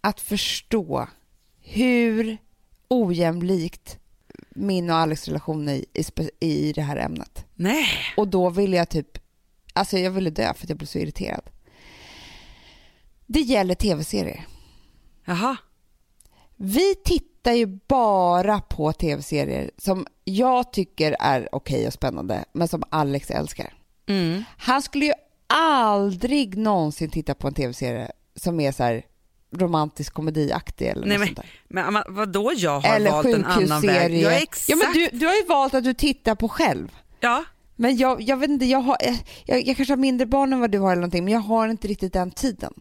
att 0.00 0.20
förstå 0.20 1.08
hur 1.60 2.38
ojämlikt 2.88 3.98
min 4.50 4.90
och 4.90 4.96
Alex 4.96 5.28
relation 5.28 5.68
är 5.68 5.84
i, 5.94 6.04
i 6.40 6.72
det 6.72 6.82
här 6.82 6.96
ämnet. 6.96 7.44
Nej. 7.54 7.86
Och 8.16 8.28
då 8.28 8.50
ville 8.50 8.76
jag 8.76 8.88
typ, 8.88 9.18
alltså 9.72 9.98
jag 9.98 10.10
ville 10.10 10.30
dö 10.30 10.54
för 10.54 10.64
att 10.66 10.68
jag 10.70 10.78
blev 10.78 10.86
så 10.86 10.98
irriterad. 10.98 11.50
Det 13.26 13.40
gäller 13.40 13.74
tv-serier. 13.74 14.46
Jaha. 15.24 15.56
Vi 16.56 16.94
tittar 16.94 17.52
ju 17.52 17.66
bara 17.88 18.60
på 18.60 18.92
tv-serier 18.92 19.70
som 19.78 20.06
jag 20.24 20.72
tycker 20.72 21.16
är 21.20 21.48
okej 21.52 21.86
och 21.86 21.92
spännande, 21.92 22.44
men 22.52 22.68
som 22.68 22.82
Alex 22.90 23.30
älskar. 23.30 23.74
Mm. 24.08 24.44
Han 24.58 24.82
skulle 24.82 25.04
ju 25.04 25.12
aldrig 25.46 26.56
någonsin 26.58 27.10
titta 27.10 27.34
på 27.34 27.48
en 27.48 27.54
tv-serie 27.54 28.10
som 28.34 28.60
är 28.60 28.72
så 28.72 28.82
här 28.82 29.02
romantisk 29.56 30.14
komediaktig 30.14 30.86
eller 30.86 31.06
Nej, 31.06 31.18
något 31.18 31.26
men- 31.26 31.26
sånt 31.36 31.36
där. 31.68 31.90
Men 31.90 32.02
vadå 32.08 32.52
jag 32.56 32.80
har 32.80 32.96
Eller 32.96 33.10
valt 33.10 33.26
en 33.26 33.44
annan 33.44 33.82
väg? 33.82 34.22
Ja, 34.22 34.30
exakt. 34.30 34.68
Ja, 34.68 34.76
men 34.76 34.92
du, 34.92 35.18
du 35.18 35.26
har 35.26 35.34
ju 35.34 35.44
valt 35.46 35.74
att 35.74 35.84
du 35.84 35.94
tittar 35.94 36.34
på 36.34 36.48
själv. 36.48 36.96
Ja. 37.20 37.44
Men 37.76 37.96
jag, 37.96 38.22
jag 38.22 38.36
vet 38.36 38.50
inte, 38.50 38.64
jag, 38.64 38.78
har, 38.80 38.96
jag, 39.44 39.66
jag 39.66 39.76
kanske 39.76 39.92
har 39.92 39.96
mindre 39.96 40.26
barn 40.26 40.52
än 40.52 40.60
vad 40.60 40.70
du 40.70 40.78
har 40.78 40.92
eller 40.92 41.00
någonting, 41.00 41.24
men 41.24 41.32
jag 41.32 41.40
har 41.40 41.68
inte 41.68 41.88
riktigt 41.88 42.12
den 42.12 42.30
tiden. 42.30 42.74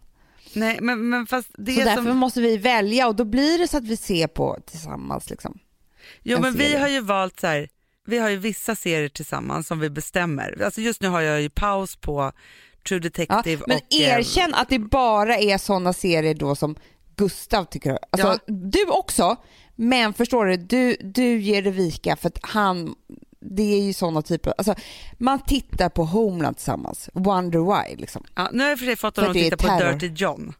Nej, 0.55 0.79
men, 0.81 1.09
men 1.09 1.27
fast 1.27 1.49
det 1.57 1.73
så 1.73 1.81
är 1.81 1.85
därför 1.85 2.03
som... 2.03 2.17
måste 2.17 2.41
vi 2.41 2.57
välja 2.57 3.07
och 3.07 3.15
då 3.15 3.25
blir 3.25 3.59
det 3.59 3.67
så 3.67 3.77
att 3.77 3.83
vi 3.87 3.97
ser 3.97 4.27
på 4.27 4.57
tillsammans. 4.65 5.29
Liksom. 5.29 5.59
Jo, 6.23 6.35
en 6.35 6.41
men 6.41 6.53
vi 6.53 6.59
serie. 6.65 6.79
har 6.79 6.87
ju 6.87 6.99
valt 7.01 7.39
så 7.39 7.47
här, 7.47 7.69
vi 8.07 8.17
har 8.17 8.29
ju 8.29 8.37
vissa 8.37 8.75
serier 8.75 9.09
tillsammans 9.09 9.67
som 9.67 9.79
vi 9.79 9.89
bestämmer. 9.89 10.61
Alltså 10.65 10.81
just 10.81 11.01
nu 11.01 11.07
har 11.07 11.21
jag 11.21 11.41
ju 11.41 11.49
paus 11.49 11.95
på 11.95 12.31
True 12.87 12.97
Ja, 12.97 12.99
Detective 12.99 13.63
men 13.67 13.77
och... 13.77 13.83
eh, 14.01 14.17
erkänn 14.19 14.53
att 14.53 14.69
det 14.69 14.79
bara 14.79 15.37
är 15.37 15.57
sådana 15.57 15.93
serier 15.93 16.33
då 16.33 16.55
som 16.55 16.75
Gustav 17.15 17.65
tycker 17.65 17.91
om. 17.91 17.97
Alltså, 18.09 18.39
Du 18.47 18.85
också, 18.85 19.35
men 19.75 20.13
förstår 20.13 20.45
du, 20.45 20.57
du, 20.57 20.97
du 21.01 21.39
ger 21.39 21.61
det 21.61 21.71
vika 21.71 22.15
för 22.15 22.27
att 22.27 22.39
han, 22.41 22.95
det 23.51 23.63
är 23.73 23.81
ju 23.83 23.93
sådana 23.93 24.21
typer, 24.21 24.53
alltså 24.57 24.75
man 25.17 25.39
tittar 25.39 25.89
på 25.89 26.05
Homeland 26.05 26.57
tillsammans, 26.57 27.09
Wonder 27.13 27.59
Why 27.59 27.95
liksom. 27.95 28.23
Ja, 28.35 28.49
nu 28.53 28.63
har 28.63 28.69
jag 28.69 28.79
för 28.79 28.85
sig 28.85 28.95
fått 28.95 29.15
honom 29.15 29.31
att 29.31 29.37
titta 29.37 29.57
på. 29.57 29.79
Dirty 29.97 30.07
John. 30.23 30.53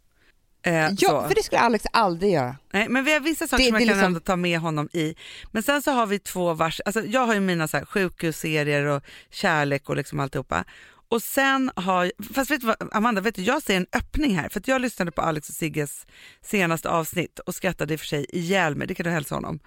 Eh, 0.65 0.73
Ja, 0.75 0.89
så. 0.97 1.27
för 1.27 1.35
det 1.35 1.43
skulle 1.43 1.59
Alex 1.61 1.85
aldrig 1.93 2.33
göra. 2.33 2.55
Nej, 2.73 2.89
men 2.89 3.03
vi 3.03 3.13
har 3.13 3.19
vissa 3.19 3.47
saker 3.47 3.63
Det- 3.63 3.69
som 3.69 3.73
jag 3.75 3.81
kan 3.81 3.87
liksom- 3.87 4.05
ändå 4.05 4.19
ta 4.19 4.35
med 4.35 4.59
honom 4.59 4.89
i. 4.93 5.15
Men 5.51 5.63
sen 5.63 5.81
så 5.81 5.91
har 5.91 6.05
vi 6.05 6.19
två 6.19 6.53
vars, 6.53 6.81
alltså 6.85 7.05
jag 7.05 7.25
har 7.27 7.33
ju 7.33 7.39
mina 7.39 7.67
så 7.67 7.77
här 7.77 7.85
sjukhusserier 7.85 8.85
och 8.85 9.03
kärlek 9.31 9.89
och 9.89 9.95
liksom 9.95 10.19
alltihopa. 10.19 10.63
Och 11.09 11.21
sen 11.21 11.71
har, 11.75 12.11
fast 12.33 12.51
vet 12.51 12.61
du 12.61 12.67
vad 12.67 12.75
Amanda, 12.91 13.21
vet 13.21 13.35
du, 13.35 13.41
jag 13.41 13.63
ser 13.63 13.77
en 13.77 13.85
öppning 13.95 14.35
här 14.37 14.49
för 14.49 14.61
jag 14.65 14.81
lyssnade 14.81 15.11
på 15.11 15.21
Alex 15.21 15.49
och 15.49 15.55
Sigges 15.55 16.05
senaste 16.41 16.89
avsnitt 16.89 17.39
och 17.39 17.55
skrattade 17.55 17.93
i 17.93 17.95
och 17.95 17.99
för 17.99 18.07
sig 18.07 18.25
ihjäl 18.33 18.75
mig, 18.75 18.87
det 18.87 18.95
kan 18.95 19.03
du 19.03 19.09
hälsa 19.09 19.35
honom. 19.35 19.59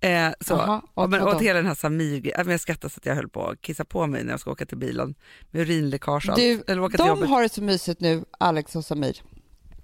Eh, 0.00 0.28
så, 0.40 0.80
och, 0.94 1.02
åt 1.04 1.10
men, 1.10 1.22
åt 1.22 1.42
hela 1.42 1.56
den 1.56 1.66
här 1.66 1.74
Samir, 1.74 2.32
jag 2.50 2.60
skrattade 2.60 2.92
så 2.92 2.98
att 2.98 3.06
jag 3.06 3.14
höll 3.14 3.28
på 3.28 3.46
att 3.48 3.60
kissa 3.62 3.84
på 3.84 4.06
mig 4.06 4.24
när 4.24 4.30
jag 4.30 4.40
ska 4.40 4.50
åka 4.50 4.66
till 4.66 4.78
bilen 4.78 5.14
med 5.50 5.62
urinläckage 5.62 6.28
och 6.30 6.36
Du, 6.36 6.54
allt. 6.54 6.70
Eller 6.70 6.82
åka 6.82 6.90
till 6.96 6.98
de 6.98 7.08
jobbet. 7.08 7.28
har 7.28 7.42
det 7.42 7.48
så 7.48 7.62
mysigt 7.62 8.00
nu, 8.00 8.24
Alex 8.38 8.76
och 8.76 8.84
Samir. 8.84 9.22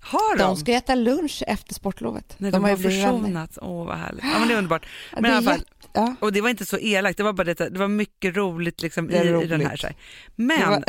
har 0.00 0.36
de? 0.36 0.42
De 0.42 0.56
ska 0.56 0.72
äta 0.72 0.94
lunch 0.94 1.42
efter 1.46 1.74
sportlovet. 1.74 2.34
Nej, 2.38 2.50
de, 2.52 2.64
har 2.64 2.70
har 2.70 2.76
vänner. 2.76 2.90
försonats, 3.02 3.58
åh 3.62 3.86
vad 3.86 3.96
härligt. 3.98 4.24
Ja 4.24 4.38
men 4.38 4.48
det 4.48 4.54
är 4.54 4.58
underbart. 4.58 4.86
Men 5.12 5.22
det 5.22 5.28
i 5.28 5.32
är 5.32 5.42
fall, 5.42 5.64
ja. 5.92 6.14
Och 6.20 6.32
det 6.32 6.40
var 6.40 6.48
inte 6.48 6.66
så 6.66 6.78
elakt, 6.78 7.16
det 7.16 7.22
var 7.22 7.32
bara 7.32 7.44
det, 7.44 7.54
det 7.54 7.78
var 7.78 7.88
mycket 7.88 8.36
roligt 8.36 8.82
liksom 8.82 9.08
Det 9.08 9.18
är 9.18 9.40
i, 9.40 9.44
i 9.44 9.46
den 9.46 9.60
här. 9.60 9.68
roligt. 9.68 9.80
Så 9.80 9.86
här. 9.86 9.96
Men 10.36 10.70
var- 10.70 10.84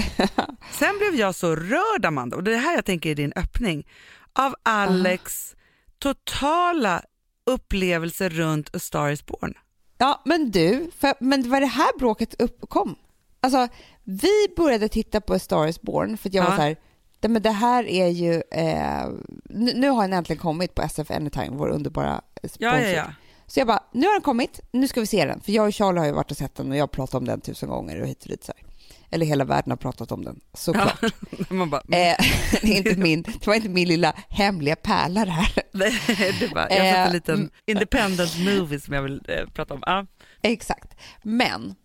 sen 0.71 0.97
blev 0.97 1.15
jag 1.19 1.35
så 1.35 1.55
rörd 1.55 2.05
Amanda, 2.05 2.37
och 2.37 2.43
det 2.43 2.53
är 2.53 2.57
här 2.59 2.75
jag 2.75 2.85
tänker 2.85 3.09
är 3.09 3.15
din 3.15 3.33
öppning, 3.35 3.87
av 4.33 4.55
Alex 4.63 5.55
totala 5.99 7.01
upplevelse 7.47 8.29
runt 8.29 8.75
A 8.75 8.79
Star 8.79 9.09
is 9.09 9.25
Born. 9.25 9.53
Ja, 9.97 10.21
men 10.25 10.51
du, 10.51 10.91
för, 10.97 11.13
men 11.19 11.43
det 11.43 11.49
var 11.49 11.59
det 11.61 11.65
här 11.67 11.99
bråket 11.99 12.41
uppkom. 12.41 12.95
Alltså, 13.41 13.67
vi 14.03 14.47
började 14.57 14.89
titta 14.89 15.21
på 15.21 15.33
A 15.33 15.39
Star 15.39 15.67
is 15.67 15.81
Born 15.81 16.17
för 16.17 16.29
att 16.29 16.33
jag 16.33 16.45
Ja. 16.45 16.49
var 16.49 16.55
så 16.55 16.61
här, 16.61 16.75
"Nej, 17.21 17.29
men 17.31 17.41
det 17.41 17.51
här 17.51 17.83
är 17.87 18.07
ju, 18.07 18.33
eh, 18.51 19.07
nu, 19.49 19.73
nu 19.75 19.89
har 19.89 20.01
den 20.01 20.13
äntligen 20.13 20.41
kommit 20.41 20.75
på 20.75 20.81
SF 20.81 21.11
Anytime, 21.11 21.49
vår 21.57 21.69
underbara 21.69 22.21
sponsor. 22.43 22.57
Ja, 22.67 22.79
ja, 22.79 22.87
ja. 22.89 23.05
Så 23.47 23.59
jag 23.59 23.67
bara, 23.67 23.83
nu 23.91 24.05
har 24.07 24.13
den 24.13 24.21
kommit, 24.21 24.59
nu 24.71 24.87
ska 24.87 24.99
vi 24.99 25.07
se 25.07 25.25
den. 25.25 25.41
För 25.41 25.51
jag 25.51 25.67
och 25.67 25.73
Charlie 25.75 25.99
har 25.99 26.05
ju 26.05 26.11
varit 26.11 26.31
och 26.31 26.37
sett 26.37 26.55
den 26.55 26.71
och 26.71 26.77
jag 26.77 26.81
har 26.83 26.87
pratat 26.87 27.15
om 27.15 27.25
den 27.25 27.41
tusen 27.41 27.69
gånger 27.69 28.01
och 28.01 28.07
hit 28.07 28.23
och 28.23 28.29
dit. 28.29 28.43
Så 28.43 28.51
här. 28.57 28.66
Eller 29.09 29.25
hela 29.25 29.45
världen 29.45 29.71
har 29.71 29.77
pratat 29.77 30.11
om 30.11 30.25
den, 30.25 30.39
såklart. 30.53 31.01
Man 31.49 31.69
bara, 31.69 31.81
Eh, 31.81 31.87
det, 32.61 32.73
är 32.73 32.77
inte 32.77 32.97
min, 32.97 33.21
det 33.21 33.47
var 33.47 33.55
inte 33.55 33.69
min 33.69 33.87
lilla 33.87 34.13
hemliga 34.29 34.75
pärla 34.75 35.25
det 35.25 35.31
här. 35.31 35.63
nej, 35.71 35.93
det 36.39 36.53
bara, 36.53 36.69
jag 36.69 36.83
har 36.83 36.91
fått 36.91 36.97
en 36.97 37.07
Eh, 37.07 37.13
liten 37.13 37.35
mm. 37.35 37.49
independent 37.65 38.37
movie 38.39 38.79
som 38.79 38.93
jag 38.93 39.01
vill 39.01 39.21
eh, 39.27 39.45
prata 39.49 39.73
om. 39.73 39.83
Ja. 39.85 40.05
Exakt. 40.41 40.97
Men 41.23 41.75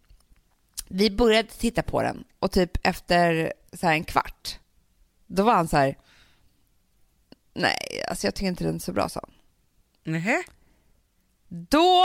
vi 0.88 1.10
började 1.10 1.48
titta 1.48 1.82
på 1.82 2.02
den 2.02 2.24
och 2.38 2.52
typ 2.52 2.70
efter 2.82 3.52
så 3.72 3.86
här 3.86 3.94
en 3.94 4.04
kvart, 4.04 4.58
då 5.26 5.42
var 5.42 5.54
han 5.54 5.68
så 5.68 5.76
här, 5.76 5.98
nej, 7.54 8.04
alltså 8.08 8.26
jag 8.26 8.34
tycker 8.34 8.48
inte 8.48 8.64
den 8.64 8.74
är 8.74 8.78
så 8.78 8.92
bra, 8.92 9.08
sa 9.08 9.20
han. 9.22 9.34
Nähä? 10.12 10.42
Då 11.48 12.04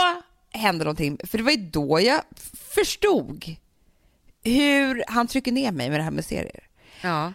hände 0.50 0.84
någonting, 0.84 1.18
för 1.24 1.38
det 1.38 1.44
var 1.44 1.50
ju 1.50 1.70
då 1.70 2.00
jag 2.00 2.22
förstod 2.54 3.56
hur 4.44 5.04
han 5.08 5.26
trycker 5.26 5.52
ner 5.52 5.72
mig 5.72 5.90
med 5.90 6.00
det 6.00 6.04
här 6.04 6.10
med 6.10 6.24
serier. 6.24 6.64
Ja. 7.02 7.32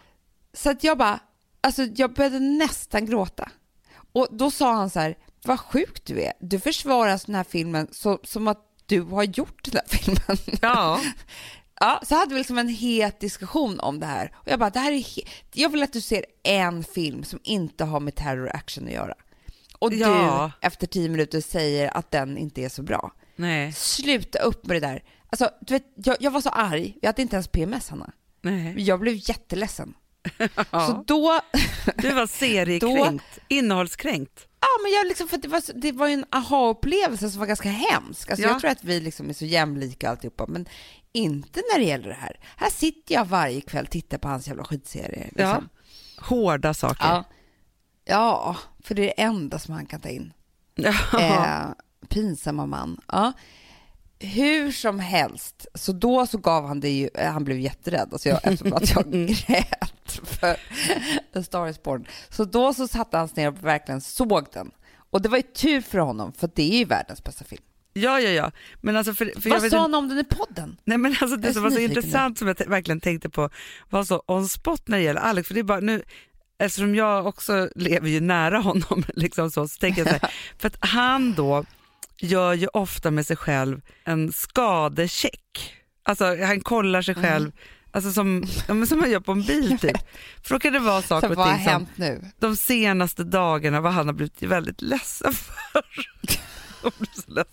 Så 0.54 0.70
att 0.70 0.84
jag 0.84 0.98
bara, 0.98 1.20
alltså 1.62 1.84
jag 1.96 2.14
började 2.14 2.40
nästan 2.40 3.06
gråta. 3.06 3.50
Och 4.14 4.28
då 4.32 4.52
sa 4.52 4.74
han 4.74 4.90
så 4.90 5.00
här, 5.00 5.18
vad 5.44 5.60
sjuk 5.60 6.06
du 6.06 6.22
är. 6.22 6.34
Du 6.40 6.60
försvarar 6.60 7.20
den 7.26 7.36
här 7.36 7.44
filmen 7.44 7.88
så, 7.92 8.20
som 8.24 8.48
att 8.48 8.60
du 8.86 9.02
har 9.02 9.24
gjort 9.24 9.64
den 9.72 9.74
här 9.86 9.98
filmen. 9.98 10.58
Ja. 10.62 11.02
Ja, 11.80 12.02
så 12.04 12.16
hade 12.16 12.34
vi 12.34 12.38
liksom 12.40 12.58
en 12.58 12.68
het 12.68 13.20
diskussion 13.20 13.80
om 13.80 14.00
det 14.00 14.06
här. 14.06 14.32
Och 14.36 14.48
jag 14.48 14.60
bara, 14.60 14.70
det 14.70 14.80
här 14.80 14.92
är 14.92 15.06
jag 15.54 15.70
vill 15.70 15.84
att 15.84 15.94
du 15.94 16.02
ser 16.02 16.26
en 16.44 16.84
film 16.84 17.24
som 17.24 17.40
inte 17.44 17.84
har 17.84 18.00
med 18.00 18.16
terror 18.16 18.50
action 18.54 18.86
att 18.88 18.94
göra. 18.94 19.14
Och 19.80 19.94
Ja. 19.94 20.52
du 20.62 20.68
efter 20.68 20.88
tio 20.88 21.10
minuter 21.10 21.42
säger 21.42 21.98
att 21.98 22.12
den 22.12 22.38
inte 22.38 22.62
är 22.62 22.70
så 22.70 22.82
bra. 22.84 23.12
Nej. 23.36 23.74
Sluta 23.74 24.40
upp 24.40 24.66
med 24.66 24.76
det 24.76 24.88
där. 24.88 25.04
Alltså, 25.34 25.50
du 25.62 25.74
vet, 25.74 25.86
jag, 25.96 26.18
jag 26.20 26.32
var 26.32 26.42
så 26.42 26.50
arg, 26.50 26.98
jag 27.02 27.08
hade 27.10 27.22
inte 27.22 27.36
ens 27.36 27.48
PMS 27.48 27.90
Hanna. 27.90 28.12
Nej. 28.42 28.74
Jag 28.82 29.00
blev 29.00 29.16
jätteledsen. 29.30 29.94
Så 30.38 30.48
Ja. 30.72 31.04
då, 31.08 31.40
Du 31.98 32.14
var 32.14 32.28
seriekränkt, 32.28 33.40
innehållskränkt. 33.48 34.48
ja 34.60 34.68
men 34.84 34.92
jag 34.92 35.08
liksom, 35.08 35.28
för 35.28 35.38
det 35.38 35.48
var, 35.48 35.62
så- 35.62 35.74
det 35.76 35.92
var 35.92 36.08
ju 36.08 36.14
en 36.14 36.26
aha-upplevelse 36.32 37.30
som 37.30 37.40
var 37.40 37.48
ganska 37.48 37.70
hemsk. 37.70 38.30
Alltså 38.30 38.44
Ja. 38.46 38.50
jag 38.52 38.60
tror 38.60 38.72
att 38.72 38.84
vi 38.84 39.00
liksom 39.00 39.30
är 39.30 39.34
så 39.34 39.46
jämlika 39.46 40.10
alltihopa, 40.10 40.46
men 40.48 40.66
inte 41.12 41.62
när 41.74 41.80
det 41.80 41.86
gäller 41.86 42.08
det 42.10 42.14
här. 42.22 42.40
Här 42.58 42.70
sitter 42.70 43.16
jag 43.16 43.26
varje 43.26 43.62
kväll 43.62 43.86
och 43.86 43.92
tittar 43.92 44.18
på 44.18 44.28
hans 44.28 44.48
jävla 44.48 44.64
skitserie. 44.64 45.30
Ja. 45.36 45.46
Liksom. 45.48 45.70
Hårda 46.18 46.74
saker. 46.74 47.06
Ja. 47.08 47.24
ja, 48.06 48.56
för 48.84 48.96
det 48.96 49.02
är 49.02 49.06
det 49.16 49.22
enda 49.22 49.60
som 49.60 49.74
han 49.74 49.86
kan 49.86 50.02
ta 50.02 50.10
in. 50.10 50.34
Ja. 50.76 50.94
Eh, 51.20 51.66
pinsamma 52.10 52.66
man. 52.66 53.02
Ja. 53.08 53.32
Hur 54.26 54.72
som 54.72 55.00
helst, 55.00 55.68
så 55.74 55.92
då 55.92 56.28
så 56.28 56.38
gav 56.38 56.68
han 56.68 56.80
det 56.80 56.90
ju, 56.90 57.10
eh, 57.14 57.32
han 57.32 57.44
blev 57.44 57.60
jätterädd, 57.60 58.10
alltså 58.12 58.30
jag, 58.30 58.40
eftersom 58.44 58.74
att 58.74 58.90
jag 58.92 59.12
grät 59.12 60.20
för 60.24 60.58
A 61.40 61.44
Star 61.44 61.68
is 61.68 61.84
Born. 61.84 62.06
Så 62.30 62.46
då 62.46 62.74
så 62.74 62.88
satte 62.88 63.18
han 63.18 63.28
sig 63.28 63.44
ner 63.44 63.48
och 63.52 63.64
verkligen 63.64 64.02
såg 64.02 64.46
den. 64.54 64.72
Och 65.10 65.22
det 65.22 65.30
var 65.30 65.38
ju 65.38 65.44
tur 65.44 65.82
för 65.82 65.98
honom, 66.00 66.34
för 66.34 66.50
det 66.56 66.74
är 66.74 66.78
ju 66.78 66.86
världens 66.86 67.24
bästa 67.24 67.46
film. 67.46 67.64
ja, 67.94 68.20
ja, 68.20 68.30
ja. 68.30 68.52
Men 68.82 68.96
alltså 68.98 69.14
för, 69.14 69.42
för 69.42 69.50
Vad 69.50 69.62
vet 69.62 69.72
sa 69.72 69.78
inte- 69.78 69.78
han 69.78 69.94
om 69.96 70.10
den 70.10 70.20
i 70.20 70.24
podden? 70.24 70.78
Nej 70.84 70.98
men 70.98 71.16
alltså 71.22 71.38
det 71.38 71.54
som 71.54 71.64
var 71.64 71.72
så 71.72 71.80
intressant 71.80 72.38
som 72.38 72.48
jag 72.48 72.68
verkligen 72.68 73.00
tänkte 73.02 73.30
på 73.30 73.50
var 73.90 74.04
så 74.04 74.24
on 74.28 74.48
spot 74.50 74.88
när 74.88 74.98
det 74.98 75.04
gäller 75.04 75.22
Alex, 75.22 75.48
för 75.48 75.54
det 75.54 75.60
är 75.60 75.64
bara 75.64 75.80
nu, 75.80 76.04
eftersom 76.60 76.96
jag 76.96 77.26
också 77.28 77.70
lever 77.76 78.10
ju 78.10 78.20
nära 78.22 78.60
honom 78.60 79.04
liksom 79.16 79.52
så, 79.52 79.68
så 79.68 79.80
tänker 79.80 80.02
jag 80.02 80.08
så 80.08 80.18
här, 80.22 80.34
för 80.58 80.68
att 80.68 80.78
han 80.80 81.34
då 81.34 81.66
gör 82.24 82.54
ju 82.54 82.68
ofta 82.68 83.12
med 83.12 83.26
sig 83.28 83.36
själv 83.38 83.82
en 84.04 84.32
skadecheck. 84.34 85.74
Alltså 86.04 86.44
han 86.46 86.62
kollar 86.62 87.02
sig 87.02 87.16
Mm. 87.16 87.24
själv, 87.30 87.52
alltså 87.92 88.12
som, 88.12 88.44
ja, 88.68 88.86
som 88.86 89.00
man 89.00 89.12
gör 89.12 89.20
på 89.20 89.32
en 89.32 89.42
bil 89.44 89.80
typ. 89.82 89.98
För 90.44 90.56
då 90.56 90.60
kan 90.60 90.74
det 90.74 90.80
vara 90.80 91.02
saker 91.02 91.28
Så 91.36 91.42
och 91.42 91.48
ting 91.56 91.64
som 91.66 91.88
nu? 91.96 92.22
de 92.40 92.56
senaste 92.56 93.24
dagarna 93.24 93.82
vad 93.82 93.94
han 93.94 94.08
har 94.08 94.14
blivit 94.14 94.42
väldigt 94.44 94.82
ledsen 94.82 95.34
för. 95.34 95.82
Så. 97.28 97.44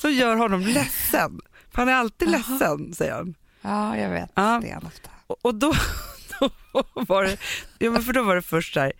Som 0.00 0.12
gör 0.12 0.36
honom 0.36 0.60
ledsen. 0.60 1.40
För 1.70 1.78
han 1.82 1.88
är 1.88 1.92
alltid 1.94 2.28
Jaha. 2.28 2.36
ledsen 2.58 2.94
säger 2.94 3.12
han. 3.12 3.34
Ja, 3.62 3.96
jag 3.96 4.10
vet. 4.10 4.30
Ja. 4.34 4.60
Det 4.62 4.70
är 4.70 4.74
han 4.74 4.86
ofta. 4.86 5.10
Och, 5.26 5.36
och 5.42 5.54
då, 5.54 5.74
då 6.40 6.50
var 6.94 7.24
det, 7.24 7.36
ja, 7.78 7.90
men 7.90 8.02
för 8.02 8.12
då 8.12 8.22
var 8.22 8.36
det 8.36 8.42
först 8.42 8.74
där, 8.74 8.92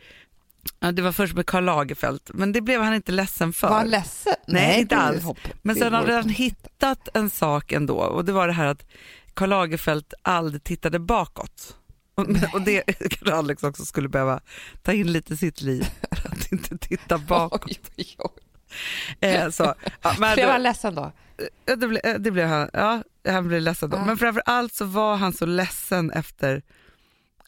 ja, 0.80 0.92
det 0.92 1.02
var 1.02 1.12
först 1.12 1.34
med 1.34 1.46
Karl 1.46 1.64
Lagerfeld, 1.64 2.20
men 2.34 2.52
det 2.52 2.60
blev 2.60 2.82
han 2.82 2.94
inte 2.94 3.12
ledsen 3.12 3.52
för. 3.52 3.68
Var 3.68 3.76
han 3.76 3.90
ledsen? 3.90 4.34
Nej, 4.46 4.80
inte 4.80 4.94
det 4.94 5.00
är 5.00 5.06
alls. 5.06 5.24
hopp. 5.24 5.38
men 5.62 5.76
sen 5.76 5.92
hade 5.92 6.14
han 6.14 6.28
hittat 6.28 7.08
en 7.14 7.30
sak 7.30 7.72
ändå 7.72 7.96
och 7.96 8.24
det 8.24 8.32
var 8.32 8.46
det 8.46 8.52
här 8.52 8.66
att 8.66 8.86
Karl 9.34 9.48
Lagerfeld 9.48 10.14
aldrig 10.22 10.64
tittade 10.64 10.98
bakåt. 10.98 11.76
Och, 12.14 12.26
och 12.54 12.62
det 12.62 12.82
kanske 13.10 13.34
Alex 13.34 13.62
också 13.62 13.84
skulle 13.84 14.08
behöva 14.08 14.40
ta 14.82 14.92
in 14.92 15.12
lite 15.12 15.34
i 15.34 15.36
sitt 15.36 15.60
liv, 15.60 15.86
att 16.10 16.52
inte 16.52 16.78
titta 16.78 17.18
bakåt. 17.28 17.64
Oj, 17.66 17.80
oj, 17.96 18.16
oj. 18.18 19.28
Eh, 19.28 19.50
så, 19.50 19.74
ja, 20.02 20.14
men 20.18 20.34
Blev 20.34 20.48
han 20.48 20.62
ledsen 20.62 20.94
då? 20.94 21.12
Ja, 21.66 21.76
det, 21.76 21.88
blev, 21.88 22.00
det 22.18 22.30
blev 22.30 22.48
han. 22.48 22.70
Ja, 22.72 23.02
han 23.28 23.48
blev 23.48 23.60
ledsen 23.60 23.90
då. 23.90 23.96
Ja. 23.96 24.04
Men 24.04 24.16
framför 24.18 24.42
allt 24.46 24.74
så 24.74 24.84
var 24.84 25.16
han 25.16 25.32
så 25.32 25.46
ledsen 25.46 26.10
efter 26.10 26.62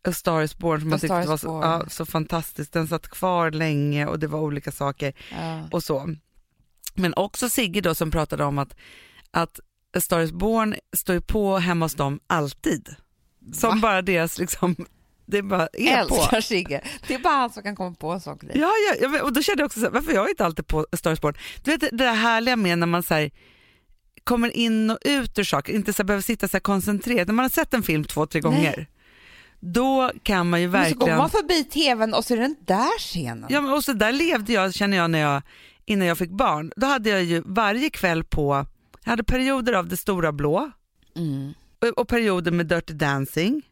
A 0.04 0.12
Star 0.12 0.42
is 0.42 0.58
Born 0.58 0.80
som 0.80 0.88
A 0.88 0.92
han 0.92 1.00
tyckte 1.00 1.28
var 1.28 1.36
så, 1.36 1.60
ja, 1.62 1.84
så 1.88 2.06
fantastiskt. 2.06 2.72
Den 2.72 2.88
satt 2.88 3.08
kvar 3.08 3.50
länge 3.50 4.06
och 4.06 4.18
det 4.18 4.26
var 4.26 4.40
olika 4.40 4.72
saker 4.72 5.12
Ja. 5.30 5.68
och 5.72 5.82
så. 5.84 6.14
Men 6.94 7.14
också 7.14 7.48
Sigge 7.48 7.80
då 7.80 7.94
som 7.94 8.10
pratade 8.10 8.44
om 8.44 8.58
att, 8.58 8.76
att 9.30 9.60
A 9.96 10.00
Star 10.00 10.20
is 10.20 10.32
Born 10.32 10.74
står 10.96 11.14
ju 11.14 11.20
på 11.20 11.58
hemma 11.58 11.84
hos 11.84 11.94
dem 11.94 12.20
alltid. 12.26 12.94
Som 13.52 13.70
Va? 13.70 13.78
bara 13.82 14.02
deras 14.02 14.38
liksom, 14.38 14.76
det 15.26 15.42
bara 15.42 15.68
är 15.72 16.08
på. 16.08 16.14
Älskar 16.14 16.40
Sigge. 16.40 16.80
Det 17.08 17.14
är 17.14 17.18
bara 17.18 17.34
han 17.34 17.50
som 17.50 17.62
kan 17.62 17.76
komma 17.76 17.94
på 17.94 18.20
grej. 18.40 18.52
Ja, 18.54 18.70
ja, 18.88 19.08
ja, 19.12 19.22
och 19.22 19.32
då 19.32 19.42
kände 19.42 19.60
jag 19.62 19.66
också 19.66 19.80
så 19.80 19.86
här, 19.86 19.92
varför 19.92 20.12
jag 20.12 20.24
är 20.26 20.30
inte 20.30 20.44
alltid 20.44 20.66
på 20.66 20.86
Star 20.92 21.12
is 21.12 21.20
Born? 21.20 21.34
Du 21.62 21.70
vet 21.70 21.80
det 21.80 21.96
där 21.96 22.14
härliga 22.14 22.56
med 22.56 22.78
när 22.78 22.86
man 22.86 23.02
här, 23.10 23.30
kommer 24.24 24.56
in 24.56 24.90
och 24.90 24.98
ut 25.04 25.38
ur 25.38 25.44
saker, 25.44 25.72
inte 25.72 25.92
så 25.92 26.04
behöver 26.04 26.22
sitta 26.22 26.48
så 26.48 26.60
koncentrerat. 26.60 27.28
När 27.28 27.34
man 27.34 27.42
har 27.44 27.50
sett 27.50 27.74
en 27.74 27.82
film 27.82 28.04
två, 28.04 28.26
tre 28.26 28.40
gånger, 28.40 28.86
då 29.72 30.10
kan 30.22 30.50
man 30.50 30.60
ju 30.60 30.68
Men 30.68 30.90
så 30.90 30.94
går 30.94 30.98
verkligen... 30.98 31.18
man 31.18 31.30
förbi 31.30 31.64
tvn 31.64 32.14
och 32.14 32.24
så 32.24 32.34
är 32.34 32.38
den 32.38 32.56
där 32.60 32.98
scenen. 32.98 33.46
Ja, 33.48 33.60
men 33.60 33.72
och 33.72 33.84
så 33.84 33.92
där 33.92 34.12
levde 34.12 34.52
jag, 34.52 34.74
känner 34.74 34.96
jag, 34.96 35.10
när 35.10 35.18
jag, 35.18 35.42
innan 35.84 36.06
jag 36.06 36.18
fick 36.18 36.30
barn. 36.30 36.72
Då 36.76 36.86
hade 36.86 37.10
jag 37.10 37.24
ju 37.24 37.42
varje 37.46 37.90
kväll 37.90 38.24
på, 38.24 38.66
jag 39.04 39.10
hade 39.10 39.24
perioder 39.24 39.72
av 39.72 39.88
Det 39.88 39.96
stora 39.96 40.32
blå 40.32 40.70
Mm. 41.16 41.54
och, 41.82 41.98
och 41.98 42.08
perioder 42.08 42.50
med 42.50 42.66
Dirty 42.66 42.94
Dancing. 42.94 43.62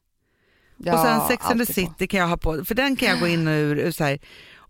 Ja, 0.77 0.93
och 0.95 1.07
sen 1.07 1.29
Sex 1.29 1.47
and 1.47 1.61
the 1.61 1.67
på. 1.67 1.73
City 1.73 2.07
kan 2.07 2.21
jag 2.21 2.29
ha 2.29 2.37
på, 2.37 2.65
för 2.65 2.75
den 2.75 2.97
kan 2.97 3.09
jag 3.09 3.21
gå 3.21 3.27
in 3.27 3.47
och 3.49 3.53
ur. 3.53 3.79
ur 3.79 3.91
så 3.91 4.05
här. 4.05 4.19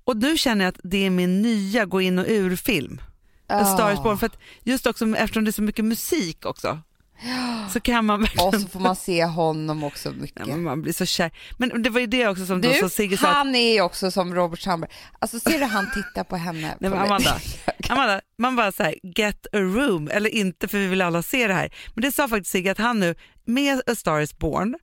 Och 0.05 0.17
nu 0.17 0.39
känner 0.39 0.65
jag 0.65 0.73
att 0.73 0.81
det 0.83 1.07
är 1.07 1.11
min 1.11 1.43
nya 1.43 1.85
gå 1.85 2.01
in 2.01 2.19
och 2.19 2.25
ur-film. 2.29 3.01
A 3.47 3.65
Star 3.65 3.93
is 3.93 4.03
Born. 4.03 4.19
För 4.19 4.27
att 4.27 4.39
just 4.63 4.87
också 4.87 5.17
eftersom 5.17 5.45
det 5.45 5.51
är 5.51 5.53
så 5.53 5.63
mycket 5.63 5.85
musik 5.85 6.47
också. 6.47 6.79
Så 7.73 7.81
kan 7.81 8.05
man 8.07 8.21
verkligen... 8.21 8.49
Och 8.49 8.55
så 8.61 8.69
får 8.69 8.81
man 8.81 8.97
se 8.97 9.25
honom 9.25 9.85
också 9.85 10.09
Ja, 10.09 10.15
mycket. 10.15 10.47
men 10.47 10.63
man 10.63 10.83
blir 10.83 10.93
så 10.93 11.07
kär. 11.07 11.31
Men 11.59 11.83
det 11.83 11.91
var 11.91 12.01
ju 12.01 12.07
det 12.07 12.29
också 12.29 12.47
som 12.47 12.61
Du, 12.61 12.75
så 12.75 12.89
Sigge 12.89 13.17
sa 13.17 13.27
han 13.33 13.55
är 13.55 13.73
ju 13.75 13.81
också 13.81 14.11
som 14.11 14.35
Robert 14.35 14.61
Sandberg. 14.61 14.91
Alltså 15.19 15.41
ser 15.41 15.59
du 15.59 15.65
han 15.65 15.91
tittar 15.95 16.25
på 16.25 16.37
henne? 16.37 16.77
Nej, 16.81 16.91
på 16.91 16.97
Amanda, 16.97 17.41
Amanda, 17.89 18.21
man 18.39 18.57
bara 18.57 18.73
så 18.73 18.83
här, 18.83 18.95
get 19.17 19.47
a 19.53 19.59
room, 19.59 20.09
eller 20.13 20.31
inte 20.31 20.69
för 20.69 20.79
vi 20.79 20.87
vill 20.87 21.03
alla 21.03 21.23
se 21.23 21.47
det 21.47 21.55
här. 21.55 21.75
Men 21.95 22.03
det 22.03 22.13
sa 22.13 22.29
faktiskt 22.29 22.51
Sigge 22.51 22.73
att 22.73 22.79
han 22.79 23.01
nu, 23.01 23.15
med 23.45 23.81
A 23.87 23.95
Star 23.95 24.21
is 24.21 24.39
Born, 24.39 24.75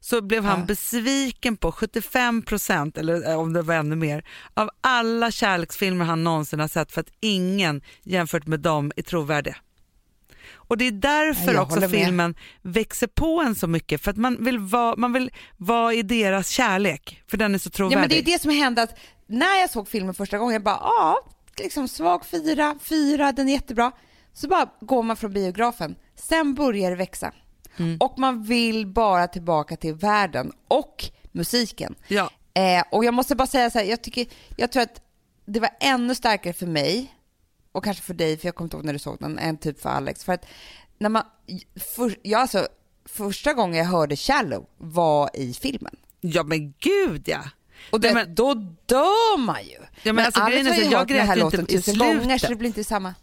så 0.00 0.22
blev 0.22 0.44
han 0.44 0.58
Ja. 0.60 0.66
besviken 0.66 1.56
på 1.56 1.70
75% 1.72 2.98
eller 2.98 3.30
eh, 3.30 3.38
om 3.40 3.52
det 3.52 3.62
var 3.62 3.74
ännu 3.74 3.96
mer, 3.96 4.24
av 4.54 4.70
alla 4.80 5.30
kärleksfilmer 5.30 6.04
han 6.04 6.24
någonsin 6.24 6.60
har 6.60 6.68
sett 6.68 6.92
för 6.92 7.00
att 7.00 7.10
ingen 7.20 7.82
jämfört 8.02 8.46
med 8.46 8.60
dem 8.60 8.92
är 8.96 9.02
trovärdig. 9.02 9.54
Och 10.68 10.78
det 10.78 10.84
är 10.84 10.92
därför 10.92 11.54
Jag 11.54 11.62
också 11.62 11.88
filmen 11.88 12.34
växer 12.62 13.06
på 13.06 13.40
en 13.40 13.54
så 13.54 13.66
mycket, 13.66 14.02
för 14.02 14.10
att 14.10 14.16
man 14.16 14.44
vill 14.44 14.58
vara, 14.58 14.96
man 14.96 15.12
vill 15.12 15.30
vara 15.56 15.94
i 15.94 16.02
deras 16.02 16.48
kärlek, 16.48 17.22
för 17.26 17.36
den 17.36 17.54
är 17.54 17.58
så 17.58 17.70
trovärdig. 17.70 17.96
Ja 17.96 18.00
men 18.00 18.08
det 18.08 18.18
är 18.18 18.22
det 18.22 18.42
som 18.42 18.50
hände 18.50 18.82
att 18.82 18.98
när 19.26 19.60
jag 19.60 19.70
såg 19.70 19.88
filmen 19.88 20.14
första 20.14 20.38
gången, 20.38 20.52
jag 20.52 20.62
bara 20.62 20.80
ja, 20.80 21.18
liksom 21.58 21.88
svag 21.88 22.26
fyra, 22.26 22.78
fyra, 22.82 23.32
den 23.32 23.48
är 23.48 23.52
jättebra. 23.52 23.92
Så 24.32 24.48
bara 24.48 24.70
går 24.80 25.02
man 25.02 25.16
från 25.16 25.32
biografen, 25.32 25.96
sen 26.14 26.54
börjar 26.54 26.90
det 26.90 26.96
växa. 26.96 27.32
Mm. 27.76 27.96
Och 28.00 28.18
man 28.18 28.42
vill 28.42 28.86
bara 28.86 29.28
tillbaka 29.28 29.76
till 29.76 29.94
världen 29.94 30.52
och 30.68 31.04
musiken. 31.32 31.94
Ja. 32.08 32.30
Eh, 32.54 32.84
och 32.90 33.04
jag 33.04 33.14
måste 33.14 33.36
bara 33.36 33.46
säga 33.46 33.70
så 33.70 33.78
här, 33.78 33.86
jag, 33.86 34.02
tycker, 34.02 34.26
jag 34.56 34.72
tror 34.72 34.82
att 34.82 35.00
det 35.46 35.60
var 35.60 35.70
ännu 35.80 36.14
starkare 36.14 36.52
för 36.52 36.66
mig 36.66 37.14
och 37.72 37.84
kanske 37.84 38.02
för 38.02 38.14
dig, 38.14 38.36
för 38.36 38.46
jag 38.48 38.54
kommer 38.54 38.66
inte 38.66 38.76
ihåg 38.76 38.84
när 38.84 38.92
du 38.92 38.98
såg 38.98 39.16
den, 39.20 39.38
än 39.38 39.56
typ 39.58 39.80
för 39.80 39.88
Alex. 39.90 40.24
För 40.24 40.32
att 40.32 40.46
när 40.98 41.08
man, 41.08 41.22
för, 41.96 42.16
jag 42.22 42.40
alltså, 42.40 42.68
första 43.04 43.52
gången 43.54 43.78
jag 43.78 43.84
hörde 43.84 44.16
Shallow 44.16 44.66
var 44.76 45.30
i 45.34 45.54
filmen. 45.54 45.96
ja 46.20 46.42
men 46.42 46.74
gud 46.78 47.22
ja. 47.28 47.40
Och 47.92 48.00
det, 48.00 48.14
Nej, 48.14 48.24
men- 48.24 48.34
då 48.34 48.54
dör 48.86 49.38
man 49.38 49.64
ju. 49.64 49.78
Ja, 50.02 50.12
men 50.12 50.24
alltså, 50.24 50.40
Alex 50.40 50.68
har 50.68 50.74
ju 50.76 50.82
jag 50.84 50.98
hört 50.98 51.08
den 51.08 51.26
här 51.26 51.36
låten 51.36 51.66
tusen 51.66 51.98
gånger 51.98 52.20
så 52.20 52.24
slutet. 52.28 52.48
det 52.48 52.54
blir 52.56 52.68
inte 52.68 52.84
samma. 52.84 53.14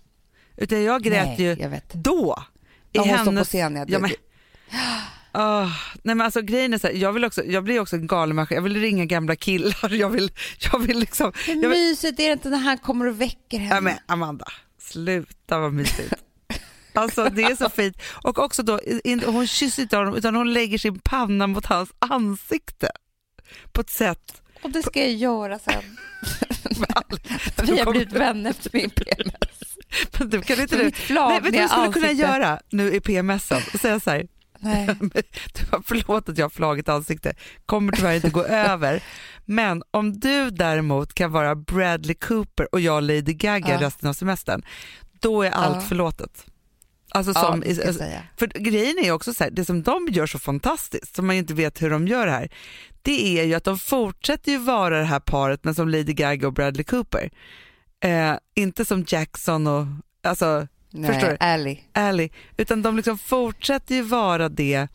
Utan 0.58 0.84
jag 0.84 1.04
grät 1.04 1.26
Nej, 1.28 1.41
ju 1.41 1.56
jag 1.60 1.82
då. 1.93 2.43
I 2.91 2.98
Ja, 2.98 3.02
hon 3.02 3.10
står 3.14 3.18
på 3.26 3.32
hennes... 3.32 3.48
scen, 3.48 3.76
ja, 3.76 3.80
ja, 3.80 3.86
det- 3.86 4.00
men... 4.00 4.12
Åh, 5.38 5.72
nej 6.04 6.16
men 6.16 6.22
alltså 6.22 6.42
grejen 6.42 6.74
är 6.74 6.78
så 6.78 6.88
här, 6.88 6.94
jag, 6.94 7.14
vill 7.14 7.26
också, 7.26 7.44
jag 7.44 7.64
blir 7.64 7.80
också 7.80 7.96
en 7.96 8.08
galen 8.08 8.36
människa. 8.36 8.56
Jag 8.56 8.62
vill 8.62 8.82
ringa 8.82 9.06
gamla 9.06 9.36
killar. 9.36 9.94
Jag 9.94 10.10
vill, 10.10 10.32
jag 10.72 10.80
vill 10.80 11.00
liksom... 11.00 11.32
Hur 11.46 11.54
Jag 11.54 11.70
vill, 11.70 11.80
mysigt 11.80 12.20
är 12.20 12.28
det 12.28 12.34
inte 12.34 12.50
när 12.50 12.58
han 12.58 12.78
kommer 12.78 13.06
och 13.06 13.22
väcker 13.22 13.60
henne? 13.60 13.76
ja, 13.76 13.82
men 13.82 13.96
Amanda, 14.06 14.46
sluta 14.80 15.60
vad 15.60 15.74
mysigt. 15.74 16.14
Alltså 16.94 17.30
det 17.30 17.44
är 17.44 17.56
så 17.56 17.70
fint. 17.70 18.02
Och 18.24 18.40
också 18.40 18.64
då, 18.64 18.80
hon 19.26 19.48
kysser 19.48 19.84
inte 19.84 19.98
honom 19.98 20.16
utan 20.16 20.36
hon 20.36 20.54
lägger 20.54 20.78
sin 20.78 21.00
panna 21.00 21.48
mot 21.48 21.66
hans 21.66 21.90
ansikte. 22.00 22.92
På 23.72 23.82
ett 23.82 23.90
sätt. 23.90 24.42
Och 24.62 24.72
det 24.72 24.84
ska 24.84 25.00
jag 25.00 25.14
göra 25.14 25.60
sen. 25.60 25.98
Vi 27.68 27.80
har 27.80 27.92
blivit 27.92 28.14
vänner 28.14 28.50
efter 28.50 28.70
min 28.74 28.90
PMS. 28.90 29.78
Men 30.20 30.30
du, 30.30 30.42
kan 30.42 30.62
inte 30.62 30.78
du, 30.78 30.92
nej, 31.10 31.42
vet 31.42 31.44
du 31.44 31.52
vad 31.52 31.62
jag 31.62 31.70
skulle 31.70 31.94
kunna 31.94 32.12
göra 32.12 32.60
nu 32.70 32.94
i 32.94 33.00
PMSen? 33.00 33.62
Och 33.74 33.80
säga 33.80 34.00
så 34.00 34.10
här, 34.10 34.28
Nej. 34.66 34.88
förlåt 35.86 36.30
att 36.30 36.38
jag 36.38 36.45
har 36.45 36.49
flagigt 36.49 36.89
ansikte, 36.89 37.34
kommer 37.66 37.91
tyvärr 37.93 38.16
inte 38.16 38.30
gå 38.30 38.43
över. 38.45 39.03
Men 39.45 39.84
om 39.91 40.20
du 40.20 40.49
däremot 40.49 41.13
kan 41.13 41.32
vara 41.32 41.55
Bradley 41.55 42.16
Cooper 42.16 42.68
och 42.72 42.80
jag 42.80 43.03
Lady 43.03 43.22
Gaga 43.34 43.74
Ja. 43.74 43.82
resten 43.82 44.09
av 44.09 44.13
semestern, 44.13 44.61
då 45.20 45.41
är 45.43 45.51
allt 45.51 45.76
Ja. 45.76 45.82
förlåtet. 45.82 46.45
Alltså 47.09 47.32
Ja, 47.36 47.41
som, 47.41 47.63
jag 47.86 47.95
säga. 47.95 48.24
för 48.38 48.47
grejen 48.47 48.97
är 49.05 49.11
också 49.11 49.34
så 49.34 49.43
här, 49.43 49.51
det 49.51 49.66
som 49.66 49.84
de 49.84 50.07
gör 50.11 50.26
så 50.28 50.39
fantastiskt, 50.39 51.16
som 51.16 51.28
man 51.28 51.36
inte 51.36 51.53
vet 51.53 51.82
hur 51.82 51.89
de 51.89 52.07
gör 52.07 52.26
det 52.26 52.32
här, 52.32 52.49
det 53.01 53.39
är 53.39 53.43
ju 53.45 53.53
att 53.53 53.63
de 53.63 53.80
fortsätter 53.80 54.51
ju 54.51 54.57
vara 54.57 54.99
det 54.99 55.05
här 55.05 55.20
paret 55.20 55.63
men 55.63 55.76
som 55.76 55.89
Lady 55.89 56.13
Gaga 56.13 56.47
och 56.47 56.53
Bradley 56.53 56.84
Cooper. 56.84 57.30
Eh, 58.03 58.34
inte 58.55 58.86
som 58.86 59.05
Jackson 59.07 59.68
och, 59.68 59.86
alltså 60.24 60.68
Nej, 60.96 61.14
Förstår 61.14 61.30
du? 61.30 61.38
Ärlig. 61.39 61.89
ärlig, 61.93 62.34
utan 62.58 62.82
de 62.82 62.96
liksom 62.96 63.18
fortsätter 63.18 63.96
ju 63.96 64.02
vara 64.02 64.50
det 64.50 64.88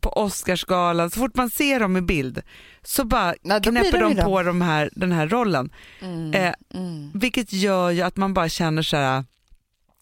på 0.00 0.10
Oscarsgalan. 0.10 1.10
Så 1.10 1.20
fort 1.20 1.36
man 1.36 1.50
ser 1.50 1.80
dem 1.80 1.96
i 1.96 2.00
bild 2.00 2.42
så 2.82 3.04
bara 3.04 3.34
Ja, 3.42 3.60
knäpper 3.60 4.00
de 4.00 4.22
på 4.24 4.42
de 4.42 4.60
här, 4.60 4.90
den 4.92 5.12
här 5.12 5.28
rollen. 5.28 5.72
Mm. 6.00 6.32
Eh, 6.34 6.54
mm. 6.74 7.10
vilket 7.14 7.52
gör 7.52 7.90
ju 7.90 8.02
att 8.02 8.16
man 8.16 8.34
bara 8.34 8.48
känner 8.48 8.82
så 8.82 8.96
här, 8.96 9.24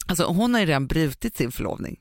alltså 0.07 0.25
hon 0.25 0.55
har 0.55 0.61
ju 0.61 0.67
redan 0.67 0.87
brutit 0.87 1.37
sin 1.37 1.53
förlovning. 1.53 2.01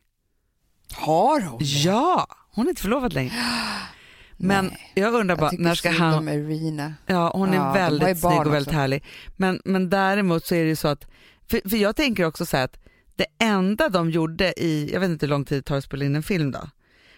Har 0.94 1.42
hon? 1.42 1.60
Ja, 1.62 2.28
hon 2.52 2.66
är 2.66 2.70
inte 2.70 2.82
förlovad 2.82 3.14
längre. 3.14 3.34
Men 4.38 4.66
Nej. 4.66 4.92
jag 4.96 5.14
undrar 5.14 5.36
bara, 5.36 5.52
Jag 5.52 5.60
när 5.60 5.76
ska 5.76 5.92
han... 5.92 6.30
Irina. 6.30 6.94
Ja, 7.06 7.32
hon 7.36 7.50
är 7.50 7.56
Ja, 7.56 7.68
ju 7.68 7.82
väldigt 7.82 8.20
snygg 8.20 8.40
och 8.40 8.54
väldigt 8.54 8.68
också. 8.68 8.78
härlig. 8.78 9.04
Men, 9.38 9.62
men 9.66 9.90
däremot 9.90 10.46
så 10.46 10.56
är 10.56 10.64
det 10.64 10.70
ju 10.70 10.76
så 10.76 10.88
att, 10.88 11.06
för, 11.50 11.70
för 11.70 11.78
jag 11.78 11.96
tänker 11.96 12.26
också 12.26 12.46
så 12.46 12.58
här 12.58 12.64
att 12.64 12.78
det 13.16 13.26
enda 13.40 13.90
de 13.90 14.10
gjorde 14.12 14.54
i, 14.64 14.90
jag 14.94 15.00
vet 15.00 15.10
inte 15.10 15.26
hur 15.26 15.30
lång 15.32 15.46
tid 15.46 15.58
det 15.58 15.62
tar 15.62 15.78
att 15.78 15.84
spela 15.84 16.06
in 16.06 16.16
en 16.16 16.24
film 16.24 16.52
då, 16.52 16.70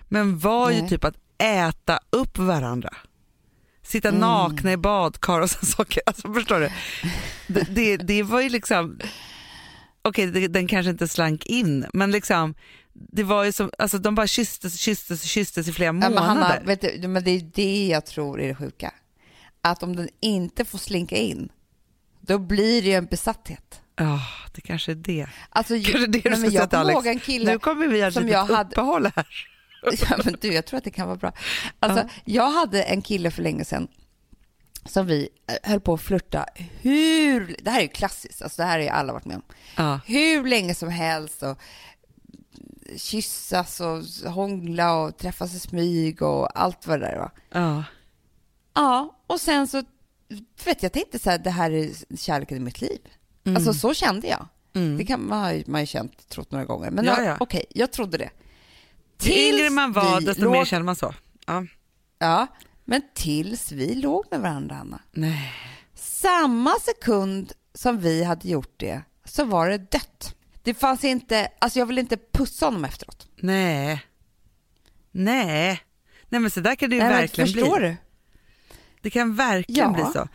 men 0.02 0.40
var 0.40 0.72
ju 0.72 0.80
Nej. 0.80 0.90
typ 0.90 1.04
att 1.04 1.16
äta 1.38 2.00
upp 2.10 2.38
varandra. 2.38 2.90
Sitta 3.84 4.08
Mm. 4.10 4.22
nakna 4.22 4.72
i 4.72 4.78
badkar 4.78 5.42
och 5.42 5.50
sådana 5.50 5.66
saker. 5.66 6.02
Alltså 6.06 6.34
förstår 6.34 6.60
du? 6.60 6.70
Det, 7.48 7.62
det, 7.76 7.98
det 7.98 8.24
var 8.24 8.42
ju 8.42 8.50
liksom, 8.50 9.00
okej 10.02 10.28
det- 10.28 10.48
den 10.48 10.68
kanske 10.68 10.90
inte 10.90 11.08
slank 11.08 11.46
in, 11.46 11.86
men 11.94 12.12
liksom 12.12 12.56
det 12.94 13.24
var 13.24 13.44
ju 13.44 13.52
som, 13.52 13.72
alltså 13.78 13.98
de 13.98 14.16
bara 14.16 14.28
kysstes, 14.28 14.78
kysstes, 14.80 15.24
kysstes 15.24 15.68
i 15.68 15.74
flera 15.74 15.88
Ja, 15.88 15.92
månader. 15.92 16.16
men 16.16 16.24
Hanna, 16.24 16.60
vet 16.66 17.02
du, 17.02 17.08
men 17.08 17.24
det 17.24 17.32
är 17.32 17.42
det 17.54 17.88
jag 17.88 18.06
tror 18.06 18.42
är 18.42 18.48
det 18.48 18.56
sjuka. 18.56 18.94
Att 19.62 19.84
om 19.84 19.96
den 19.96 20.10
inte 20.22 20.66
får 20.66 20.78
slinka 20.78 21.16
in, 21.16 21.50
då 22.22 22.38
blir 22.38 22.82
det 22.82 22.88
ju 22.88 22.94
en 22.94 23.06
besatthet. 23.06 23.82
Ja, 23.96 24.22
det 24.54 24.62
kanske 24.62 24.92
är 24.92 24.96
det. 24.96 25.28
Alltså, 25.50 25.74
Kanske 25.74 26.08
det 26.08 26.30
nej, 26.30 26.40
men 26.40 26.52
jag 26.52 26.70
kommer 26.72 26.92
ihåg 26.92 27.08
en 27.08 27.20
kille 27.20 27.52
Nu 27.52 27.60
kommer 27.60 27.88
vi 27.88 27.98
göra 27.98 28.08
ett 28.08 28.14
som 28.14 28.24
litet 28.24 28.34
jag 28.38 28.46
hade- 28.56 28.70
uppehåll 28.70 29.06
här. 29.16 29.28
Ja, 30.10 30.18
men 30.26 30.36
du, 30.42 30.54
jag 30.54 30.66
tror 30.66 30.78
att 30.78 30.84
det 30.84 30.90
kan 30.92 31.08
vara 31.08 31.18
bra. 31.18 31.32
Alltså, 31.80 32.10
Jag 32.26 32.50
hade 32.52 32.84
en 32.84 33.02
kille 33.02 33.32
för 33.32 33.42
länge 33.44 33.66
sedan 33.66 33.88
som 34.86 35.06
vi 35.06 35.30
eh, 35.48 35.70
höll 35.70 35.80
på 35.82 35.94
att 35.94 36.02
flirta 36.02 36.46
hur, 36.82 37.56
det 37.64 37.70
här 37.72 37.78
är 37.78 37.82
ju 37.82 37.88
klassiskt, 37.88 38.42
alltså 38.42 38.62
det 38.62 38.66
här 38.68 38.78
har 38.78 38.84
ju 38.84 38.90
alla 38.90 39.14
varit 39.14 39.26
med 39.26 39.36
om, 39.36 39.44
Ja. 39.76 40.00
hur 40.06 40.44
länge 40.48 40.76
som 40.76 40.90
helst 40.90 41.44
och 41.44 41.58
kyssas 42.98 43.80
och 43.82 44.04
hångla 44.32 44.94
och 44.96 45.18
träffas 45.18 45.54
i 45.54 45.60
smyg 45.60 46.22
och 46.22 46.60
allt 46.60 46.88
vad 46.88 47.00
det 47.00 47.06
där 47.06 47.18
var. 47.18 47.32
Ja. 47.52 47.84
Ja, 48.74 49.20
och 49.28 49.42
sen 49.42 49.68
så, 49.68 49.84
vet 50.66 50.84
jag 50.84 50.92
tänkte 50.94 51.20
så 51.20 51.30
här, 51.30 51.38
det 51.38 51.50
här 51.50 51.72
är 51.72 51.90
kärleken 52.18 52.58
i 52.58 52.60
mitt 52.60 52.82
liv. 52.82 53.00
Mm. 53.46 53.56
Alltså 53.58 53.74
så 53.74 53.94
kände 53.94 54.28
jag. 54.28 54.48
Mm. 54.74 54.98
Det 54.98 55.06
kan 55.06 55.28
man 55.28 55.40
ha 55.44 55.54
man 55.66 55.74
har 55.74 55.80
ju 55.80 55.86
känt, 55.86 56.30
trott 56.30 56.52
några 56.52 56.66
gånger. 56.66 56.92
Men 56.92 57.06
Ja, 57.06 57.16
ja, 57.18 57.24
ja. 57.24 57.38
okej, 57.40 57.66
jag 57.70 57.92
trodde 57.92 58.18
det. 58.18 58.30
Ju 59.22 59.34
yngre 59.34 59.70
man 59.70 59.92
var 59.94 60.22
desto 60.22 60.44
låg- 60.44 60.52
mer 60.52 60.66
känner 60.66 60.84
man 60.84 60.96
så. 60.96 61.14
Ja. 61.48 61.66
Ja, 62.20 62.48
men 62.86 63.02
tills 63.14 63.72
vi 63.72 63.96
låg 63.96 64.26
med 64.32 64.40
varandra, 64.40 64.76
Anna. 64.76 65.00
Nej. 65.12 65.54
Samma 65.96 66.74
sekund 66.80 67.52
som 67.74 68.00
vi 68.00 68.24
hade 68.24 68.48
gjort 68.50 68.74
det 68.78 69.02
så 69.26 69.46
var 69.46 69.70
det 69.70 69.78
dött. 69.78 70.36
Det 70.64 70.74
fanns 70.74 71.04
inte, 71.04 71.48
alltså 71.60 71.80
jag 71.80 71.86
ville 71.86 72.02
inte 72.02 72.18
pussa 72.34 72.66
honom 72.66 72.86
efteråt. 72.86 73.28
Nej. 73.36 74.02
Nej. 75.12 75.82
Nej 76.30 76.42
men 76.42 76.52
så 76.52 76.60
där 76.60 76.76
kan 76.76 76.90
det 76.90 76.96
ju 76.96 77.02
Nej, 77.02 77.12
verkligen 77.14 77.48
förstår 77.48 77.80
bli. 77.80 77.88
du? 77.88 77.96
Det 79.02 79.10
kan 79.10 79.36
verkligen 79.36 79.90
Ja. 79.90 80.04
bli 80.04 80.14
så. 80.14 80.28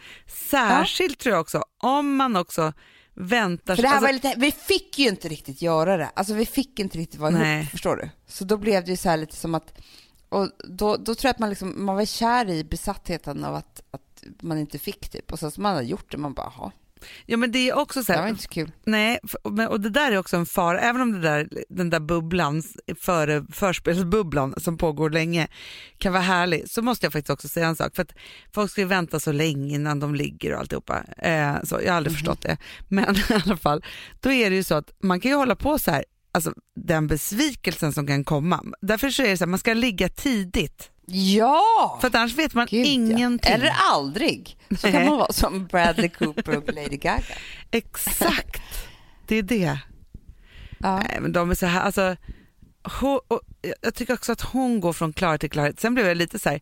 Särskilt 0.50 1.18
tror 1.18 1.32
jag 1.34 1.40
också 1.40 1.64
om 1.78 2.16
man 2.16 2.36
också 2.36 2.72
väntar 3.20 3.76
För 3.76 3.82
det 3.82 3.88
här 3.88 3.96
alltså, 3.96 4.06
var 4.06 4.12
lite, 4.12 4.34
vi 4.38 4.52
fick 4.52 4.98
ju 4.98 5.08
inte 5.08 5.28
riktigt 5.28 5.62
göra 5.62 5.96
det. 5.96 6.10
Alltså 6.14 6.34
vi 6.34 6.46
fick 6.46 6.78
inte 6.78 6.98
riktigt 6.98 7.20
vara 7.20 7.30
Nej. 7.30 7.58
ihop, 7.58 7.70
förstår 7.70 7.96
du? 7.96 8.10
Så 8.26 8.44
då 8.44 8.56
blev 8.56 8.84
det 8.84 8.90
ju 8.90 8.96
så 8.96 9.08
här 9.08 9.16
lite 9.16 9.36
som 9.36 9.54
att, 9.54 9.78
och 10.28 10.48
då, 10.68 10.96
då 10.96 11.14
tror 11.14 11.28
jag 11.28 11.30
att 11.30 11.38
man 11.38 11.48
liksom, 11.48 11.84
man 11.84 11.96
var 11.96 12.04
kär 12.04 12.50
i 12.50 12.64
besattheten 12.64 13.44
av 13.44 13.54
att, 13.54 13.82
att 13.90 14.24
man 14.40 14.58
inte 14.58 14.78
fick 14.78 15.08
typ. 15.08 15.32
Och 15.32 15.38
sen 15.38 15.50
så 15.50 15.60
man 15.60 15.74
hade 15.74 15.86
gjort 15.86 16.10
det, 16.12 16.18
man 16.18 16.34
bara, 16.34 16.52
jaha, 16.56 16.72
Ja 17.26 17.36
men 17.36 17.52
det 17.52 17.70
är 17.70 17.78
också 17.78 18.04
så 18.04 18.12
det 18.12 18.16
här, 18.16 18.22
var 18.22 18.28
inte 18.28 18.42
så 18.42 18.48
kul. 18.48 18.72
Nej, 18.84 19.18
och 19.68 19.80
det 19.80 19.90
där 19.90 20.12
är 20.12 20.18
också 20.18 20.36
en 20.36 20.46
fara, 20.46 20.80
även 20.80 21.02
om 21.02 21.12
det 21.12 21.20
där, 21.20 21.48
den 21.68 21.90
där 21.90 22.00
bubblan, 22.00 22.62
före, 23.00 23.44
förspelsbubblan 23.52 24.54
som 24.56 24.78
pågår 24.78 25.10
länge 25.10 25.48
kan 25.98 26.12
vara 26.12 26.22
härlig, 26.22 26.70
så 26.70 26.82
måste 26.82 27.06
jag 27.06 27.12
faktiskt 27.12 27.30
också 27.30 27.48
säga 27.48 27.66
en 27.66 27.76
sak. 27.76 27.94
För 27.94 28.02
att 28.02 28.14
folk 28.54 28.70
ska 28.70 28.80
ju 28.80 28.86
vänta 28.86 29.20
så 29.20 29.32
länge 29.32 29.74
innan 29.74 30.00
de 30.00 30.14
ligger 30.14 30.52
och 30.52 30.60
alltihopa. 30.60 31.04
Eh, 31.18 31.62
så, 31.64 31.80
jag 31.84 31.92
har 31.92 31.96
aldrig 31.96 32.16
förstått 32.16 32.42
det. 32.42 32.56
Men 32.88 33.16
i 33.16 33.22
alla 33.44 33.56
fall, 33.56 33.84
då 34.20 34.32
är 34.32 34.50
det 34.50 34.56
ju 34.56 34.64
så 34.64 34.74
att 34.74 34.92
man 35.02 35.20
kan 35.20 35.30
ju 35.30 35.36
hålla 35.36 35.56
på 35.56 35.78
så 35.78 35.90
här, 35.90 36.04
alltså 36.32 36.52
den 36.76 37.06
besvikelsen 37.06 37.92
som 37.92 38.06
kan 38.06 38.24
komma. 38.24 38.64
Därför 38.80 39.10
så 39.10 39.22
är 39.22 39.28
det 39.28 39.36
så 39.36 39.44
här, 39.44 39.50
man 39.50 39.58
ska 39.58 39.74
ligga 39.74 40.08
tidigt. 40.08 40.90
Ja! 41.12 41.98
För 42.00 42.16
annars 42.16 42.34
vet 42.34 42.54
man 42.54 42.66
Gud, 42.70 42.86
ja. 42.86 42.90
ingenting. 42.90 43.52
Eller 43.52 43.72
aldrig. 43.90 44.56
Så 44.78 44.90
kan 44.92 45.06
man 45.06 45.18
vara 45.18 45.32
som 45.32 45.66
Bradley 45.66 46.08
Cooper 46.08 46.56
och 46.56 46.74
Lady 46.74 46.96
Gaga. 46.96 47.22
Exakt, 47.70 48.62
det 49.26 49.36
är 49.36 49.42
det. 49.42 49.78
Ja. 50.78 50.96
Nej 51.00 51.18
men 51.20 51.32
de 51.32 51.50
är 51.50 51.54
så 51.54 51.66
här, 51.66 51.80
alltså, 51.80 52.16
hon, 53.00 53.20
och 53.28 53.40
jag- 53.82 53.94
tycker 53.94 54.14
också 54.14 54.32
att 54.32 54.40
hon 54.40 54.80
går 54.80 54.92
från 54.92 55.12
klarhet 55.12 55.40
till 55.40 55.50
klarhet. 55.50 55.80
Sen 55.80 55.94
blev 55.94 56.06
jag 56.06 56.16
lite 56.16 56.38
så 56.38 56.48
här, 56.48 56.60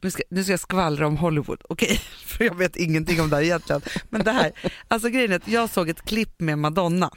nu 0.00 0.10
ska, 0.10 0.22
nu 0.30 0.42
ska 0.44 0.52
jag 0.52 0.60
skvallra 0.60 1.06
om 1.06 1.16
Hollywood, 1.16 1.62
okej, 1.68 2.00
för 2.26 2.44
jag 2.44 2.54
vet 2.54 2.76
ingenting 2.76 3.20
om 3.20 3.30
det 3.30 3.36
här 3.36 3.42
egentligen. 3.42 3.82
Men 4.10 4.24
det 4.24 4.32
här, 4.32 4.52
alltså 4.88 5.08
grejen 5.08 5.32
är 5.32 5.36
att 5.36 5.48
jag 5.48 5.70
såg 5.70 5.88
ett 5.88 6.02
klipp 6.04 6.40
med 6.40 6.58
Madonna 6.58 7.10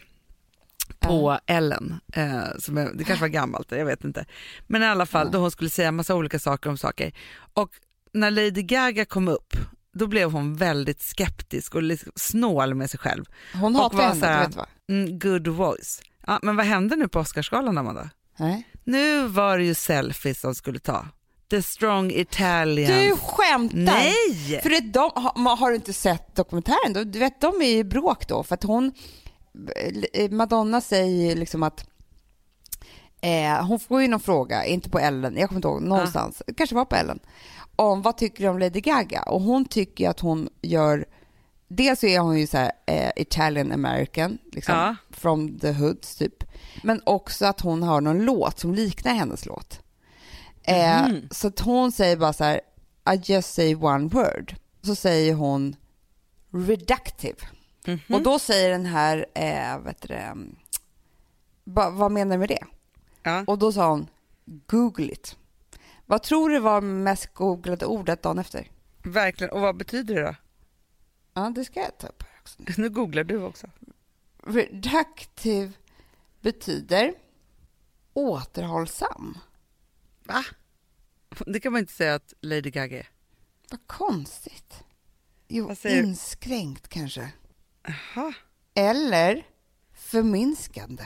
på 0.99 1.39
Ellen, 1.47 1.99
eh, 2.13 2.43
som 2.59 2.77
är, 2.77 2.91
det 2.93 3.03
kanske 3.03 3.23
var 3.23 3.27
gammalt, 3.27 3.71
jag 3.71 3.85
vet 3.85 4.03
inte. 4.03 4.25
Men 4.67 4.83
i 4.83 4.85
alla 4.85 5.05
fall, 5.05 5.31
då 5.31 5.37
hon 5.37 5.51
skulle 5.51 5.69
säga 5.69 5.91
massa 5.91 6.15
olika 6.15 6.39
saker 6.39 6.69
om 6.69 6.77
saker. 6.77 7.13
Och 7.53 7.69
när 8.13 8.31
Lady 8.31 8.61
Gaga 8.61 9.05
kom 9.05 9.27
upp, 9.27 9.53
då 9.93 10.07
blev 10.07 10.31
hon 10.31 10.55
väldigt 10.55 11.01
skeptisk 11.01 11.75
och 11.75 11.83
liksom 11.83 12.11
snål 12.15 12.73
med 12.75 12.89
sig 12.89 12.99
själv. 12.99 13.25
Hon 13.53 13.75
hatar 13.75 13.97
henne, 14.03 14.19
så 14.19 14.25
här- 14.25 14.41
du 14.41 14.47
vet 14.47 14.55
va? 14.55 14.65
Mm, 14.89 15.19
good 15.19 15.47
voice. 15.47 16.01
Ja, 16.27 16.39
men 16.43 16.55
vad 16.55 16.65
hände 16.65 16.95
nu 16.95 17.07
på 17.07 17.19
Oscarsgalan 17.19 17.77
Amanda? 17.77 18.09
Nej. 18.39 18.67
Nu 18.83 19.27
var 19.27 19.57
det 19.57 19.63
ju 19.63 19.73
selfies 19.73 20.39
som 20.39 20.55
skulle 20.55 20.79
ta. 20.79 21.07
The 21.49 21.61
strong 21.61 22.11
Italian. 22.11 22.99
Du 22.99 23.15
skämtar! 23.15 23.77
Nej! 23.77 24.59
För 24.63 24.69
det, 24.69 24.79
de, 24.79 25.11
har, 25.15 25.55
har 25.55 25.69
du 25.69 25.75
inte 25.75 25.93
sett 25.93 26.35
dokumentären? 26.35 26.93
då? 26.93 27.03
Du 27.03 27.19
vet, 27.19 27.41
de 27.41 27.61
är 27.61 27.65
ju 27.65 27.77
i 27.77 27.83
bråk 27.83 28.27
då, 28.27 28.43
för 28.43 28.55
att 28.55 28.63
hon, 28.63 28.91
Madonna 30.31 30.81
säger 30.81 31.29
ju 31.29 31.35
liksom 31.35 31.63
att 31.63 31.85
eh, 33.21 33.65
hon 33.65 33.79
får 33.79 34.01
ju 34.01 34.07
någon 34.07 34.19
fråga, 34.19 34.65
inte 34.65 34.89
på 34.89 34.99
Ellen, 34.99 35.37
jag 35.37 35.49
kommer 35.49 35.57
inte 35.59 35.67
ihåg, 35.67 35.81
någonstans, 35.81 36.41
kanske 36.57 36.75
var 36.75 36.85
på 36.85 36.95
Ellen, 36.95 37.19
om 37.75 38.01
vad 38.01 38.17
tycker 38.17 38.43
du 38.43 38.49
om 38.49 38.59
Lady 38.59 38.79
Gaga? 38.81 39.21
Och 39.21 39.41
hon 39.41 39.65
tycker 39.65 40.09
att 40.09 40.19
hon 40.19 40.49
gör, 40.61 41.05
dels 41.67 41.99
så 41.99 42.05
är 42.05 42.19
hon 42.19 42.39
ju 42.39 42.47
så 42.47 42.57
här 42.57 42.71
eh, 42.85 43.11
Italian 43.15 43.71
American, 43.71 44.37
liksom, 44.51 44.75
Ja. 44.75 44.95
from 45.11 45.59
the 45.59 45.71
hoods 45.71 46.15
typ, 46.15 46.43
men 46.83 47.01
också 47.05 47.45
att 47.45 47.61
hon 47.61 47.83
har 47.83 48.01
någon 48.01 48.25
låt 48.25 48.59
som 48.59 48.73
liknar 48.73 49.13
hennes 49.13 49.45
låt. 49.45 49.79
Eh, 50.63 51.01
Mhm. 51.07 51.27
Så 51.31 51.47
att 51.47 51.59
hon 51.59 51.91
säger 51.91 52.17
bara 52.17 52.33
så 52.33 52.43
här, 52.43 52.61
I 53.13 53.21
just 53.23 53.53
say 53.53 53.75
one 53.75 54.07
word. 54.07 54.55
Så 54.81 54.95
säger 54.95 55.33
hon 55.33 55.75
reductive. 56.51 57.35
Mhm. 57.87 57.99
Och 58.15 58.21
då 58.23 58.39
säger 58.39 58.69
den 58.69 58.85
här, 58.85 59.25
eh, 59.33 59.79
vet 59.79 60.01
du 60.01 60.19
ba, 61.63 61.89
vad 61.89 62.11
menar 62.11 62.35
du 62.35 62.39
med 62.39 62.49
det? 62.49 62.63
Ja. 63.23 63.43
Och 63.47 63.57
då 63.57 63.71
sa 63.71 63.89
hon, 63.89 64.09
google 64.45 65.13
it. 65.13 65.37
Vad 66.05 66.23
tror 66.23 66.49
du 66.49 66.59
var 66.59 66.81
mest 66.81 67.33
googlade 67.33 67.85
ordet 67.85 68.23
dagen 68.23 68.39
efter? 68.39 68.71
Verkligen. 69.03 69.51
Och 69.53 69.61
vad 69.61 69.77
betyder 69.77 70.15
det 70.15 70.21
då? 70.21 70.35
Ja, 71.33 71.49
det 71.55 71.65
ska 71.65 71.79
jag 71.79 71.97
ta 71.97 72.07
upp 72.07 72.23
här 72.23 72.39
också. 72.41 72.57
Nu 72.81 72.89
googlar 72.89 73.23
du 73.23 73.43
också. 73.43 73.67
Reductive 74.43 75.71
betyder 76.41 77.13
återhållsam. 78.13 79.37
Va? 80.23 80.43
Det 81.47 81.59
kan 81.59 81.71
man 81.71 81.79
inte 81.79 81.93
säga 81.93 82.15
att 82.15 82.33
Lady 82.41 82.69
Gaga 82.69 82.99
är. 82.99 83.09
Vad 83.71 83.87
konstigt. 83.87 84.83
Jo, 85.47 85.75
inskränkt 85.83 86.87
kanske. 86.87 87.31
Jaha. 87.87 88.33
Eller 88.75 89.45
förminskande. 89.95 91.03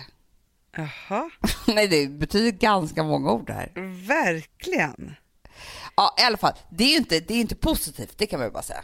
Jaha. 0.76 1.30
Nej, 1.68 1.88
det 1.88 2.08
betyder 2.08 2.52
ganska 2.52 3.04
många 3.04 3.32
ord 3.32 3.50
här. 3.50 3.72
Verkligen. 4.08 5.16
Ja, 5.96 6.16
i 6.20 6.22
alla 6.22 6.38
fall. 6.38 6.54
Det 6.70 6.84
är 6.84 6.90
ju 6.90 6.98
inte, 6.98 7.20
det 7.20 7.34
är 7.34 7.42
inte 7.42 7.56
positivt, 7.56 8.18
det 8.18 8.26
kan 8.26 8.40
man 8.40 8.48
ju 8.48 8.52
bara 8.52 8.64
säga. 8.64 8.84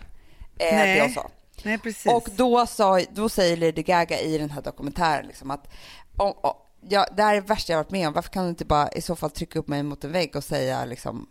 Eh, 0.59 0.75
Nej. 0.75 0.87
Det 0.87 0.97
jag 0.97 1.11
sa. 1.11 1.29
Nej, 1.63 1.77
precis. 1.77 2.11
Och 2.11 2.27
då, 2.35 2.65
sa, 2.65 2.99
då 3.11 3.29
säger 3.29 3.57
Lady 3.57 3.83
Gaga 3.83 4.19
i 4.19 4.37
den 4.37 4.49
här 4.49 4.61
dokumentären 4.61 5.27
liksom 5.27 5.51
att 5.51 5.67
om, 6.17 6.33
om, 6.41 6.53
ja, 6.89 7.07
det 7.17 7.23
här 7.23 7.35
är 7.35 7.41
det 7.41 7.47
värsta 7.47 7.73
jag 7.73 7.79
varit 7.79 7.91
med 7.91 8.07
om. 8.07 8.13
Varför 8.13 8.29
kan 8.29 8.43
du 8.43 8.49
inte 8.49 8.65
bara 8.65 8.89
i 8.89 9.01
så 9.01 9.15
fall 9.15 9.31
trycka 9.31 9.59
upp 9.59 9.67
mig 9.67 9.83
mot 9.83 10.03
en 10.03 10.11
vägg 10.11 10.35
och 10.35 10.43
säga 10.43 10.85
liksom 10.85 11.29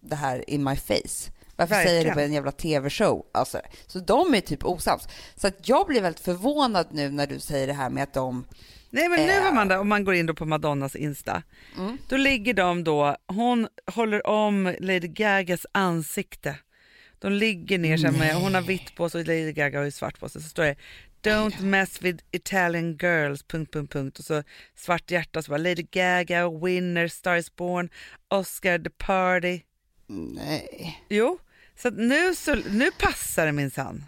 det 0.00 0.16
här 0.16 0.50
in 0.50 0.64
my 0.64 0.76
face? 0.76 1.30
Varför 1.70 1.74
säger 1.84 1.88
du 1.88 1.94
Verkligen. 1.94 2.16
det 2.16 2.22
på 2.22 2.26
en 2.26 2.32
jävla 2.32 2.52
tv-show? 2.52 3.26
Alltså, 3.34 3.60
så 3.86 3.98
de 3.98 4.34
är 4.34 4.40
typ 4.40 4.64
osams. 4.64 5.08
Så 5.36 5.46
att 5.46 5.68
jag 5.68 5.86
blir 5.86 6.02
väldigt 6.02 6.24
förvånad 6.24 6.86
nu 6.90 7.10
när 7.10 7.26
du 7.26 7.38
säger 7.38 7.66
det 7.66 7.72
här 7.72 7.90
med 7.90 8.02
att 8.02 8.14
de... 8.14 8.44
Nej 8.90 9.08
men 9.08 9.26
nu 9.26 9.32
Eh. 9.32 9.46
Amanda, 9.46 9.80
om 9.80 9.88
man 9.88 10.04
går 10.04 10.14
in 10.14 10.26
då 10.26 10.34
på 10.34 10.44
Madonnas 10.44 10.96
Insta, 10.96 11.42
Mm. 11.78 11.98
då 12.08 12.16
ligger 12.16 12.54
de 12.54 12.84
då, 12.84 13.16
hon 13.26 13.68
håller 13.94 14.26
om 14.26 14.74
Lady 14.80 15.08
Gagas 15.08 15.66
ansikte. 15.72 16.56
De 17.18 17.32
ligger 17.32 17.78
ner 17.78 17.96
så 17.96 18.12
med, 18.12 18.34
hon 18.34 18.54
har 18.54 18.62
vitt 18.62 18.94
på 18.94 19.08
sig 19.08 19.20
och 19.20 19.26
Lady 19.26 19.52
Gaga 19.52 19.78
har 19.78 19.84
ju 19.84 19.90
svart 19.90 20.20
på 20.20 20.28
sig. 20.28 20.42
Så 20.42 20.48
står 20.48 20.62
det 20.64 20.76
Don't 21.22 21.62
mess 21.62 22.02
with 22.02 22.24
Italian 22.30 22.96
girls... 22.96 23.42
Punkt, 23.42 23.72
punkt, 23.72 23.92
punkt. 23.92 24.18
Och 24.18 24.24
så 24.24 24.42
svart 24.76 25.10
hjärta 25.10 25.38
och 25.38 25.44
så 25.44 25.50
bara 25.50 25.58
Lady 25.58 25.82
Gaga, 25.90 26.50
Winner, 26.50 27.08
Star 27.08 27.36
is 27.36 27.56
born, 27.56 27.88
Oscar 28.28 28.78
the 28.78 28.90
party. 28.90 29.60
Nej. 30.06 30.98
Jo, 31.08 31.38
så 31.78 31.90
nu, 31.90 32.34
så, 32.34 32.54
nu 32.54 32.90
passar 32.98 33.46
det 33.46 33.52
minsann. 33.52 34.04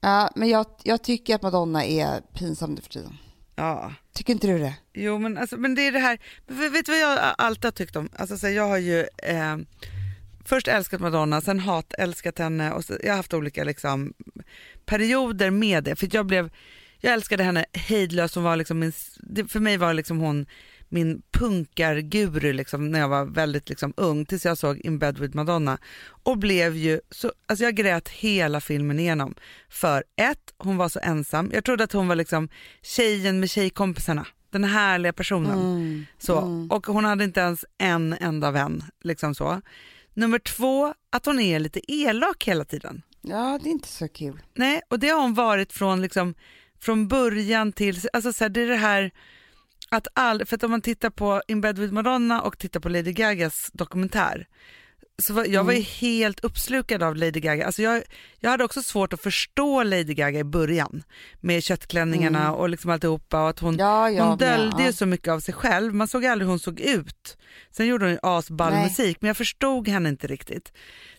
Ja, 0.00 0.30
men 0.34 0.48
jag, 0.48 0.66
jag 0.82 1.02
tycker 1.04 1.34
att 1.34 1.42
Madonna 1.42 1.84
är 1.84 2.20
pinsam 2.20 2.74
nu 2.74 2.80
för 2.80 2.88
tiden. 2.88 3.16
Ja. 3.56 3.94
Tycker 4.14 4.32
inte 4.32 4.46
du 4.46 4.58
det? 4.58 4.74
Jo 4.94 5.18
men, 5.18 5.38
alltså, 5.38 5.56
men 5.56 5.74
det 5.74 5.86
är 5.86 5.92
det 5.92 5.98
här, 5.98 6.18
vet 6.46 6.86
du 6.86 6.92
vad 6.92 7.00
jag 7.00 7.34
alltid 7.38 7.64
har 7.64 7.72
tyckt 7.72 7.96
om? 7.96 8.08
Alltså, 8.16 8.38
så 8.38 8.48
jag 8.48 8.68
har 8.68 8.78
ju 8.78 9.00
eh, 9.22 9.56
först 10.44 10.68
älskat 10.68 11.00
Madonna, 11.00 11.40
sen 11.40 11.60
hat 11.60 11.94
älskat 11.98 12.38
henne 12.38 12.72
och 12.72 12.84
så, 12.84 12.96
jag 13.02 13.10
har 13.10 13.16
haft 13.16 13.34
olika 13.34 13.64
liksom, 13.64 14.12
perioder 14.86 15.50
med 15.50 15.84
det. 15.84 15.96
För 15.96 16.08
jag 16.12 16.26
blev, 16.26 16.50
jag 17.00 17.12
älskade 17.12 17.44
henne 17.44 17.64
hejdlöst, 17.72 18.34
hon 18.34 18.44
var 18.44 18.56
liksom 18.56 18.78
min, 18.78 18.92
för 19.48 19.60
mig 19.60 19.76
var 19.76 19.94
liksom 19.94 20.18
hon 20.18 20.46
min 20.92 21.22
punkarguru 21.30 22.52
liksom, 22.52 22.90
när 22.90 22.98
jag 22.98 23.08
var 23.08 23.24
väldigt 23.24 23.68
liksom, 23.68 23.92
ung 23.96 24.24
tills 24.26 24.44
jag 24.44 24.58
såg 24.58 24.78
In 24.78 24.98
bed 24.98 25.18
with 25.18 25.36
Madonna 25.36 25.78
och 26.22 26.38
blev 26.38 26.76
ju 26.76 27.00
så, 27.10 27.32
alltså 27.46 27.64
jag 27.64 27.74
grät 27.74 28.08
hela 28.08 28.60
filmen 28.60 28.98
igenom. 29.00 29.34
För 29.68 30.04
ett, 30.16 30.54
hon 30.58 30.76
var 30.76 30.88
så 30.88 31.00
ensam. 31.02 31.50
Jag 31.54 31.64
trodde 31.64 31.84
att 31.84 31.92
hon 31.92 32.08
var 32.08 32.16
liksom 32.16 32.48
tjejen 32.82 33.40
med 33.40 33.50
tjejkompisarna, 33.50 34.26
den 34.50 34.64
härliga 34.64 35.12
personen. 35.12 35.58
Mm. 35.58 36.06
Så, 36.18 36.38
Mm. 36.38 36.70
Och 36.70 36.86
hon 36.86 37.04
hade 37.04 37.24
inte 37.24 37.40
ens 37.40 37.64
en 37.78 38.12
enda 38.12 38.50
vän. 38.50 38.84
Liksom 39.04 39.34
så. 39.34 39.60
Nummer 40.14 40.38
två, 40.38 40.94
att 41.10 41.26
hon 41.26 41.40
är 41.40 41.58
lite 41.58 41.92
elak 41.92 42.44
hela 42.48 42.64
tiden. 42.64 43.02
Ja, 43.20 43.58
det 43.62 43.68
är 43.68 43.72
inte 43.72 43.88
så 43.88 44.08
kul. 44.08 44.42
Nej, 44.54 44.80
och 44.88 44.98
det 44.98 45.08
har 45.08 45.20
hon 45.22 45.34
varit 45.34 45.72
från, 45.72 46.02
liksom, 46.02 46.34
från 46.80 47.08
början 47.08 47.72
till, 47.72 47.98
alltså 48.12 48.32
så 48.32 48.44
här, 48.44 48.48
det 48.48 48.62
är 48.62 48.66
det 48.66 48.76
här 48.76 49.10
att 49.92 50.06
all, 50.14 50.46
för 50.46 50.56
att 50.56 50.62
om 50.62 50.70
man 50.70 50.80
tittar 50.80 51.10
på 51.10 51.42
In 51.48 51.60
bed 51.60 51.78
with 51.78 51.92
Madonna 51.94 52.40
och 52.42 52.58
tittar 52.58 52.80
på 52.80 52.88
Lady 52.88 53.12
Gagas 53.12 53.70
dokumentär, 53.72 54.46
så 55.18 55.34
var, 55.34 55.44
jag 55.44 55.64
var 55.64 55.72
ju 55.72 55.78
Mm. 55.78 55.88
helt 56.00 56.40
uppslukad 56.40 57.02
av 57.02 57.16
Lady 57.16 57.40
Gaga. 57.40 57.66
Alltså 57.66 57.82
jag, 57.82 58.02
jag 58.40 58.50
hade 58.50 58.64
också 58.64 58.82
svårt 58.82 59.12
att 59.12 59.22
förstå 59.22 59.82
Lady 59.82 60.14
Gaga 60.14 60.38
i 60.38 60.44
början 60.44 61.02
med 61.40 61.62
köttklänningarna 61.62 62.40
Mm. 62.42 62.54
och 62.54 62.68
liksom 62.68 62.90
alltihopa 62.90 63.42
och 63.42 63.48
att 63.48 63.58
hon, 63.58 63.76
Ja, 63.78 64.10
jag 64.10 64.24
hon 64.24 64.38
döljde 64.38 64.76
med, 64.76 64.80
ju 64.80 64.86
ja. 64.86 64.92
så 64.92 65.06
mycket 65.06 65.28
av 65.28 65.40
sig 65.40 65.54
själv, 65.54 65.94
man 65.94 66.08
såg 66.08 66.26
aldrig 66.26 66.46
hur 66.46 66.50
hon 66.50 66.58
såg 66.58 66.80
ut. 66.80 67.36
Sen 67.70 67.86
gjorde 67.86 68.04
hon 68.04 68.12
ju 68.12 68.18
asball 68.22 68.72
Nej. 68.72 68.84
musik 68.84 69.16
men 69.20 69.28
jag 69.28 69.36
förstod 69.36 69.88
henne 69.88 70.08
inte 70.08 70.26
riktigt. 70.26 70.72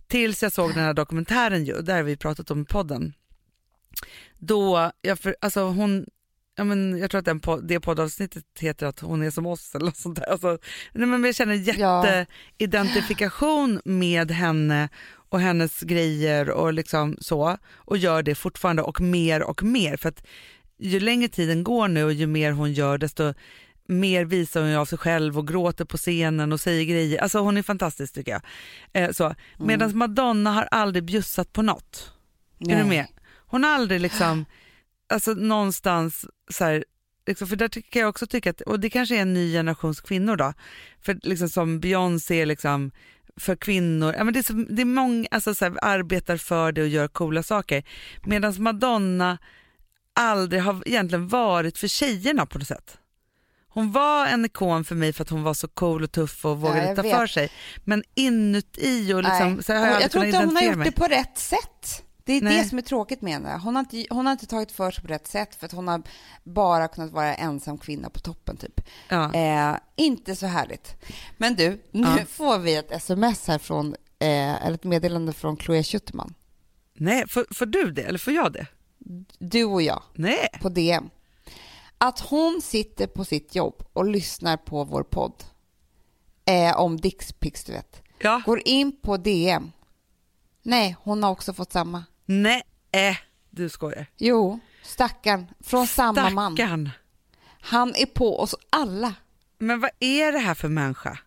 Tills 0.07 0.43
jag 0.43 0.51
såg 0.51 0.73
den 0.73 0.83
här 0.83 0.93
dokumentären 0.93 1.65
ju, 1.65 1.81
där 1.81 1.95
har 1.95 2.03
vi 2.03 2.17
pratat 2.17 2.51
om 2.51 2.61
i 2.61 2.65
podden. 2.65 3.13
Då, 4.39 4.91
jag, 5.01 5.19
för, 5.19 5.35
alltså 5.41 5.61
hon, 5.63 6.05
ja 6.55 6.63
men 6.63 6.97
jag 6.97 7.11
tror 7.11 7.19
att 7.19 7.25
den 7.25 7.39
pod, 7.39 7.67
det 7.67 7.79
poddavsnittet 7.79 8.45
heter 8.59 8.87
att 8.87 8.99
hon 8.99 9.23
är 9.23 9.29
som 9.29 9.45
oss 9.45 9.75
eller 9.75 9.85
något 9.85 9.97
sånt 9.97 10.15
där. 10.15 10.31
Alltså, 10.31 10.57
nej 10.91 11.07
men 11.07 11.23
jag 11.23 11.35
känner 11.35 11.53
jätteidentifikation 11.53 13.81
med 13.85 14.31
henne 14.31 14.89
och 15.29 15.39
hennes 15.39 15.79
grejer 15.79 16.49
och 16.49 16.73
liksom 16.73 17.17
så 17.21 17.57
och 17.73 17.97
gör 17.97 18.23
det 18.23 18.35
fortfarande 18.35 18.81
och 18.81 19.01
mer 19.01 19.43
och 19.43 19.63
mer 19.63 19.97
för 19.97 20.09
att 20.09 20.23
ju 20.77 20.99
längre 20.99 21.27
tiden 21.27 21.63
går 21.63 21.87
nu 21.87 22.03
och 22.03 22.13
ju 22.13 22.27
mer 22.27 22.51
hon 22.51 22.73
gör 22.73 22.97
desto 22.97 23.33
mer 23.87 24.25
visar 24.25 24.61
hon 24.61 24.75
av 24.75 24.85
sig 24.85 24.97
själv 24.97 25.37
och 25.37 25.47
gråter 25.47 25.85
på 25.85 25.97
scenen 25.97 26.51
och 26.51 26.59
säger 26.59 26.85
grejer. 26.85 27.21
Alltså 27.21 27.39
hon 27.39 27.57
är 27.57 27.61
fantastisk 27.61 28.13
tycker 28.13 28.31
jag. 28.31 28.41
Eh, 28.93 29.11
så. 29.11 29.35
Medan 29.57 29.97
Madonna 29.97 30.51
har 30.51 30.67
aldrig 30.71 31.03
bjussat 31.03 31.53
på 31.53 31.61
något. 31.61 32.13
Är 32.59 32.65
du 32.65 32.75
Nej. 32.75 32.85
med? 32.85 33.07
Hon 33.45 33.63
har 33.63 33.71
aldrig 33.71 34.01
liksom, 34.01 34.45
alltså 35.09 35.33
någonstans 35.33 36.25
så 36.51 36.63
här, 36.63 36.85
liksom, 37.27 37.47
för 37.47 37.55
där 37.55 37.67
tycker 37.67 37.99
jag 37.99 38.09
också 38.09 38.27
tycka 38.27 38.49
att, 38.49 38.61
och 38.61 38.79
det 38.79 38.89
kanske 38.89 39.17
är 39.17 39.21
en 39.21 39.33
ny 39.33 39.53
generations 39.53 40.01
kvinnor 40.01 40.35
då, 40.35 40.53
för 41.01 41.19
liksom 41.23 41.49
som 41.49 41.79
Beyoncé 41.79 42.45
liksom 42.45 42.91
för 43.37 43.55
kvinnor, 43.55 44.13
ja, 44.17 44.23
men 44.23 44.33
det, 44.33 44.39
är 44.39 44.43
så, 44.43 44.53
det 44.53 44.81
är 44.81 44.85
många, 44.85 45.27
alltså 45.31 45.55
så 45.55 45.65
här, 45.65 45.77
arbetar 45.81 46.37
för 46.37 46.71
det 46.71 46.81
och 46.81 46.87
gör 46.87 47.07
coola 47.07 47.43
saker. 47.43 47.83
Medan 48.23 48.63
Madonna 48.63 49.37
aldrig 50.13 50.61
har 50.61 50.83
egentligen 50.85 51.27
varit 51.27 51.77
för 51.77 51.87
tjejerna 51.87 52.45
på 52.45 52.59
något 52.59 52.67
sätt. 52.67 52.97
Hon 53.67 53.91
var 53.91 54.27
en 54.27 54.45
ikon 54.45 54.83
för 54.83 54.95
mig 54.95 55.13
för 55.13 55.23
att 55.23 55.29
hon 55.29 55.43
var 55.43 55.53
så 55.53 55.67
cool 55.67 56.03
och 56.03 56.11
tuff 56.11 56.45
och 56.45 56.61
vågade 56.61 56.85
jag 56.87 56.95
ta 56.95 57.01
vet. 57.01 57.15
för 57.15 57.27
sig. 57.27 57.51
Men 57.83 58.03
inuti 58.15 59.13
och 59.13 59.23
liksom, 59.23 59.53
Nej. 59.53 59.63
så 59.63 59.73
har 59.73 59.87
jag, 59.87 60.01
jag, 60.01 60.11
tror 60.11 60.25
inte 60.25 60.37
hon 60.37 60.55
har 60.55 60.63
gjort 60.63 60.75
mig. 60.75 60.89
det 60.89 60.91
på 60.91 61.05
rätt 61.05 61.37
sätt. 61.37 62.03
Det 62.25 62.33
är 62.33 62.41
Nej. 62.41 62.57
det 62.57 62.69
som 62.69 62.77
är 62.77 62.81
tråkigt 62.81 63.21
med 63.21 63.33
henne. 63.33 63.59
Hon 63.63 63.75
har, 63.75 63.79
inte, 63.79 64.05
hon 64.09 64.25
har 64.25 64.31
inte 64.33 64.45
tagit 64.45 64.71
för 64.71 64.91
sig 64.91 65.01
på 65.01 65.07
rätt 65.07 65.27
sätt 65.27 65.55
för 65.55 65.65
att 65.65 65.71
hon 65.71 65.87
har 65.87 66.01
bara 66.43 66.87
kunnat 66.87 67.11
vara 67.11 67.35
ensam 67.35 67.77
kvinna 67.77 68.09
på 68.09 68.19
toppen 68.19 68.57
typ. 68.57 68.81
Ja. 69.09 69.33
Eh, 69.33 69.75
inte 69.95 70.35
så 70.35 70.45
härligt. 70.45 70.95
Men 71.37 71.55
du, 71.55 71.81
nu 71.91 72.07
Ja. 72.17 72.25
får 72.25 72.59
vi 72.59 72.75
ett 72.75 72.91
sms 72.91 73.47
här 73.47 73.57
från, 73.57 73.95
eh, 74.19 74.65
eller 74.65 74.73
ett 74.73 74.83
meddelande 74.83 75.33
från 75.33 75.57
Chloé 75.57 75.83
Schuterman. 75.83 76.33
Nej, 76.93 77.27
får, 77.27 77.45
får 77.53 77.65
du 77.65 77.91
det 77.91 78.01
eller 78.03 78.19
får 78.19 78.33
jag 78.33 78.53
det? 78.53 78.67
Du 79.39 79.63
och 79.63 79.81
jag 79.81 80.03
Nej. 80.13 80.49
på 80.61 80.69
DM. 80.69 81.09
Att 81.97 82.19
hon 82.19 82.61
sitter 82.63 83.07
på 83.07 83.25
sitt 83.25 83.55
jobb 83.55 83.83
och 83.93 84.05
lyssnar 84.05 84.57
på 84.57 84.83
vår 84.83 85.03
podd 85.03 85.43
eh, 86.45 86.79
om 86.79 86.97
Dixpix, 86.97 87.63
du 87.63 87.71
vet. 87.73 88.01
Ja. 88.19 88.41
Går 88.45 88.61
in 88.65 88.99
på 89.01 89.17
DM. 89.17 89.71
Nej, 90.63 90.95
hon 90.99 91.23
har 91.23 91.31
också 91.31 91.53
fått 91.53 91.71
samma. 91.71 92.03
Nej, 92.25 92.61
äh, 92.91 93.17
du 93.49 93.69
skojar. 93.69 94.05
Jo, 94.17 94.59
stackarn. 94.83 95.47
Från 95.63 95.87
samma 95.87 96.29
man. 96.29 96.55
Stackarn. 96.55 96.89
Han 97.61 97.95
är 97.95 98.05
på 98.05 98.39
oss 98.39 98.55
alla. 98.69 99.13
Men 99.59 99.79
vad 99.79 99.89
är 99.99 100.31
det 100.31 100.39
här 100.39 100.53
för 100.53 100.67
människa? 100.69 101.19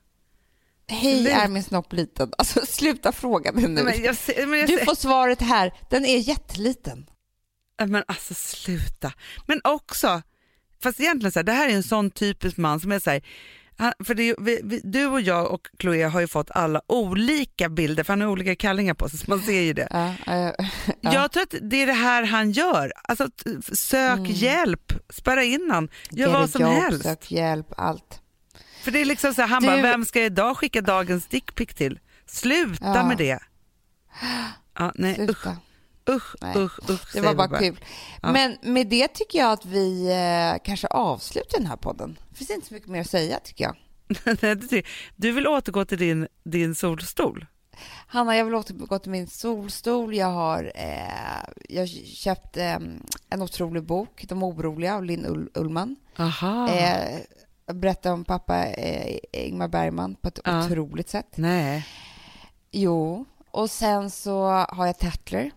Hej, 0.89 1.21
Slut. 1.23 1.35
är 1.35 1.49
min 1.49 1.63
snopp 1.63 1.93
liten? 1.93 2.33
Alltså 2.39 2.67
sluta 2.67 3.13
fråga 3.13 3.53
mig 3.53 3.69
nu. 3.69 3.83
Men 3.83 4.03
jag, 4.03 4.17
ser- 4.17 4.47
men 4.47 4.59
jag, 4.59 4.69
Du 4.69 4.85
får 4.85 4.95
svaret 4.95 5.41
här. 5.41 5.73
Den 5.91 6.05
är 6.05 6.19
jätteliten. 6.19 7.07
men 7.87 8.05
alltså 8.09 8.35
sluta. 8.35 9.13
Men 9.47 9.61
också, 9.65 10.23
fast 10.83 11.01
egentligen 11.01 11.33
så 11.33 11.39
här, 11.39 11.45
det 11.45 11.53
här 11.53 11.69
är 11.69 11.75
en 11.75 11.83
sån 11.83 12.11
typisk 12.11 12.57
man 12.57 12.81
som 12.81 12.93
är 12.93 12.99
så 13.01 13.11
här, 13.11 13.23
han, 13.79 13.93
för 14.05 14.15
det 14.15 14.35
vi, 14.39 14.61
vi, 14.65 14.81
du 14.85 15.07
och 15.07 15.21
jag 15.21 15.51
och 15.51 15.69
Chloé 15.81 16.03
har 16.05 16.21
ju 16.21 16.27
fått 16.29 16.51
alla 16.51 16.81
olika 16.87 17.69
bilder, 17.69 18.05
för 18.05 18.13
han 18.13 18.21
har 18.21 18.29
olika 18.29 18.57
kallingar 18.57 18.95
på 18.95 19.09
sig 19.09 19.19
så 19.19 19.25
man 19.31 19.41
ser 19.41 19.61
ju 19.61 19.73
det. 19.73 19.89
Ja, 19.91 20.33
eh, 20.35 20.53
ja. 21.01 21.13
Jag 21.15 21.33
tror 21.33 21.43
att 21.43 21.55
det 21.63 21.83
är 21.83 21.87
det 21.87 21.93
här 21.93 22.23
han 22.23 22.53
gör. 22.53 22.93
Alltså, 23.05 23.29
sök 23.73 24.21
hjälp, 24.29 24.93
spärra 25.11 25.45
in 25.45 25.69
han, 25.73 25.89
gör 26.11 26.33
vad 26.33 26.51
som 26.51 26.63
job, 26.63 26.71
helst. 26.71 27.03
Sök 27.03 27.31
hjälp, 27.31 27.67
allt. 27.77 28.21
För 28.83 28.91
det 28.91 29.01
är 29.01 29.05
liksom 29.05 29.35
så 29.35 29.41
här, 29.43 29.49
han 29.49 29.63
Du- 29.63 29.69
bara, 29.69 29.83
vem 29.83 30.05
ska 30.05 30.19
jag 30.19 30.27
idag 30.27 30.57
skicka 30.57 30.81
dagens 30.81 31.27
dickpic 31.27 31.69
till? 31.75 31.99
Sluta 32.27 32.85
Ja. 32.85 33.09
med 33.09 33.17
det. 33.19 33.39
Ja, 34.79 34.93
nej. 34.95 35.15
Sluta. 35.15 35.33
Usch, 35.33 35.47
Nej. 36.41 36.57
usch, 36.57 36.91
usch. 36.91 37.13
Det 37.13 37.21
var 37.21 37.31
vi 37.31 37.37
bara 37.37 37.59
kul. 37.59 37.81
Ja. 38.23 38.33
Men 38.33 38.57
med 38.63 38.87
det 38.87 39.09
tycker 39.09 39.39
jag 39.39 39.53
att 39.53 39.65
vi 39.65 40.07
eh, 40.13 40.63
kanske 40.65 40.87
avslutar 40.87 41.59
den 41.59 41.67
här 41.67 41.77
podden. 41.77 42.19
Det 42.31 42.37
finns 42.37 42.51
inte 42.51 42.67
så 42.67 42.75
mycket 42.75 42.89
mer 42.89 43.01
att 43.01 43.11
säga 43.11 43.41
tycker 43.41 43.65
jag. 43.65 43.77
Du 45.17 45.33
vill 45.33 45.47
återgå 45.47 45.85
till 45.85 45.99
din, 45.99 46.29
din 46.45 46.75
solstol? 46.75 47.47
Hanna, 48.07 48.37
jag 48.37 48.45
vill 48.45 48.55
återgå 48.55 48.99
till 48.99 49.11
min 49.11 49.27
solstol. 49.27 50.15
Jag 50.15 50.27
har 50.27 50.73
eh, 50.75 51.45
jag 51.69 51.89
köpt 51.89 52.57
eh, 52.57 52.75
en 53.31 53.43
otrolig 53.43 53.83
bok, 53.83 54.25
De 54.29 54.43
oroliga, 54.43 54.95
av 54.97 55.05
Linn 55.05 55.27
Ull 55.27 55.49
Ullman. 55.55 55.97
Aha. 56.19 56.69
Eh, 56.71 57.19
berättar 57.75 58.13
om 58.13 58.25
pappa 58.25 58.67
eh, 58.67 59.19
Ingmar 59.33 59.69
Bergman 59.69 60.15
på 60.15 60.29
ett 60.29 60.39
Ja. 60.45 60.65
otroligt 60.67 61.09
sätt. 61.09 61.33
Nej. 61.37 61.87
Jo, 62.71 63.25
och 63.51 63.71
sen 63.71 64.11
så 64.11 64.45
har 64.69 64.87
jag 64.87 64.99
Tatler. 64.99 65.51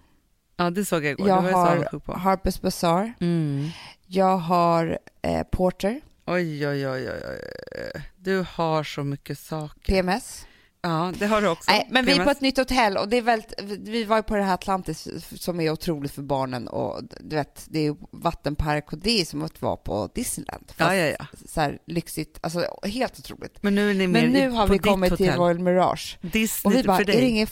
Ja, 0.59 0.69
det 0.69 0.85
såg 0.85 1.05
jag 1.05 1.11
igår. 1.11 1.27
Jag 1.27 1.35
har. 1.41 1.77
Harper's 2.05 2.61
Bazaar. 2.61 3.13
Mm. 3.19 3.69
Jag 4.07 4.37
har 4.37 4.99
eh, 5.21 5.43
Porter, 5.51 6.01
Oj, 6.25 6.67
oj, 6.67 6.87
oj, 6.87 7.09
oj, 7.09 7.21
oj. 7.29 8.01
Du 8.17 8.45
har 8.53 8.83
så 8.83 9.03
mycket 9.03 9.39
saker. 9.39 9.93
PMS. 9.93 10.45
Ja, 10.81 11.13
det 11.19 11.25
har 11.27 11.41
du 11.41 11.47
också. 11.47 11.71
Nej, 11.71 11.87
men 11.91 12.05
vi 12.05 12.11
är 12.11 12.15
PMS. 12.15 12.25
på 12.25 12.31
ett 12.31 12.41
nytt 12.41 12.57
hotell 12.57 12.97
och 12.97 13.09
det 13.09 13.17
är 13.17 13.21
väldigt, 13.21 13.53
vi 13.79 14.03
var 14.03 14.17
ju 14.17 14.23
på 14.23 14.35
det 14.35 14.43
här 14.43 14.53
Atlantis 14.53 15.07
som 15.41 15.59
är 15.59 15.71
otroligt 15.71 16.11
för 16.11 16.21
barnen 16.21 16.67
och 16.67 17.01
du 17.19 17.35
vet, 17.35 17.65
det 17.69 17.87
är 17.87 17.95
vattenpark 18.11 18.93
och 18.93 18.97
det 18.99 19.21
är 19.21 19.25
som 19.25 19.43
att 19.43 19.61
vara 19.61 19.75
på 19.77 20.09
Disneyland. 20.15 20.63
Fast 20.67 20.79
Ja, 20.79 20.95
ja, 20.95 21.15
ja. 21.19 21.25
Så 21.47 21.61
här 21.61 21.79
lyxigt, 21.85 22.39
alltså 22.41 22.65
helt 22.83 23.19
otroligt. 23.19 23.63
Men 23.63 23.75
nu 23.75 23.89
är 23.89 23.93
ni 23.93 24.07
mer 24.07 24.21
Men 24.21 24.31
nu 24.31 24.39
i- 24.39 24.55
har 24.55 24.67
vi 24.67 24.77
kommit 24.79 25.15
till 25.17 25.25
hotell. 25.27 25.39
Royal 25.39 25.59
Mirage 25.59 26.17
Disney 26.21 26.73
och 26.73 26.79
vi 26.79 26.83
bara, 26.87 26.97
för 26.97 27.03
är 27.03 27.05
det 27.07 27.11
dig. 27.13 27.29
ingen, 27.29 27.47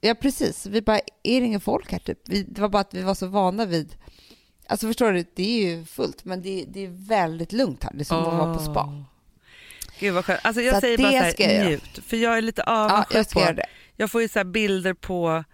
ja 0.00 0.14
precis, 0.14 0.66
vi 0.66 0.82
bara, 0.82 0.98
är 1.22 1.40
det 1.40 1.46
ingen 1.46 1.60
folk 1.60 1.92
här 1.92 1.98
typ? 1.98 2.18
Vi, 2.28 2.42
det 2.42 2.60
var 2.60 2.68
bara 2.68 2.80
att 2.80 2.94
vi 2.94 3.02
var 3.02 3.14
så 3.14 3.26
vana 3.26 3.66
vid, 3.66 3.96
alltså 4.66 4.86
förstår 4.86 5.12
du, 5.12 5.24
det 5.34 5.42
är 5.42 5.76
ju 5.76 5.84
fullt 5.84 6.24
men 6.24 6.42
det, 6.42 6.64
det 6.68 6.84
är 6.84 7.08
väldigt 7.08 7.52
lugnt 7.52 7.84
här, 7.84 7.92
det 7.94 8.02
är 8.02 8.04
som 8.04 8.18
att 8.18 8.34
vara 8.38 8.54
på 8.54 8.60
spa. 8.60 9.04
Gud 10.00 10.14
vad 10.14 10.24
skönt. 10.24 10.40
Alltså 10.42 10.60
Så 10.60 10.66
jag 10.66 10.74
att 10.74 10.80
säger 10.80 10.98
bara 10.98 11.10
det 11.10 11.36
så 11.36 11.42
här, 11.42 11.58
jag 11.58 11.66
njut. 11.66 11.98
För 12.06 12.16
jag 12.16 12.38
är 12.38 12.42
lite 12.42 12.62
Ja, 12.66 12.92
avundsjuk 12.92 13.16
jag 13.16 13.26
ska 13.26 13.40
på, 13.54 13.62
jag 13.96 14.10
får 14.10 14.22
ju 14.22 14.28
så 14.28 14.44
bilder 14.44 14.94
på 14.94 15.44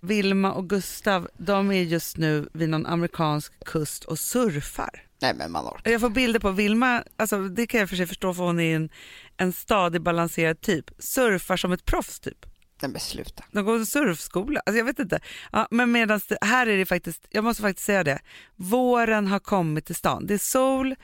Vilma 0.00 0.52
och 0.52 0.68
Gustav, 0.68 1.28
de 1.38 1.70
är 1.70 1.82
just 1.82 2.16
nu 2.16 2.48
vid 2.52 2.68
någon 2.68 2.86
amerikansk 2.86 3.64
kust 3.64 4.04
och 4.04 4.18
surfar. 4.18 5.06
Nej 5.20 5.34
men 5.34 5.52
man 5.52 5.66
orkar. 5.66 5.90
Jag 5.90 6.00
får 6.00 6.10
bilder 6.10 6.40
på 6.40 6.50
Vilma, 6.50 7.04
alltså 7.16 7.48
det 7.48 7.66
kan 7.66 7.80
jag 7.80 7.88
för 7.88 7.96
sig 7.96 8.06
förstå 8.06 8.34
för 8.34 8.42
hon 8.42 8.60
är 8.60 8.76
en, 8.76 8.90
en 9.36 9.52
stadig 9.52 10.02
balanserad 10.02 10.60
typ, 10.60 10.90
surfar 10.98 11.56
som 11.56 11.72
ett 11.72 11.84
proffs 11.84 12.20
typ. 12.20 12.46
Nej 12.82 12.90
men 12.90 13.00
sluta. 13.00 13.44
De 13.52 13.64
går 13.64 13.80
i 13.80 13.86
surfskola, 13.86 14.60
alltså 14.66 14.78
jag 14.78 14.84
vet 14.84 14.98
inte. 14.98 15.20
Ja, 15.52 15.68
men 15.70 15.92
medan 15.92 16.20
här 16.40 16.66
är 16.66 16.76
det 16.76 16.86
faktiskt, 16.86 17.26
jag 17.30 17.44
måste 17.44 17.62
faktiskt 17.62 17.86
säga 17.86 18.04
det, 18.04 18.18
våren 18.56 19.26
har 19.26 19.38
kommit 19.38 19.86
till 19.86 19.94
stan. 19.94 20.26
Det 20.26 20.34
är 20.34 20.38
sol, 20.38 20.90
Va? 20.90 20.96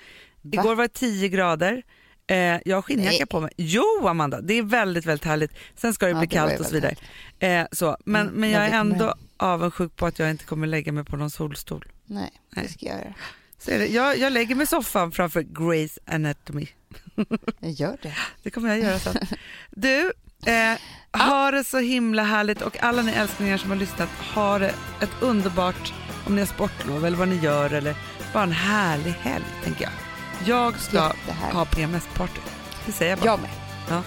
igår 0.63 0.75
var 0.75 0.85
det 0.85 0.89
10 0.95 1.29
grader, 1.29 1.83
eh, 2.27 2.37
jag 2.65 2.77
har 2.77 2.83
skinnjacka 2.83 3.27
på 3.27 3.41
mig. 3.41 3.53
Jo 3.57 4.07
Amanda, 4.09 4.41
det 4.41 4.55
är 4.55 4.63
väldigt 4.63 5.07
väldigt 5.07 5.25
härligt. 5.25 5.53
Sen 5.77 5.95
ska 5.95 6.07
det 6.07 6.13
Ja, 6.13 6.19
bli 6.19 6.27
det 6.27 6.35
kallt 6.35 6.61
och 6.61 6.67
så 6.67 6.75
vidare. 6.75 6.95
Eh, 7.39 7.67
så. 7.73 7.97
Men, 8.05 8.21
Mm, 8.29 8.41
men 8.41 8.51
jag 8.51 8.63
är 8.67 8.71
ändå 8.73 9.05
med. 9.05 9.15
avundsjuk 9.37 9.97
på 9.97 10.07
att 10.07 10.19
jag 10.19 10.31
inte 10.31 10.45
kommer 10.45 10.67
lägga 10.67 10.93
mig 10.93 11.05
på 11.05 11.17
någon 11.17 11.31
solstol. 11.31 11.85
Nej, 12.07 12.31
Nej. 12.51 12.65
det 12.67 12.73
ska 12.73 12.87
jag 12.87 12.99
göra. 12.99 13.15
Så 13.59 13.71
är 13.71 13.79
det. 13.79 13.87
Jag, 13.87 14.19
jag 14.19 14.33
lägger 14.33 14.55
mig 14.55 14.65
i 14.65 14.67
soffan 14.67 15.13
framför 15.13 15.43
Grey's 15.43 15.99
Anatomy. 16.07 16.67
Jag 17.61 17.71
gör 17.71 17.97
det. 18.03 18.15
Det 18.43 18.51
kommer 18.51 18.69
jag 18.69 18.79
göra 18.79 18.99
sen. 18.99 19.17
Du, 19.71 20.13
eh, 20.47 20.79
ha 21.27 21.51
det 21.51 21.65
så 21.65 21.79
himla 21.79 22.23
härligt 22.23 22.63
och 22.63 22.83
alla 22.83 23.03
ni 23.03 23.13
älsklingar 23.13 23.57
som 23.59 23.71
har 23.71 23.77
lyssnat, 23.77 24.09
ha 24.35 24.59
det 24.59 24.75
ett 25.01 25.11
underbart, 25.21 25.93
om 26.27 26.35
ni 26.35 26.41
har 26.41 26.47
sportlov 26.47 27.07
eller 27.07 27.17
vad 27.17 27.29
ni 27.29 27.37
gör 27.37 27.73
eller 27.73 27.95
bara 28.33 28.43
en 28.43 28.53
härlig 28.53 29.13
helg 29.13 29.45
tänker 29.65 29.83
jag. 29.83 29.93
Jag 30.45 30.79
ska 30.81 31.13
ha 31.53 31.65
PMS-party. 31.65 32.41
Det 32.87 32.93
säger 32.93 33.11
jag 33.13 33.19
bara. 33.19 33.27
Jag 33.31 33.41
med. 33.41 34.03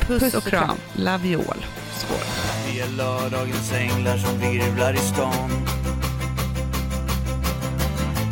Puss, 0.00 0.22
Puss 0.22 0.34
och 0.34 0.38
och 0.42 0.48
kram. 0.48 0.66
kram. 0.66 0.76
Love 0.94 1.28
you 1.28 1.40
all. 1.48 1.64
Skål. 1.96 2.16
Vi 2.66 2.80
är 2.80 2.88
lördagens 2.88 3.72
änglar 3.72 4.16
som 4.16 4.38
virvlar 4.38 4.94
i 4.94 4.96
stan 4.98 5.50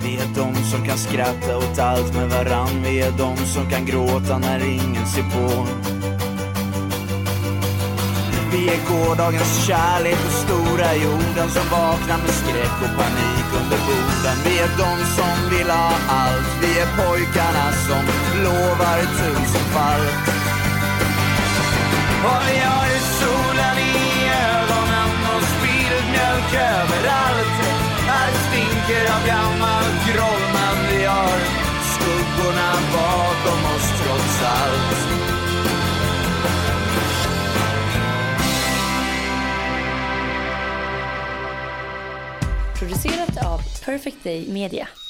Vi 0.05 0.17
är 0.17 0.27
de 0.35 0.55
som 0.55 0.87
kan 0.87 0.99
skratta 0.99 1.57
åt 1.59 1.79
allt 1.79 2.15
med 2.15 2.31
varann 2.31 2.83
Vi 2.83 3.01
är 3.01 3.11
de 3.19 3.37
som 3.37 3.71
kan 3.71 3.87
gråta 3.87 4.39
när 4.39 4.65
ingen 4.65 5.07
ser 5.07 5.23
på 5.23 5.67
vi 8.53 8.69
är 8.69 8.81
gårdagens 8.91 9.67
kärlek 9.67 10.19
och 10.27 10.33
stora 10.45 10.95
jorden 10.95 11.49
som 11.51 11.67
vaknar 11.71 12.19
med 12.25 12.35
skräck 12.41 12.77
och 12.85 12.95
panik 13.01 13.49
under 13.61 13.79
borden 13.89 14.37
Vi 14.45 14.59
är 14.59 14.71
de 14.85 14.95
som 15.19 15.37
vill 15.51 15.71
ha 15.71 15.91
allt 16.09 16.53
Vi 16.63 16.71
är 16.83 16.89
pojkarna 16.97 17.67
som 17.87 18.05
lovar 18.45 18.99
tusenfalt 19.19 20.39
och 22.25 22.43
vi 22.49 22.59
har 22.59 22.87
ju 22.93 22.99
solen 23.21 23.79
i 23.79 23.95
ögonen 24.51 25.13
och 25.35 25.45
spilld 25.55 26.07
mjölk 26.13 26.53
överallt. 26.55 27.59
Här 28.11 28.31
stinker 28.45 29.05
av 29.15 29.27
gammalt 29.27 30.01
groll 30.09 30.45
men 30.55 30.77
vi 30.91 31.05
har 31.05 31.39
skuggorna 31.93 32.71
bakom 32.93 33.61
oss 33.75 33.89
trots 34.03 34.43
allt. 34.43 35.08
Perfect 43.89 44.23
Day 44.23 44.45
Media. 44.45 45.08